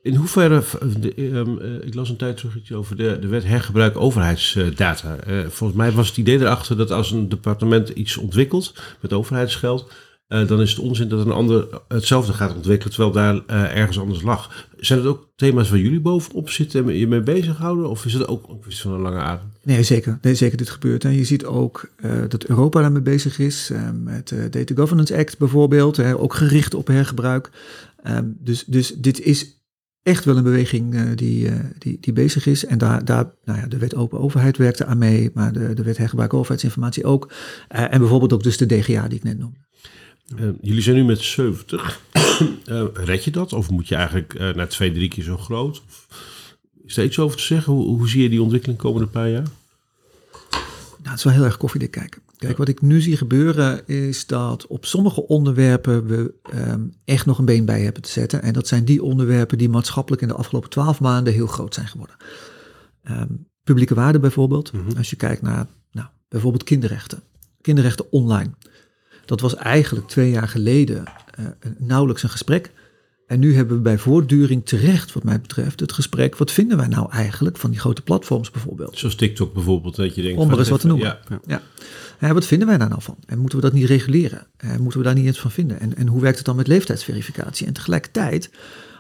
In 0.02 0.14
hoeverre, 0.14 0.62
de, 1.00 1.14
ehm, 1.14 1.58
eh, 1.58 1.86
ik 1.86 1.94
las 1.94 2.08
een 2.08 2.16
tijd 2.16 2.36
terug 2.36 2.56
iets 2.56 2.72
over 2.72 2.96
de, 2.96 3.18
de 3.20 3.26
wet 3.28 3.44
hergebruik 3.44 3.96
overheidsdata. 3.96 5.16
Eh, 5.16 5.38
volgens 5.48 5.78
mij 5.78 5.92
was 5.92 6.08
het 6.08 6.16
idee 6.16 6.38
erachter 6.38 6.76
dat 6.76 6.90
als 6.90 7.10
een 7.10 7.28
departement 7.28 7.88
iets 7.88 8.16
ontwikkelt 8.16 8.74
met 9.00 9.12
overheidsgeld, 9.12 9.92
eh, 10.26 10.48
dan 10.48 10.60
is 10.60 10.70
het 10.70 10.78
onzin 10.78 11.08
dat 11.08 11.26
een 11.26 11.32
ander 11.32 11.68
hetzelfde 11.88 12.32
gaat 12.32 12.54
ontwikkelen, 12.54 12.94
terwijl 12.94 13.12
daar 13.12 13.42
eh, 13.46 13.76
ergens 13.76 13.98
anders 13.98 14.22
lag. 14.22 14.68
Zijn 14.76 14.98
het 14.98 15.08
ook 15.08 15.28
thema's 15.36 15.70
waar 15.70 15.78
jullie 15.78 16.00
bovenop 16.00 16.50
zitten 16.50 16.88
en 16.88 16.96
je 16.96 17.06
mee 17.06 17.22
bezighouden? 17.22 17.88
Of 17.90 18.04
is 18.04 18.12
het 18.12 18.28
ook 18.28 18.60
kwestie 18.60 18.82
van 18.82 18.92
een 18.92 19.00
lange 19.00 19.18
adem? 19.18 19.52
Nee, 19.62 19.82
zeker. 19.82 20.18
Nee, 20.22 20.34
zeker 20.34 20.56
dit 20.56 20.70
gebeurt. 20.70 21.04
En 21.04 21.12
je 21.12 21.24
ziet 21.24 21.44
ook 21.44 21.90
eh, 21.96 22.12
dat 22.28 22.44
Europa 22.44 22.80
daarmee 22.80 23.02
bezig 23.02 23.38
is. 23.38 23.70
met 23.94 24.28
de 24.28 24.48
Data 24.48 24.74
Governance 24.74 25.16
Act 25.16 25.38
bijvoorbeeld. 25.38 26.00
ook 26.00 26.34
gericht 26.34 26.74
op 26.74 26.86
hergebruik. 26.86 27.50
Ehm, 28.02 28.24
dus, 28.38 28.64
dus 28.64 28.94
dit 28.94 29.20
is 29.20 29.60
echt 30.02 30.24
wel 30.24 30.36
een 30.36 30.42
beweging 30.42 31.14
die, 31.14 31.50
die, 31.78 31.98
die 32.00 32.12
bezig 32.12 32.46
is. 32.46 32.64
En 32.64 32.78
daar, 32.78 33.04
daar 33.04 33.32
nou 33.44 33.58
ja, 33.58 33.66
de 33.66 33.78
wet 33.78 33.94
open 33.94 34.20
overheid 34.20 34.56
werkte 34.56 34.84
aan 34.84 34.98
mee, 34.98 35.30
maar 35.34 35.52
de, 35.52 35.74
de 35.74 35.82
wet 35.82 35.96
hergebruik 35.96 36.34
overheidsinformatie 36.34 37.04
ook. 37.04 37.32
En 37.68 37.98
bijvoorbeeld 37.98 38.32
ook 38.32 38.42
dus 38.42 38.56
de 38.56 38.66
DGA 38.66 39.08
die 39.08 39.18
ik 39.18 39.24
net 39.24 39.38
noemde. 39.38 39.64
Eh, 40.26 40.48
jullie 40.60 40.82
zijn 40.82 40.96
nu 40.96 41.04
met 41.04 41.20
70. 41.20 42.00
Eh, 42.64 42.84
red 42.92 43.24
je 43.24 43.30
dat? 43.30 43.52
Of 43.52 43.70
moet 43.70 43.88
je 43.88 43.94
eigenlijk 43.94 44.34
eh, 44.34 44.54
naar 44.54 44.68
twee, 44.68 44.92
drie 44.92 45.08
keer 45.08 45.24
zo 45.24 45.36
groot? 45.36 45.82
Of, 45.86 46.06
is 46.84 46.96
er 46.96 47.04
iets 47.04 47.18
over 47.18 47.36
te 47.36 47.42
zeggen? 47.42 47.72
Hoe, 47.72 47.84
hoe 47.84 48.08
zie 48.08 48.22
je 48.22 48.28
die 48.28 48.42
ontwikkeling 48.42 48.78
komende 48.78 49.06
paar 49.06 49.28
jaar? 49.30 49.42
Nou, 49.42 51.08
het 51.08 51.18
is 51.18 51.24
wel 51.24 51.32
heel 51.32 51.44
erg 51.44 51.56
koffiedik 51.56 51.90
kijken. 51.90 52.22
Kijk, 52.36 52.56
wat 52.56 52.68
ik 52.68 52.82
nu 52.82 53.00
zie 53.00 53.16
gebeuren 53.16 53.86
is 53.86 54.26
dat 54.26 54.66
op 54.66 54.86
sommige 54.86 55.26
onderwerpen 55.26 56.06
we 56.06 56.34
ehm, 56.42 56.80
echt 57.04 57.26
nog 57.26 57.38
een 57.38 57.44
been 57.44 57.64
bij 57.64 57.82
hebben 57.82 58.02
te 58.02 58.10
zetten. 58.10 58.42
En 58.42 58.52
dat 58.52 58.68
zijn 58.68 58.84
die 58.84 59.02
onderwerpen 59.02 59.58
die 59.58 59.68
maatschappelijk 59.68 60.22
in 60.22 60.28
de 60.28 60.34
afgelopen 60.34 60.70
twaalf 60.70 61.00
maanden 61.00 61.32
heel 61.32 61.46
groot 61.46 61.74
zijn 61.74 61.88
geworden. 61.88 62.16
Ehm, 63.02 63.32
publieke 63.64 63.94
waarde 63.94 64.18
bijvoorbeeld. 64.18 64.72
Mhm. 64.72 64.96
Als 64.96 65.10
je 65.10 65.16
kijkt 65.16 65.42
naar 65.42 65.66
nou, 65.92 66.08
bijvoorbeeld 66.28 66.64
kinderrechten. 66.64 67.22
Kinderrechten 67.60 68.12
online. 68.12 68.50
Dat 69.26 69.40
was 69.40 69.54
eigenlijk 69.54 70.08
twee 70.08 70.30
jaar 70.30 70.48
geleden 70.48 71.04
eh, 71.30 71.44
nauwelijks 71.78 72.22
een 72.22 72.28
gesprek. 72.28 72.70
En 73.26 73.38
nu 73.38 73.54
hebben 73.54 73.76
we 73.76 73.82
bij 73.82 73.98
voortduring 73.98 74.66
terecht, 74.66 75.12
wat 75.12 75.24
mij 75.24 75.40
betreft, 75.40 75.80
het 75.80 75.92
gesprek. 75.92 76.36
Wat 76.36 76.52
vinden 76.52 76.76
wij 76.76 76.86
nou 76.86 77.10
eigenlijk 77.10 77.56
van 77.56 77.70
die 77.70 77.80
grote 77.80 78.02
platforms 78.02 78.50
bijvoorbeeld? 78.50 78.98
Zoals 78.98 79.14
TikTok 79.14 79.54
bijvoorbeeld, 79.54 79.96
dat 79.96 80.14
je 80.14 80.22
denkt... 80.22 80.38
Om 80.38 80.50
er 80.50 80.58
eens 80.58 80.68
wat 80.68 80.80
te 80.80 80.86
noemen. 80.86 81.18
Ja, 81.28 81.40
Ja. 81.46 81.62
Ja, 82.20 82.34
wat 82.34 82.46
vinden 82.46 82.68
wij 82.68 82.78
daar 82.78 82.88
nou 82.88 83.02
van? 83.02 83.16
En 83.26 83.38
moeten 83.38 83.58
we 83.58 83.64
dat 83.64 83.72
niet 83.72 83.84
reguleren? 83.84 84.46
En 84.56 84.82
moeten 84.82 85.00
we 85.00 85.06
daar 85.06 85.14
niet 85.14 85.26
iets 85.26 85.40
van 85.40 85.50
vinden? 85.50 85.80
En, 85.80 85.96
en 85.96 86.06
hoe 86.06 86.20
werkt 86.20 86.36
het 86.36 86.46
dan 86.46 86.56
met 86.56 86.66
leeftijdsverificatie? 86.66 87.66
En 87.66 87.72
tegelijkertijd, 87.72 88.50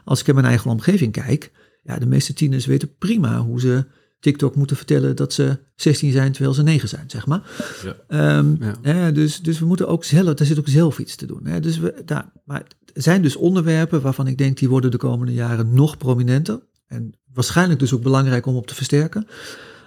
als 0.04 0.20
ik 0.20 0.26
in 0.26 0.34
mijn 0.34 0.46
eigen 0.46 0.70
omgeving 0.70 1.12
kijk, 1.12 1.50
ja, 1.82 1.98
de 1.98 2.06
meeste 2.06 2.32
tieners 2.32 2.66
weten 2.66 2.96
prima 2.98 3.40
hoe 3.40 3.60
ze 3.60 3.84
TikTok 4.26 4.54
moeten 4.56 4.76
vertellen 4.76 5.16
dat 5.16 5.32
ze 5.32 5.58
16 5.74 6.12
zijn 6.12 6.32
terwijl 6.32 6.54
ze 6.54 6.62
9 6.62 6.88
zijn, 6.88 7.10
zeg 7.10 7.26
maar. 7.26 7.42
Ja. 7.82 7.96
Ehm, 8.08 8.54
Ja. 8.60 8.74
hè, 8.82 9.12
dus, 9.12 9.40
dus 9.40 9.58
we 9.58 9.66
moeten 9.66 9.88
ook 9.88 10.04
zelf, 10.04 10.34
daar 10.34 10.46
zit 10.46 10.58
ook 10.58 10.68
zelf 10.68 10.98
iets 10.98 11.16
te 11.16 11.26
doen. 11.26 11.46
Hè. 11.46 11.60
Dus 11.60 11.78
we, 11.78 12.02
daar, 12.04 12.32
maar 12.44 12.62
er 12.94 13.02
zijn 13.02 13.22
dus 13.22 13.36
onderwerpen 13.36 14.00
waarvan 14.00 14.26
ik 14.26 14.38
denk 14.38 14.58
die 14.58 14.68
worden 14.68 14.90
de 14.90 14.96
komende 14.96 15.34
jaren 15.34 15.74
nog 15.74 15.96
prominenter. 15.96 16.60
En 16.86 17.14
waarschijnlijk 17.32 17.80
dus 17.80 17.92
ook 17.92 18.02
belangrijk 18.02 18.46
om 18.46 18.56
op 18.56 18.66
te 18.66 18.74
versterken. 18.74 19.26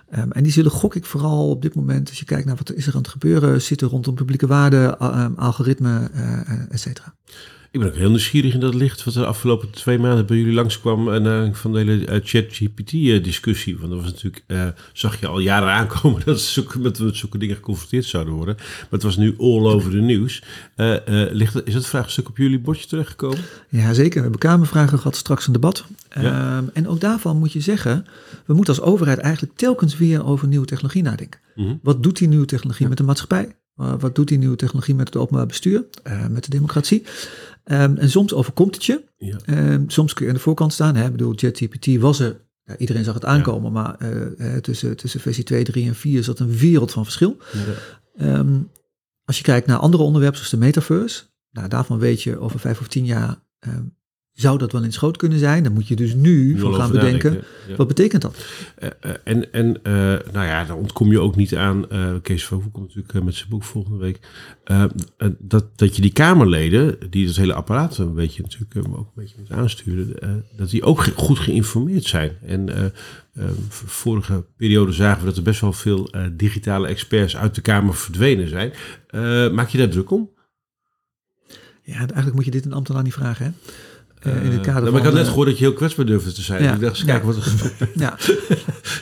Ehm, 0.10 0.32
en 0.32 0.44
die 0.44 0.52
zullen, 0.52 0.72
gok 0.72 0.96
ik 0.96 1.06
vooral 1.06 1.50
op 1.50 1.62
dit 1.62 1.76
moment, 1.76 2.10
als 2.10 2.20
je 2.20 2.26
kijkt 2.26 2.46
naar 2.46 2.56
wat 2.56 2.70
er 2.70 2.76
is 2.76 2.88
er 2.88 2.94
aan 2.94 3.02
het 3.02 3.10
gebeuren, 3.10 3.62
zitten 3.62 3.88
rondom 3.88 4.16
publieke 4.16 4.48
waarden, 4.48 5.06
um, 5.20 5.34
algoritme, 5.36 6.10
eh, 6.14 6.72
et 6.72 6.80
cetera. 6.80 7.16
Ik 7.72 7.80
ben 7.80 7.90
ook 7.90 7.96
heel 7.96 8.10
nieuwsgierig 8.10 8.54
in 8.54 8.60
dat 8.60 8.74
licht 8.74 9.04
wat 9.04 9.16
er 9.16 9.22
de 9.22 9.28
afgelopen 9.28 9.70
twee 9.70 10.00
maanden 10.00 10.26
bij 10.26 10.38
jullie 10.38 10.54
langskwam 10.54 11.14
en 11.14 11.26
uh, 11.26 11.54
van 11.54 11.74
de 11.74 11.78
hele 11.78 11.94
uh, 11.94 12.20
ChatGPT-discussie. 12.24 13.78
Want 13.78 13.92
dat 13.92 14.02
was 14.02 14.12
natuurlijk, 14.12 14.44
uh, 14.48 14.68
zag 14.94 15.20
je 15.20 15.28
al 15.28 15.40
jaren 15.40 15.70
aankomen 15.70 16.22
dat 16.26 16.40
ze 16.42 16.66
met, 16.78 17.00
met 17.00 17.18
zulke 17.18 17.38
dingen 17.38 17.56
geconfronteerd 17.56 18.06
zouden 18.06 18.34
worden. 18.34 18.56
Maar 18.58 18.88
het 18.90 19.04
was 19.04 19.18
nu 19.18 19.36
all 19.38 19.66
over 19.66 19.92
the 19.92 19.98
news. 19.98 20.44
Uh, 20.76 20.96
ligt, 21.32 21.68
is 21.68 21.74
het 21.74 21.86
vraagstuk 21.86 22.30
op 22.30 22.38
jullie 22.38 22.60
bordje 22.60 22.88
terechtgekomen? 22.88 23.40
Ja, 23.70 23.94
zeker. 23.94 24.16
We 24.16 24.22
hebben 24.22 24.40
Kamervragen 24.40 24.98
gehad, 24.98 25.16
straks 25.16 25.48
een 25.48 25.54
debat. 25.54 25.86
Ja. 26.22 26.58
Um, 26.58 26.70
en 26.74 26.88
ook 26.88 27.00
daarvan 27.00 27.38
moet 27.38 27.52
je 27.52 27.60
zeggen, 27.62 28.06
we 28.46 28.54
moeten 28.54 28.76
als 28.76 28.84
overheid 28.84 29.20
eigenlijk 29.20 29.58
telkens 29.58 29.98
weer 29.98 30.26
over 30.26 30.48
nieuwe 30.48 30.66
technologie 30.66 31.04
nadenken. 31.04 31.40
Mm 31.56 31.66
-hmm. 31.66 31.80
Wat 31.84 32.04
doet 32.04 32.18
die 32.18 32.28
nieuwe 32.28 32.46
technologie 32.46 32.84
ja. 32.84 32.90
met 32.90 32.98
de 32.98 33.04
maatschappij? 33.04 33.56
Uh, 33.80 33.94
wat 34.00 34.16
doet 34.16 34.28
die 34.28 34.38
nieuwe 34.38 34.56
technologie 34.56 34.96
met 34.96 35.08
het 35.08 35.18
openbaar 35.18 35.46
bestuur, 35.46 35.84
uh, 36.08 36.28
met 36.28 36.44
de 36.44 36.50
democratie? 36.50 37.04
Um, 37.72 37.98
en 37.98 38.10
soms 38.10 38.34
overkomt 38.34 38.76
het 38.76 38.86
je. 38.86 39.04
Ja. 39.18 39.38
Um, 39.48 39.90
soms 39.90 40.14
kun 40.14 40.24
je 40.26 40.32
aan 40.32 40.38
de 40.38 40.44
voorkant 40.44 40.74
staan. 40.74 40.96
Hè? 40.96 41.06
Ik 41.06 41.12
bedoel, 41.12 41.34
ChatGPT 41.36 41.98
was 41.98 42.20
er. 42.20 42.48
Ja, 42.64 42.78
iedereen 42.78 43.04
zag 43.04 43.14
het 43.14 43.26
aankomen, 43.26 43.72
maar 43.72 43.96
uh, 44.02 44.56
tussen, 44.56 44.98
tussen 44.98 45.20
versie 45.20 45.44
2, 45.44 45.64
3 45.64 45.88
en 45.88 45.96
4 45.96 46.24
zat 46.24 46.40
een 46.40 46.58
wereld 46.58 46.92
van 46.92 47.04
verschil. 47.04 47.38
Ja. 48.18 48.46
als 49.26 49.38
je 49.38 49.44
kijkt 49.44 49.68
naar 49.68 49.78
andere 49.78 50.04
onderwerpen, 50.04 50.38
zoals 50.38 50.54
de 50.54 50.66
metaverse, 50.66 51.24
nou, 51.52 51.68
daarvan 51.68 52.00
weet 52.00 52.22
je 52.22 52.40
over 52.40 52.60
vijf 52.60 52.80
of 52.80 52.88
tien 52.88 53.06
jaar 53.06 53.40
zou 54.40 54.58
dat 54.58 54.72
wel 54.72 54.84
eens 54.84 54.98
groot 54.98 55.18
kunnen 55.18 55.40
zijn? 55.40 55.64
Dan 55.64 55.74
moet 55.74 55.88
je 55.88 55.96
dus 55.96 56.14
nu 56.14 56.54
Nu 56.54 56.60
van 56.60 56.74
gaan 56.74 56.92
bedenken, 56.92 57.34
ja. 57.68 57.76
wat 57.76 57.88
betekent 57.88 58.22
dat? 58.22 58.46
Eh, 58.76 58.90
eh, 59.00 59.12
en 59.24 59.54
en 59.54 59.84
eh, 59.84 59.94
nou 60.34 60.46
ja, 60.46 60.64
daar 60.64 60.76
ontkom 60.76 61.12
je 61.12 61.20
ook 61.20 61.36
niet 61.36 61.56
aan. 61.56 61.88
Kees 62.22 62.46
van 62.46 62.62
Hoek 62.62 62.74
komt 62.74 62.96
natuurlijk 62.96 63.26
met 63.26 63.36
zijn 63.36 63.50
boek 63.50 63.64
volgende 63.64 63.98
week. 63.98 64.20
dat, 65.40 65.66
dat 65.76 65.96
je 65.96 66.02
die 66.02 66.14
Kamerleden, 66.14 66.98
die 67.10 67.28
het 67.28 67.36
hele 67.36 67.54
apparaat 67.54 67.98
een 67.98 68.14
beetje 68.14 68.42
natuurlijk 68.42 68.88
ook 68.88 68.98
een 68.98 69.06
beetje 69.16 69.36
moet 69.40 69.52
aansturen, 69.52 70.44
dat 70.56 70.70
die 70.70 70.84
ook 70.84 71.04
goed 71.16 71.40
geïnformeerd 71.40 72.06
zijn. 72.06 72.32
En 72.46 72.94
vorige 73.70 74.46
periode 74.58 74.92
zagen 74.92 75.20
we 75.20 75.26
dat 75.26 75.38
er 75.38 75.44
best 75.44 75.62
wel 75.62 75.74
veel 75.74 76.10
digitale 76.32 76.88
experts 76.88 77.38
uit 77.38 77.56
de 77.56 77.62
Kamer 77.62 77.96
verdwenen 77.96 78.48
zijn. 78.48 78.72
Maak 79.54 79.70
je 79.70 79.78
daar 79.78 79.90
druk 79.90 80.12
om? 80.12 80.30
Ja, 81.84 81.98
eigenlijk 81.98 82.36
moet 82.36 82.46
je 82.46 82.52
dit 82.52 82.66
een 82.66 82.74
ambtenaar 82.74 83.04
niet 83.04 83.14
vragen, 83.14 83.46
hè? 83.46 83.52
In 84.24 84.32
het 84.32 84.42
Eh, 84.44 84.50
kader 84.50 84.64
nou, 84.64 84.82
maar 84.82 84.92
van, 84.92 85.00
ik 85.00 85.04
had 85.06 85.14
net 85.14 85.24
eh, 85.24 85.30
gehoord 85.30 85.48
dat 85.48 85.58
je 85.58 85.64
heel 85.66 85.74
kwetsbaar 85.74 86.06
durfde 86.06 86.32
te 86.32 86.42
zijn. 86.42 86.64
Ja. 86.64 86.74
Ik 86.74 86.80
dacht, 86.80 86.98
eens 87.00 87.08
Ja. 87.08 87.22
wat 87.22 87.36
er. 87.36 87.72
Ja, 87.96 88.18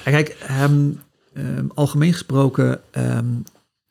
kijk, 0.04 0.36
ehm, 0.48 0.90
ehm, 1.34 1.66
algemeen 1.74 2.12
gesproken, 2.14 2.80
ehm, 2.92 3.26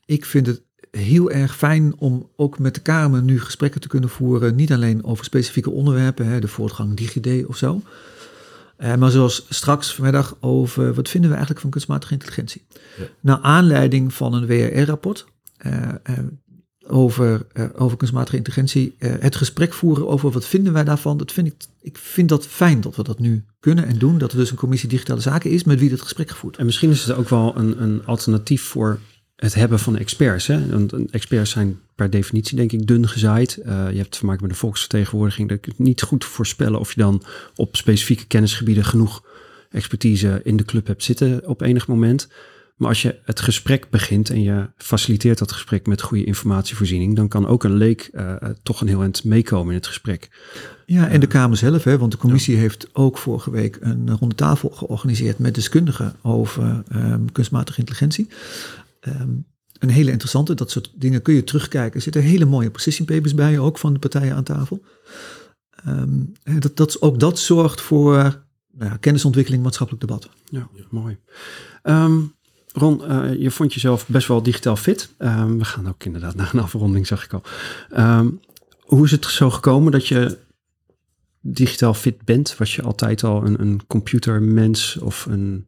ik 0.05 0.25
vind 0.25 0.47
het 0.47 0.62
heel 0.91 1.31
erg 1.31 1.57
fijn 1.57 1.95
om 1.99 2.29
ook 2.37 2.59
met 2.59 2.75
de 2.75 2.81
Kamer 2.81 3.23
nu 3.23 3.41
gesprekken 3.41 3.81
te 3.81 3.89
kunnen 3.89 4.09
voeren. 4.11 4.55
Niet 4.55 4.73
alleen 4.73 5.05
over 5.05 5.25
specifieke 5.25 5.71
onderwerpen, 5.71 6.27
hè, 6.27 6.41
de 6.41 6.49
voortgang 6.49 6.95
DigiD 6.97 7.47
of 7.47 7.57
zo. 7.57 7.83
Eh, 8.77 8.95
maar 8.95 9.11
zoals 9.11 9.47
straks 9.49 9.95
vanmiddag 9.95 10.37
over 10.41 10.95
wat 10.95 11.09
vinden 11.09 11.29
we 11.31 11.35
eigenlijk 11.37 11.61
van 11.62 11.71
kunstmatige 11.71 12.12
intelligentie. 12.12 12.67
Ja. 12.99 13.05
Naar 13.21 13.39
aanleiding 13.39 14.15
van 14.15 14.35
een 14.35 14.47
WRR-rapport 14.47 15.27
eh, 15.57 15.73
over, 16.88 17.46
eh, 17.53 17.64
over 17.75 17.96
kunstmatige 17.96 18.37
intelligentie. 18.37 18.94
eh, 18.99 19.12
het 19.20 19.37
gesprek 19.37 19.72
voeren 19.72 20.09
over 20.09 20.31
wat 20.31 20.46
vinden 20.46 20.72
wij 20.72 20.85
daarvan. 20.85 21.16
Dat 21.16 21.33
vind 21.33 21.46
ik, 21.46 21.55
ik 21.81 21.99
vind 21.99 22.29
dat 22.29 22.46
fijn 22.46 22.81
dat 22.81 22.96
we 22.96 23.03
dat 23.03 23.18
nu 23.18 23.44
kunnen 23.61 23.87
en 23.87 23.99
doen. 23.99 24.18
Dat 24.18 24.33
er 24.33 24.38
dus 24.38 24.51
een 24.51 24.57
commissie 24.57 24.88
digitale 24.88 25.20
zaken 25.20 25.51
is 25.51 25.64
met 25.64 25.81
wie 25.81 25.90
dat 25.90 26.01
gesprek 26.03 26.31
gevoerd. 26.31 26.57
En 26.57 26.64
misschien 26.66 26.90
is 26.90 27.05
het 27.05 27.16
ook 27.16 27.29
wel 27.29 27.53
een, 27.57 27.83
een 27.83 28.03
alternatief 28.07 28.62
voor 28.62 28.99
het 29.37 29.55
hebben 29.55 29.79
van 29.79 29.96
experts. 29.96 30.46
Hè? 30.46 30.68
Want 30.68 30.92
een- 30.92 31.09
experts 31.11 31.51
zijn 31.51 31.79
per 31.94 32.11
definitie 32.11 32.57
denk 32.57 32.72
ik 32.72 32.87
dun 32.87 33.09
gezaaid. 33.09 33.57
Eh, 33.57 33.90
je 33.90 33.96
hebt 33.99 34.18
te 34.18 34.27
maken 34.27 34.42
met 34.42 34.51
een 34.51 34.57
volksvertegenwoordiging. 34.57 35.49
Dat 35.49 35.59
ik 35.66 35.79
niet 35.79 36.03
goed 36.03 36.25
voorspellen 36.25 36.81
of 36.81 36.94
je 36.94 37.01
dan 37.01 37.22
op 37.57 37.77
specifieke 37.77 38.27
kennisgebieden 38.27 38.85
genoeg 38.85 39.22
expertise 39.70 40.40
in 40.44 40.57
de 40.57 40.64
club 40.64 40.87
hebt 40.87 41.03
zitten 41.03 41.49
op 41.49 41.61
enig 41.61 41.87
moment. 41.87 42.29
Maar 42.77 42.89
als 42.89 43.03
je 43.03 43.21
het 43.23 43.41
gesprek 43.41 43.91
begint 43.91 44.31
en 44.31 44.43
je 44.43 44.71
faciliteert 44.77 45.39
dat 45.39 45.53
gesprek 45.53 45.87
met 45.87 46.03
goede 46.03 46.25
informatievoorziening, 46.25 47.17
dan 47.17 47.29
kan 47.29 47.47
ook 47.47 47.65
een 47.65 47.77
leek 47.77 48.09
eh, 48.12 48.35
toch 48.62 48.81
een 48.81 48.89
heel 48.89 49.01
eind 49.01 49.25
meekomen 49.25 49.69
in 49.69 49.79
het 49.79 49.87
gesprek. 49.87 50.31
Ja, 50.87 51.09
en 51.09 51.21
de 51.21 51.27
Kamer 51.27 51.57
zelf, 51.57 51.85
hè, 51.85 51.99
want 51.99 52.12
de 52.12 52.19
commissie 52.19 52.57
heeft 52.57 52.89
ook 52.93 53.19
vorige 53.19 53.51
week 53.51 53.79
een 53.81 54.17
ronde 54.17 54.35
tafel 54.35 54.71
georganiseerd 54.71 55.39
met 55.39 55.55
deskundigen 55.55 56.15
over 56.23 56.83
ehm, 56.89 57.25
kunstmatige 57.33 57.79
intelligentie. 57.79 58.29
Ehm, 59.01 59.31
een 59.79 59.89
hele 59.89 60.11
interessante, 60.11 60.55
dat 60.55 60.71
soort 60.71 60.93
dingen 60.95 61.23
kun 61.23 61.35
je 61.35 61.45
terugkijken. 61.45 61.95
Er 61.95 62.03
zitten 62.03 62.23
hele 62.23 62.45
mooie 62.45 62.71
position 62.71 63.07
papers 63.07 63.35
bij, 63.35 63.59
ook 63.59 63.79
van 63.79 63.93
de 63.93 63.99
partijen 63.99 64.35
aan 64.35 64.45
tafel. 64.45 64.85
Ehm, 65.71 66.21
en 66.43 66.61
dat, 66.61 66.77
dat, 66.77 67.03
ook 67.03 67.21
dat 67.21 67.39
zorgt 67.39 67.81
voor 67.81 68.45
nou 68.71 68.91
ja, 68.91 68.97
kennisontwikkeling, 68.97 69.62
maatschappelijk 69.62 70.07
debat. 70.07 70.29
Ja, 70.45 70.69
mooi. 70.91 71.19
Ehm, 71.83 72.21
Ron, 72.77 73.05
eh, 73.05 73.35
je 73.35 73.51
vond 73.51 73.75
jezelf 73.75 74.09
best 74.09 74.29
wel 74.29 74.43
digitaal 74.43 74.77
fit. 74.77 75.15
Ehm, 75.19 75.57
we 75.57 75.65
gaan 75.65 75.89
ook 75.89 76.05
inderdaad 76.05 76.35
naar 76.35 76.51
een 76.55 76.61
afronding, 76.61 77.07
zag 77.07 77.25
ik 77.25 77.33
al. 77.33 77.43
Ehm, 77.91 78.29
hoe 78.81 79.05
is 79.05 79.11
het 79.11 79.25
zo 79.25 79.51
gekomen 79.51 79.93
dat 79.93 80.07
je 80.07 80.39
digitaal 81.41 81.95
fit 81.95 82.25
bent? 82.25 82.57
Was 82.57 82.75
je 82.75 82.83
altijd 82.83 83.25
al 83.25 83.47
een, 83.47 83.61
een 83.61 83.87
computermens 83.87 84.99
of 84.99 85.27
een 85.27 85.67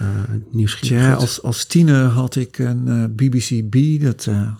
uh, 0.00 0.08
nieuwsgierig? 0.50 1.06
Ja, 1.06 1.14
als, 1.14 1.42
als 1.42 1.64
tiener 1.64 2.04
had 2.04 2.36
ik 2.36 2.58
een 2.58 2.86
uh, 2.86 3.04
BBC 3.04 3.70
B. 3.70 4.02
Dat 4.02 4.26
uh, 4.26 4.52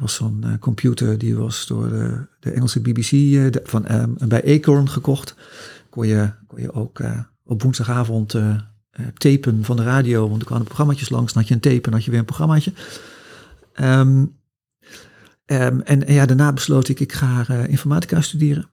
was 0.00 0.14
zo'n 0.14 0.56
computer 0.60 1.18
die 1.18 1.36
was 1.36 1.66
door 1.66 1.88
de, 1.88 2.26
de 2.40 2.50
Engelse 2.50 2.80
BBC 2.80 3.10
de, 3.10 3.60
van, 3.64 3.92
um, 3.92 4.16
bij 4.28 4.56
Acorn 4.56 4.88
gekocht. 4.88 5.34
Kon 5.90 6.06
je, 6.06 6.30
kon 6.46 6.60
je 6.60 6.72
ook 6.72 7.00
op 7.44 7.62
woensdagavond 7.62 8.34
tapen 9.14 9.64
van 9.64 9.76
de 9.76 9.82
radio, 9.82 10.28
want 10.28 10.40
er 10.40 10.46
kwamen 10.46 10.66
programma's 10.66 11.10
langs. 11.10 11.32
Dan 11.32 11.42
had 11.42 11.48
je 11.50 11.54
een 11.54 11.60
tape 11.60 11.86
en 11.86 11.92
had 11.92 12.04
je 12.04 12.10
weer 12.10 12.20
een 12.20 12.24
programmaatje. 12.24 12.72
Um, 13.80 13.86
um, 13.86 15.80
en, 15.80 16.06
en, 16.06 16.14
ja, 16.14 16.26
daarna 16.26 16.52
besloot 16.52 16.88
ik, 16.88 17.00
ik 17.00 17.12
ga 17.12 17.46
uh, 17.50 17.68
informatica 17.68 18.20
studeren. 18.20 18.70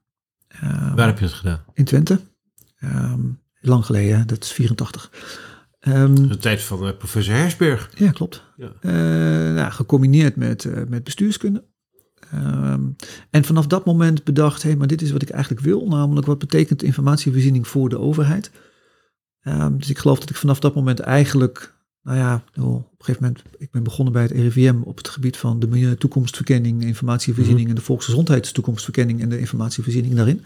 Waar 0.94 1.06
heb 1.06 1.18
je 1.18 1.24
het 1.24 1.34
gedaan? 1.34 1.64
In 1.74 1.84
Twente. 1.84 2.20
Lang 3.60 3.84
geleden, 3.84 4.26
dat 4.26 4.44
is 4.44 4.52
84. 4.52 5.10
Um, 5.80 6.28
de 6.28 6.36
tijd 6.36 6.62
van 6.62 6.86
uh, 6.86 6.96
professor 6.98 7.34
Hersberg. 7.34 7.90
Ja, 7.94 8.10
klopt. 8.10 8.44
Ja. 8.56 8.72
Uh, 8.80 9.54
nou, 9.54 9.72
gecombineerd 9.72 10.36
met, 10.36 10.88
met 10.88 11.04
bestuurskunde. 11.04 11.64
Ehm, 12.30 12.82
en 13.30 13.44
vanaf 13.44 13.66
dat 13.66 13.84
moment 13.84 14.24
bedacht, 14.24 14.62
hé, 14.62 14.76
maar 14.76 14.86
dit 14.86 15.02
is 15.02 15.10
wat 15.10 15.22
ik 15.22 15.30
eigenlijk 15.30 15.64
wil, 15.64 15.88
namelijk 15.88 16.26
wat 16.26 16.38
betekent 16.38 16.82
informatievoorziening 16.82 17.68
voor 17.68 17.88
de 17.88 17.98
overheid. 17.98 18.50
Ehm, 19.42 19.76
dus 19.76 19.90
ik 19.90 19.98
geloof 19.98 20.18
dat 20.20 20.30
ik 20.30 20.36
vanaf 20.36 20.60
dat 20.60 20.74
moment 20.74 21.00
eigenlijk, 21.00 21.74
nou 22.02 22.18
ja, 22.18 22.34
op 22.56 22.64
een 22.64 22.84
gegeven 22.98 23.22
moment, 23.26 23.42
ik 23.58 23.70
ben 23.70 23.82
begonnen 23.82 24.12
bij 24.12 24.22
het 24.22 24.30
RIVM 24.32 24.76
op 24.84 24.96
het 24.96 25.08
gebied 25.08 25.36
van 25.36 25.58
de 25.60 25.66
milieu- 25.66 25.96
toekomstvoorziening, 25.96 26.82
informatievoorziening 26.84 27.60
Mhm. 27.66 27.68
en 27.76 27.80
de 27.80 27.86
volksgezondheidstoekomstvoorziening 27.86 29.20
en 29.22 29.28
de 29.28 29.38
informatievoorziening 29.38 30.14
daarin. 30.14 30.44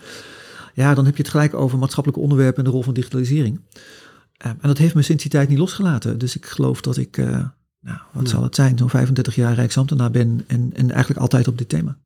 Ja, 0.74 0.94
dan 0.94 1.04
heb 1.04 1.16
je 1.16 1.22
het 1.22 1.30
gelijk 1.30 1.54
over 1.54 1.78
maatschappelijke 1.78 2.22
onderwerpen 2.24 2.58
en 2.58 2.64
de 2.64 2.70
rol 2.70 2.82
van 2.82 2.94
digitalisering. 2.94 3.60
Ehm, 4.36 4.54
en 4.60 4.68
dat 4.68 4.78
heeft 4.78 4.94
me 4.94 5.02
sinds 5.02 5.22
die 5.22 5.32
tijd 5.32 5.48
niet 5.48 5.58
losgelaten. 5.58 6.18
Dus 6.18 6.36
ik 6.36 6.46
geloof 6.46 6.80
dat 6.80 6.96
ik, 6.96 7.18
eh, 7.18 7.26
nou, 7.80 7.98
wat 8.12 8.22
Ja. 8.24 8.28
zal 8.28 8.42
het 8.42 8.54
zijn, 8.54 8.78
zo'n 8.78 8.90
35 8.90 9.34
jaar 9.34 9.54
Rijksambtenaar 9.54 10.10
ben 10.10 10.44
en, 10.46 10.70
en 10.74 10.90
eigenlijk 10.90 11.20
altijd 11.20 11.48
op 11.48 11.58
dit 11.58 11.68
thema. 11.68 11.98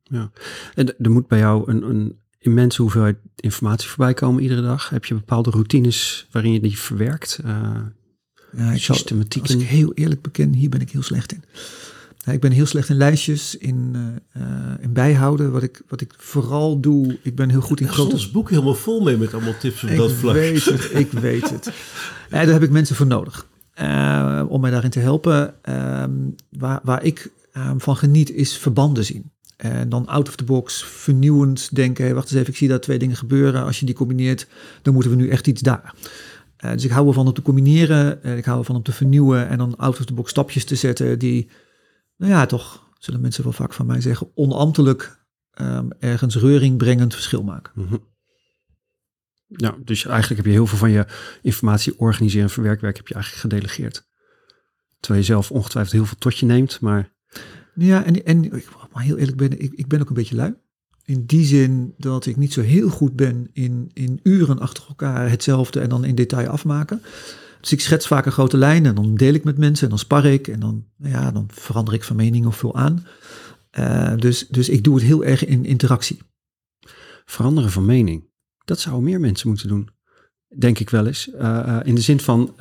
En 0.74 0.98
er 0.98 1.10
moet 1.10 1.26
bij 1.28 1.38
jou 1.38 1.70
een, 1.70 1.82
een 1.90 2.18
immense 2.38 2.82
hoeveelheid 2.82 3.16
informatie 3.36 3.88
voorbij 3.88 4.14
komen 4.14 4.42
iedere 4.42 4.62
dag. 4.62 4.88
Heb 4.88 5.04
je 5.04 5.14
bepaalde 5.14 5.50
routines 5.50 6.26
waarin 6.30 6.52
je 6.52 6.60
die 6.60 6.78
verwerkt? 6.78 7.40
Uh, 7.44 7.70
Ja, 8.56 8.72
ik 8.72 8.82
zal, 8.82 8.94
systematieken? 8.94 9.54
als 9.54 9.62
ik 9.62 9.68
heel 9.68 9.92
eerlijk 9.94 10.22
beken, 10.22 10.52
hier 10.52 10.68
ben 10.68 10.80
ik 10.80 10.90
heel 10.90 11.02
slecht 11.02 11.32
in. 11.32 11.44
Ja, 12.18 12.32
ik 12.32 12.40
ben 12.40 12.52
heel 12.52 12.66
slecht 12.66 12.88
in 12.88 12.96
lijstjes, 12.96 13.56
in, 13.56 13.92
uh, 14.36 14.42
uh, 14.42 14.72
in 14.80 14.92
bijhouden. 14.92 15.52
Wat 15.52 15.62
ik, 15.62 15.82
wat 15.88 16.00
ik 16.00 16.14
vooral 16.16 16.80
doe, 16.80 17.18
ik 17.22 17.34
ben 17.34 17.50
heel 17.50 17.60
goed 17.60 17.80
in 17.80 17.86
Er 17.86 17.92
grote... 17.92 18.12
ons 18.12 18.30
boek 18.30 18.50
helemaal 18.50 18.74
vol 18.74 19.02
mee 19.02 19.16
met 19.16 19.34
allemaal 19.34 19.58
tips 19.58 19.82
op 19.82 19.88
ik 19.90 19.96
dat 19.96 20.12
vlak. 20.12 20.34
weet 20.34 20.64
het, 20.64 20.90
ik 20.94 21.12
weet 21.12 21.50
het. 21.50 21.70
Ja, 22.30 22.44
daar 22.44 22.52
heb 22.52 22.62
ik 22.62 22.70
mensen 22.70 22.96
voor 22.96 23.06
nodig. 23.06 23.46
Uh, 23.80 24.42
om 24.48 24.60
mij 24.60 24.70
daarin 24.70 24.90
te 24.90 24.98
helpen. 24.98 25.54
Um, 26.02 26.34
waar, 26.50 26.80
waar 26.82 27.02
ik 27.02 27.30
um, 27.56 27.80
van 27.80 27.96
geniet 27.96 28.30
is 28.30 28.56
verbanden 28.56 29.04
zien. 29.04 29.30
En 29.56 29.88
dan 29.88 30.06
out 30.06 30.28
of 30.28 30.36
the 30.36 30.44
box, 30.44 30.84
vernieuwend 30.84 31.74
denken. 31.74 32.04
Hey, 32.04 32.14
wacht 32.14 32.30
eens 32.30 32.40
even, 32.40 32.52
ik 32.52 32.58
zie 32.58 32.68
daar 32.68 32.80
twee 32.80 32.98
dingen 32.98 33.16
gebeuren. 33.16 33.64
Als 33.64 33.80
je 33.80 33.86
die 33.86 33.94
combineert, 33.94 34.46
dan 34.82 34.92
moeten 34.92 35.10
we 35.10 35.16
nu 35.16 35.28
echt 35.28 35.46
iets 35.46 35.62
daar. 35.62 35.94
Uh, 36.64 36.72
dus 36.72 36.84
ik 36.84 36.90
hou 36.90 37.08
ervan 37.08 37.26
om 37.26 37.32
te 37.32 37.42
combineren. 37.42 38.22
ik 38.36 38.44
hou 38.44 38.58
ervan 38.58 38.76
om 38.76 38.82
te 38.82 38.92
vernieuwen. 38.92 39.48
En 39.48 39.58
dan 39.58 39.76
out 39.76 39.98
of 39.98 40.04
the 40.04 40.14
box 40.14 40.30
stapjes 40.30 40.64
te 40.64 40.74
zetten 40.74 41.18
die, 41.18 41.48
nou 42.16 42.32
ja, 42.32 42.46
toch, 42.46 42.90
zullen 42.98 43.20
mensen 43.20 43.44
wel 43.44 43.52
vaak 43.52 43.72
van 43.72 43.86
mij 43.86 44.00
zeggen, 44.00 44.30
onambtelijk 44.34 45.24
um, 45.60 45.88
ergens 45.98 46.36
reuringbrengend 46.36 47.14
verschil 47.14 47.42
maken. 47.42 47.72
Mm 47.74 47.86
-hmm. 47.86 48.14
Ja, 49.46 49.76
dus 49.84 50.04
eigenlijk 50.04 50.36
heb 50.36 50.46
je 50.46 50.58
heel 50.58 50.66
veel 50.66 50.78
van 50.78 50.90
je 50.90 51.06
informatie 51.42 51.98
organiseren 51.98 52.42
en 52.42 52.50
verwerkwerk 52.50 52.96
heb 52.96 53.08
je 53.08 53.14
eigenlijk 53.14 53.42
gedelegeerd. 53.42 54.08
Terwijl 55.00 55.20
je 55.20 55.32
zelf 55.32 55.50
ongetwijfeld 55.50 55.94
heel 55.94 56.06
veel 56.06 56.18
tot 56.18 56.38
je 56.38 56.46
neemt, 56.46 56.80
maar... 56.80 57.14
Ja, 57.74 58.04
en, 58.04 58.24
en 58.24 58.62
maar 58.96 59.04
heel 59.04 59.16
eerlijk 59.16 59.36
ben, 59.36 59.60
ik, 59.60 59.72
ik 59.72 59.86
ben 59.86 60.00
ook 60.00 60.08
een 60.08 60.14
beetje 60.14 60.34
lui. 60.34 60.54
In 61.04 61.26
die 61.26 61.44
zin 61.44 61.94
dat 61.98 62.26
ik 62.26 62.36
niet 62.36 62.52
zo 62.52 62.60
heel 62.60 62.88
goed 62.88 63.16
ben 63.16 63.48
in, 63.52 63.90
in 63.92 64.20
uren 64.22 64.58
achter 64.58 64.84
elkaar 64.88 65.30
hetzelfde 65.30 65.80
en 65.80 65.88
dan 65.88 66.04
in 66.04 66.14
detail 66.14 66.48
afmaken. 66.48 67.02
Dus 67.60 67.72
ik 67.72 67.80
schets 67.80 68.06
vaak 68.06 68.26
een 68.26 68.32
grote 68.32 68.56
lijn 68.56 68.86
en 68.86 68.94
dan 68.94 69.14
deel 69.14 69.34
ik 69.34 69.44
met 69.44 69.58
mensen 69.58 69.84
en 69.84 69.88
dan 69.88 69.98
spar 69.98 70.24
ik 70.24 70.48
en 70.48 70.60
dan, 70.60 70.84
nou 70.96 71.12
ja, 71.12 71.30
dan 71.30 71.48
verander 71.52 71.94
ik 71.94 72.04
van 72.04 72.16
mening 72.16 72.46
of 72.46 72.56
veel 72.56 72.76
aan. 72.76 73.06
Uh, 73.78 74.16
dus, 74.16 74.48
dus 74.48 74.68
ik 74.68 74.84
doe 74.84 74.94
het 74.94 75.04
heel 75.04 75.24
erg 75.24 75.46
in 75.46 75.64
interactie. 75.64 76.18
Veranderen 77.24 77.70
van 77.70 77.84
mening. 77.84 78.24
Dat 78.64 78.80
zouden 78.80 79.04
meer 79.04 79.20
mensen 79.20 79.48
moeten 79.48 79.68
doen. 79.68 79.88
Denk 80.58 80.78
ik 80.78 80.90
wel 80.90 81.06
eens. 81.06 81.28
Uh, 81.34 81.40
uh, 81.40 81.78
in 81.84 81.94
de 81.94 82.00
zin 82.00 82.20
van. 82.20 82.54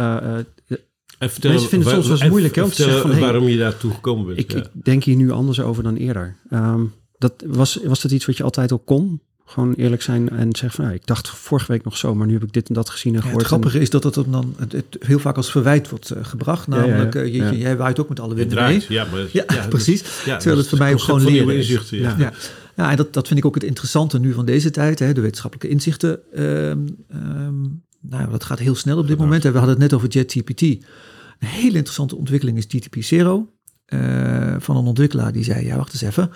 Mensen 1.19 1.41
vinden 1.41 1.80
het 1.80 1.89
soms 1.89 2.08
wel 2.08 2.17
eens 2.17 2.30
moeilijk 2.30 2.58
om 2.58 2.69
te 2.69 2.75
zeggen 2.75 3.01
van, 3.01 3.12
hey, 3.12 3.19
waarom 3.19 3.47
je 3.47 3.58
daartoe 3.58 3.93
gekomen 3.93 4.25
bent. 4.25 4.39
Ik, 4.39 4.51
ja. 4.51 4.58
ik, 4.58 4.69
denk 4.73 5.04
hier 5.04 5.15
nu 5.15 5.32
anders 5.32 5.60
over 5.60 5.84
dan 5.84 5.95
eerder. 5.95 6.36
Um, 6.51 6.93
dat, 7.17 7.34
was, 7.45 7.80
was 7.84 8.01
dat 8.01 8.12
iets 8.12 8.25
wat 8.25 8.38
je 8.38 8.43
altijd 8.43 8.71
al 8.71 8.80
kon? 8.80 9.21
Gewoon 9.47 9.73
eerlijk 9.73 10.01
zijn 10.01 10.30
en 10.30 10.56
zeggen 10.56 10.71
van, 10.71 10.84
nou, 10.86 10.95
ik 10.97 11.06
dacht 11.08 11.30
vorige 11.30 11.71
week 11.71 11.84
nog 11.84 11.97
zo, 11.97 12.15
maar 12.15 12.28
nu 12.28 12.34
heb 12.34 12.43
ik 12.43 12.54
dit 12.54 12.67
en 12.67 12.73
dat 12.73 12.89
gezien 12.89 13.12
en 13.12 13.17
ja, 13.17 13.23
gehoord. 13.23 13.41
Het 13.41 13.51
grappige 13.51 13.80
is 13.80 13.89
dat 13.89 14.04
het 14.04 14.13
dan 14.13 14.56
het, 14.58 14.71
het 14.71 14.97
heel 14.99 15.19
vaak 15.19 15.36
als 15.36 15.51
verwijt 15.51 15.89
wordt 15.89 16.13
uh, 16.13 16.25
gebracht. 16.25 16.67
Namelijk, 16.67 17.13
ja, 17.13 17.21
ja, 17.21 17.51
je, 17.51 17.58
jij 17.58 17.78
waait 17.78 17.99
ook 17.99 18.10
met 18.10 18.19
alle 18.19 18.36
winden 18.36 18.63
mee. 18.63 18.86
Ja, 18.88 19.06
maar, 19.12 19.28
ja, 19.32 19.45
precies. 19.69 20.04
Terwijl 20.23 20.58
het 20.58 20.67
voor 20.67 20.78
mij 20.78 20.93
ook 20.93 20.99
gewoon 20.99 21.23
leren 21.23 21.56
inzichten, 21.56 21.97
ja. 21.97 22.15
Ja. 22.17 22.34
Ja, 22.75 22.91
en 22.91 22.97
dat, 22.97 23.13
dat 23.13 23.28
vind 23.28 23.39
ik 23.39 23.45
ook 23.45 23.56
het 23.56 23.63
interessante 23.63 24.19
nu 24.19 24.34
van 24.34 24.45
deze 24.45 24.71
tijd, 24.71 24.99
hè, 24.99 25.13
de 25.13 25.21
wetenschappelijke 25.21 25.73
inzichten. 25.73 26.19
Um, 26.41 27.06
um, 27.13 27.84
nou, 28.10 28.30
dat 28.30 28.44
gaat 28.44 28.60
heel 28.60 28.76
snel 28.76 28.98
op 28.98 29.08
dit 29.08 29.18
moment. 29.18 29.44
We 29.44 29.50
hadden 29.50 29.70
het 29.70 29.78
net 29.78 29.94
over 29.94 30.10
JetGPT. 30.10 30.62
Een 30.62 31.48
hele 31.48 31.78
interessante 31.78 32.15
ontwikkeling 32.15 32.58
is 32.58 32.65
GTP-0 32.65 33.18
uh, 33.18 34.56
van 34.60 34.78
een 34.78 34.86
ontwikkelaar 34.86 35.32
die 35.32 35.44
zei, 35.44 35.65
ja 35.65 35.76
wacht 35.76 35.94
eens 35.94 36.02
even, 36.02 36.32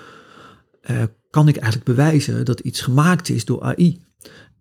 uh, 0.92 1.04
kan 1.30 1.48
ik 1.48 1.56
eigenlijk 1.56 1.86
bewijzen 1.86 2.46
dat 2.46 2.60
iets 2.60 2.82
gemaakt 2.82 3.30
is 3.30 3.46
door 3.46 3.62
AI? 3.62 4.02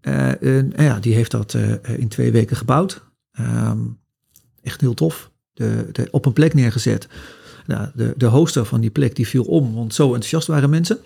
Uh, 0.02 0.42
en, 0.42 0.72
ja, 0.76 0.98
die 0.98 1.14
heeft 1.14 1.30
dat 1.30 1.56
in 1.82 2.08
twee 2.08 2.32
weken 2.32 2.56
gebouwd. 2.56 3.04
Um, 3.40 3.98
echt 4.62 4.80
heel 4.80 4.94
tof. 4.94 5.30
De, 5.52 5.88
de, 5.92 6.08
op 6.10 6.26
een 6.26 6.32
plek 6.32 6.54
neergezet. 6.54 7.08
Nou, 7.66 7.88
de, 7.94 8.14
de 8.16 8.26
hoster 8.26 8.64
van 8.64 8.80
die 8.80 8.90
plek 8.90 9.16
die 9.16 9.28
viel 9.28 9.44
om, 9.44 9.74
want 9.74 9.94
zo 9.94 10.04
enthousiast 10.04 10.46
waren 10.46 10.70
mensen. 10.70 10.98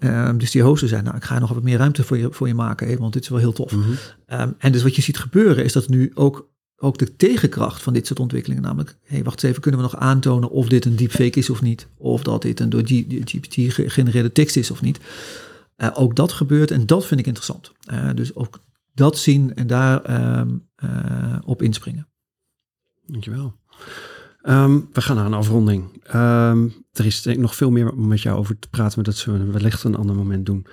Um, 0.00 0.38
dus 0.38 0.50
die 0.50 0.62
hoster 0.62 0.88
zei, 0.88 1.02
nou, 1.02 1.16
ik 1.16 1.24
ga 1.24 1.38
nog 1.38 1.52
wat 1.52 1.62
meer 1.62 1.78
ruimte 1.78 2.04
voor 2.04 2.18
je, 2.18 2.32
voor 2.32 2.46
je 2.46 2.54
maken, 2.54 2.88
hè, 2.88 2.96
want 2.96 3.12
dit 3.12 3.22
is 3.22 3.28
wel 3.28 3.38
heel 3.38 3.52
tof. 3.52 3.72
Mhm. 3.72 3.80
Mm 3.80 3.96
-hmm. 4.26 4.40
um, 4.40 4.54
en 4.58 4.72
dus 4.72 4.82
wat 4.82 4.96
je 4.96 5.02
ziet 5.02 5.18
gebeuren 5.18 5.64
is 5.64 5.72
dat 5.72 5.88
nu 5.88 6.10
ook, 6.14 6.48
ook 6.76 6.98
de 6.98 7.16
tegenkracht 7.16 7.82
van 7.82 7.92
dit 7.92 8.06
soort 8.06 8.20
ontwikkelingen, 8.20 8.62
namelijk, 8.62 8.96
hé, 9.02 9.14
hey, 9.14 9.24
wacht 9.24 9.34
eens 9.34 9.50
even, 9.50 9.62
kunnen 9.62 9.80
we 9.80 9.86
nog 9.86 9.96
aantonen 9.96 10.50
of 10.50 10.68
dit 10.68 10.84
een 10.84 10.96
deepfake 10.96 11.38
is 11.38 11.50
of 11.50 11.62
niet, 11.62 11.88
of 11.96 12.22
dat 12.22 12.42
dit 12.42 12.60
een 12.60 12.70
door 12.70 12.82
GPT 12.84 13.54
gegenereerde 13.54 14.32
tekst 14.32 14.56
is 14.56 14.70
of 14.70 14.82
niet. 14.82 15.00
Uh, 15.76 15.88
ook 15.94 16.16
dat 16.16 16.32
gebeurt 16.32 16.70
en 16.70 16.86
dat 16.86 17.06
vind 17.06 17.20
ik 17.20 17.26
interessant. 17.26 17.72
Uh, 17.92 18.14
dus 18.14 18.34
ook 18.34 18.60
dat 18.94 19.18
zien 19.18 19.54
en 19.54 19.66
daar 19.66 20.38
um, 20.40 20.68
uh, 20.84 21.38
op 21.44 21.62
inspringen. 21.62 22.08
Dankjewel. 23.06 23.54
Um, 24.48 24.88
we 24.92 25.00
gaan 25.00 25.16
naar 25.16 25.26
een 25.26 25.34
afronding. 25.34 25.84
Um, 26.14 26.74
er 26.92 27.06
is 27.06 27.22
denk 27.22 27.36
ik 27.36 27.42
nog 27.42 27.54
veel 27.54 27.70
meer 27.70 27.92
om 27.92 28.08
met 28.08 28.22
jou 28.22 28.38
over 28.38 28.58
te 28.58 28.68
praten, 28.68 28.92
maar 28.94 29.04
dat 29.04 29.16
zullen 29.16 29.46
we 29.46 29.52
wellicht 29.52 29.84
een 29.84 29.96
ander 29.96 30.16
moment 30.16 30.46
doen. 30.46 30.66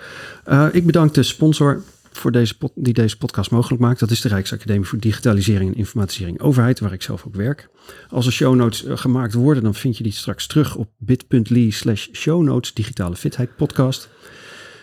Uh, 0.48 0.68
ik 0.72 0.86
bedank 0.86 1.14
de 1.14 1.24
sponsor 1.24 1.84
voor 2.12 2.32
deze 2.32 2.56
die 2.76 2.94
deze 2.94 3.18
podcast 3.18 3.52
mogelijk 3.52 3.82
maakt. 3.82 4.00
Dat 4.00 4.12
is 4.12 4.22
de 4.22 4.28
Rijksacademie 4.28 4.88
voor 4.88 5.00
Digitalisering 5.00 5.72
en 5.72 5.78
Informatisering 5.78 6.40
Overheid, 6.40 6.80
waar 6.80 6.94
ik 6.94 7.02
zelf 7.02 7.26
ook 7.28 7.36
werk. 7.36 7.70
Als 8.10 8.26
er 8.26 8.32
show 8.32 8.56
notes 8.56 8.86
uh, 8.86 8.98
gemaakt 8.98 9.34
worden, 9.34 9.64
dan 9.64 9.76
vind 9.76 9.98
je 9.98 10.04
die 10.04 10.12
straks 10.12 10.48
terug 10.48 10.76
op 10.76 10.90
bit.ly 10.98 11.70
slash 11.70 12.08
show 12.12 12.44
notes 12.44 12.74
digitale 12.74 13.16
fitheid 13.16 13.56
podcast. 13.56 14.10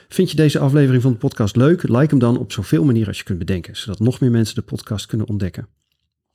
Vind 0.09 0.31
je 0.31 0.37
deze 0.37 0.59
aflevering 0.59 1.03
van 1.03 1.13
de 1.13 1.19
podcast 1.19 1.57
leuk? 1.57 1.83
Like 1.83 2.07
hem 2.09 2.19
dan 2.19 2.39
op 2.39 2.53
zoveel 2.53 2.85
manieren 2.85 3.09
als 3.09 3.19
je 3.19 3.25
kunt 3.25 3.39
bedenken, 3.39 3.77
zodat 3.77 4.01
nog 4.01 4.21
meer 4.21 4.31
mensen 4.31 4.55
de 4.55 4.63
podcast 4.63 5.07
kunnen 5.07 5.29
ontdekken. 5.29 5.69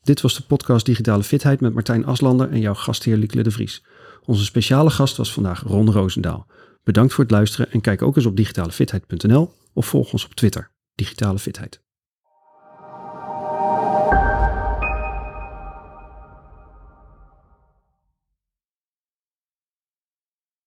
Dit 0.07 0.21
was 0.21 0.35
de 0.35 0.43
podcast 0.43 0.85
Digitale 0.85 1.23
Fitheid 1.23 1.59
met 1.59 1.73
Martijn 1.73 2.05
Aslander 2.05 2.49
en 2.49 2.59
jouw 2.59 2.73
gastheer 2.73 3.17
Liekle 3.17 3.43
de 3.43 3.51
Vries. 3.51 3.83
Onze 4.25 4.45
speciale 4.45 4.89
gast 4.89 5.17
was 5.17 5.33
vandaag 5.33 5.61
Ron 5.61 5.91
Roosendaal. 5.91 6.47
Bedankt 6.83 7.13
voor 7.13 7.23
het 7.23 7.33
luisteren 7.33 7.71
en 7.71 7.81
kijk 7.81 8.01
ook 8.01 8.15
eens 8.15 8.25
op 8.25 8.35
digitalefitheid.nl 8.35 9.53
of 9.73 9.85
volg 9.85 10.11
ons 10.11 10.25
op 10.25 10.33
Twitter, 10.33 10.71
Digitale 10.95 11.39
Fitheid. 11.39 11.87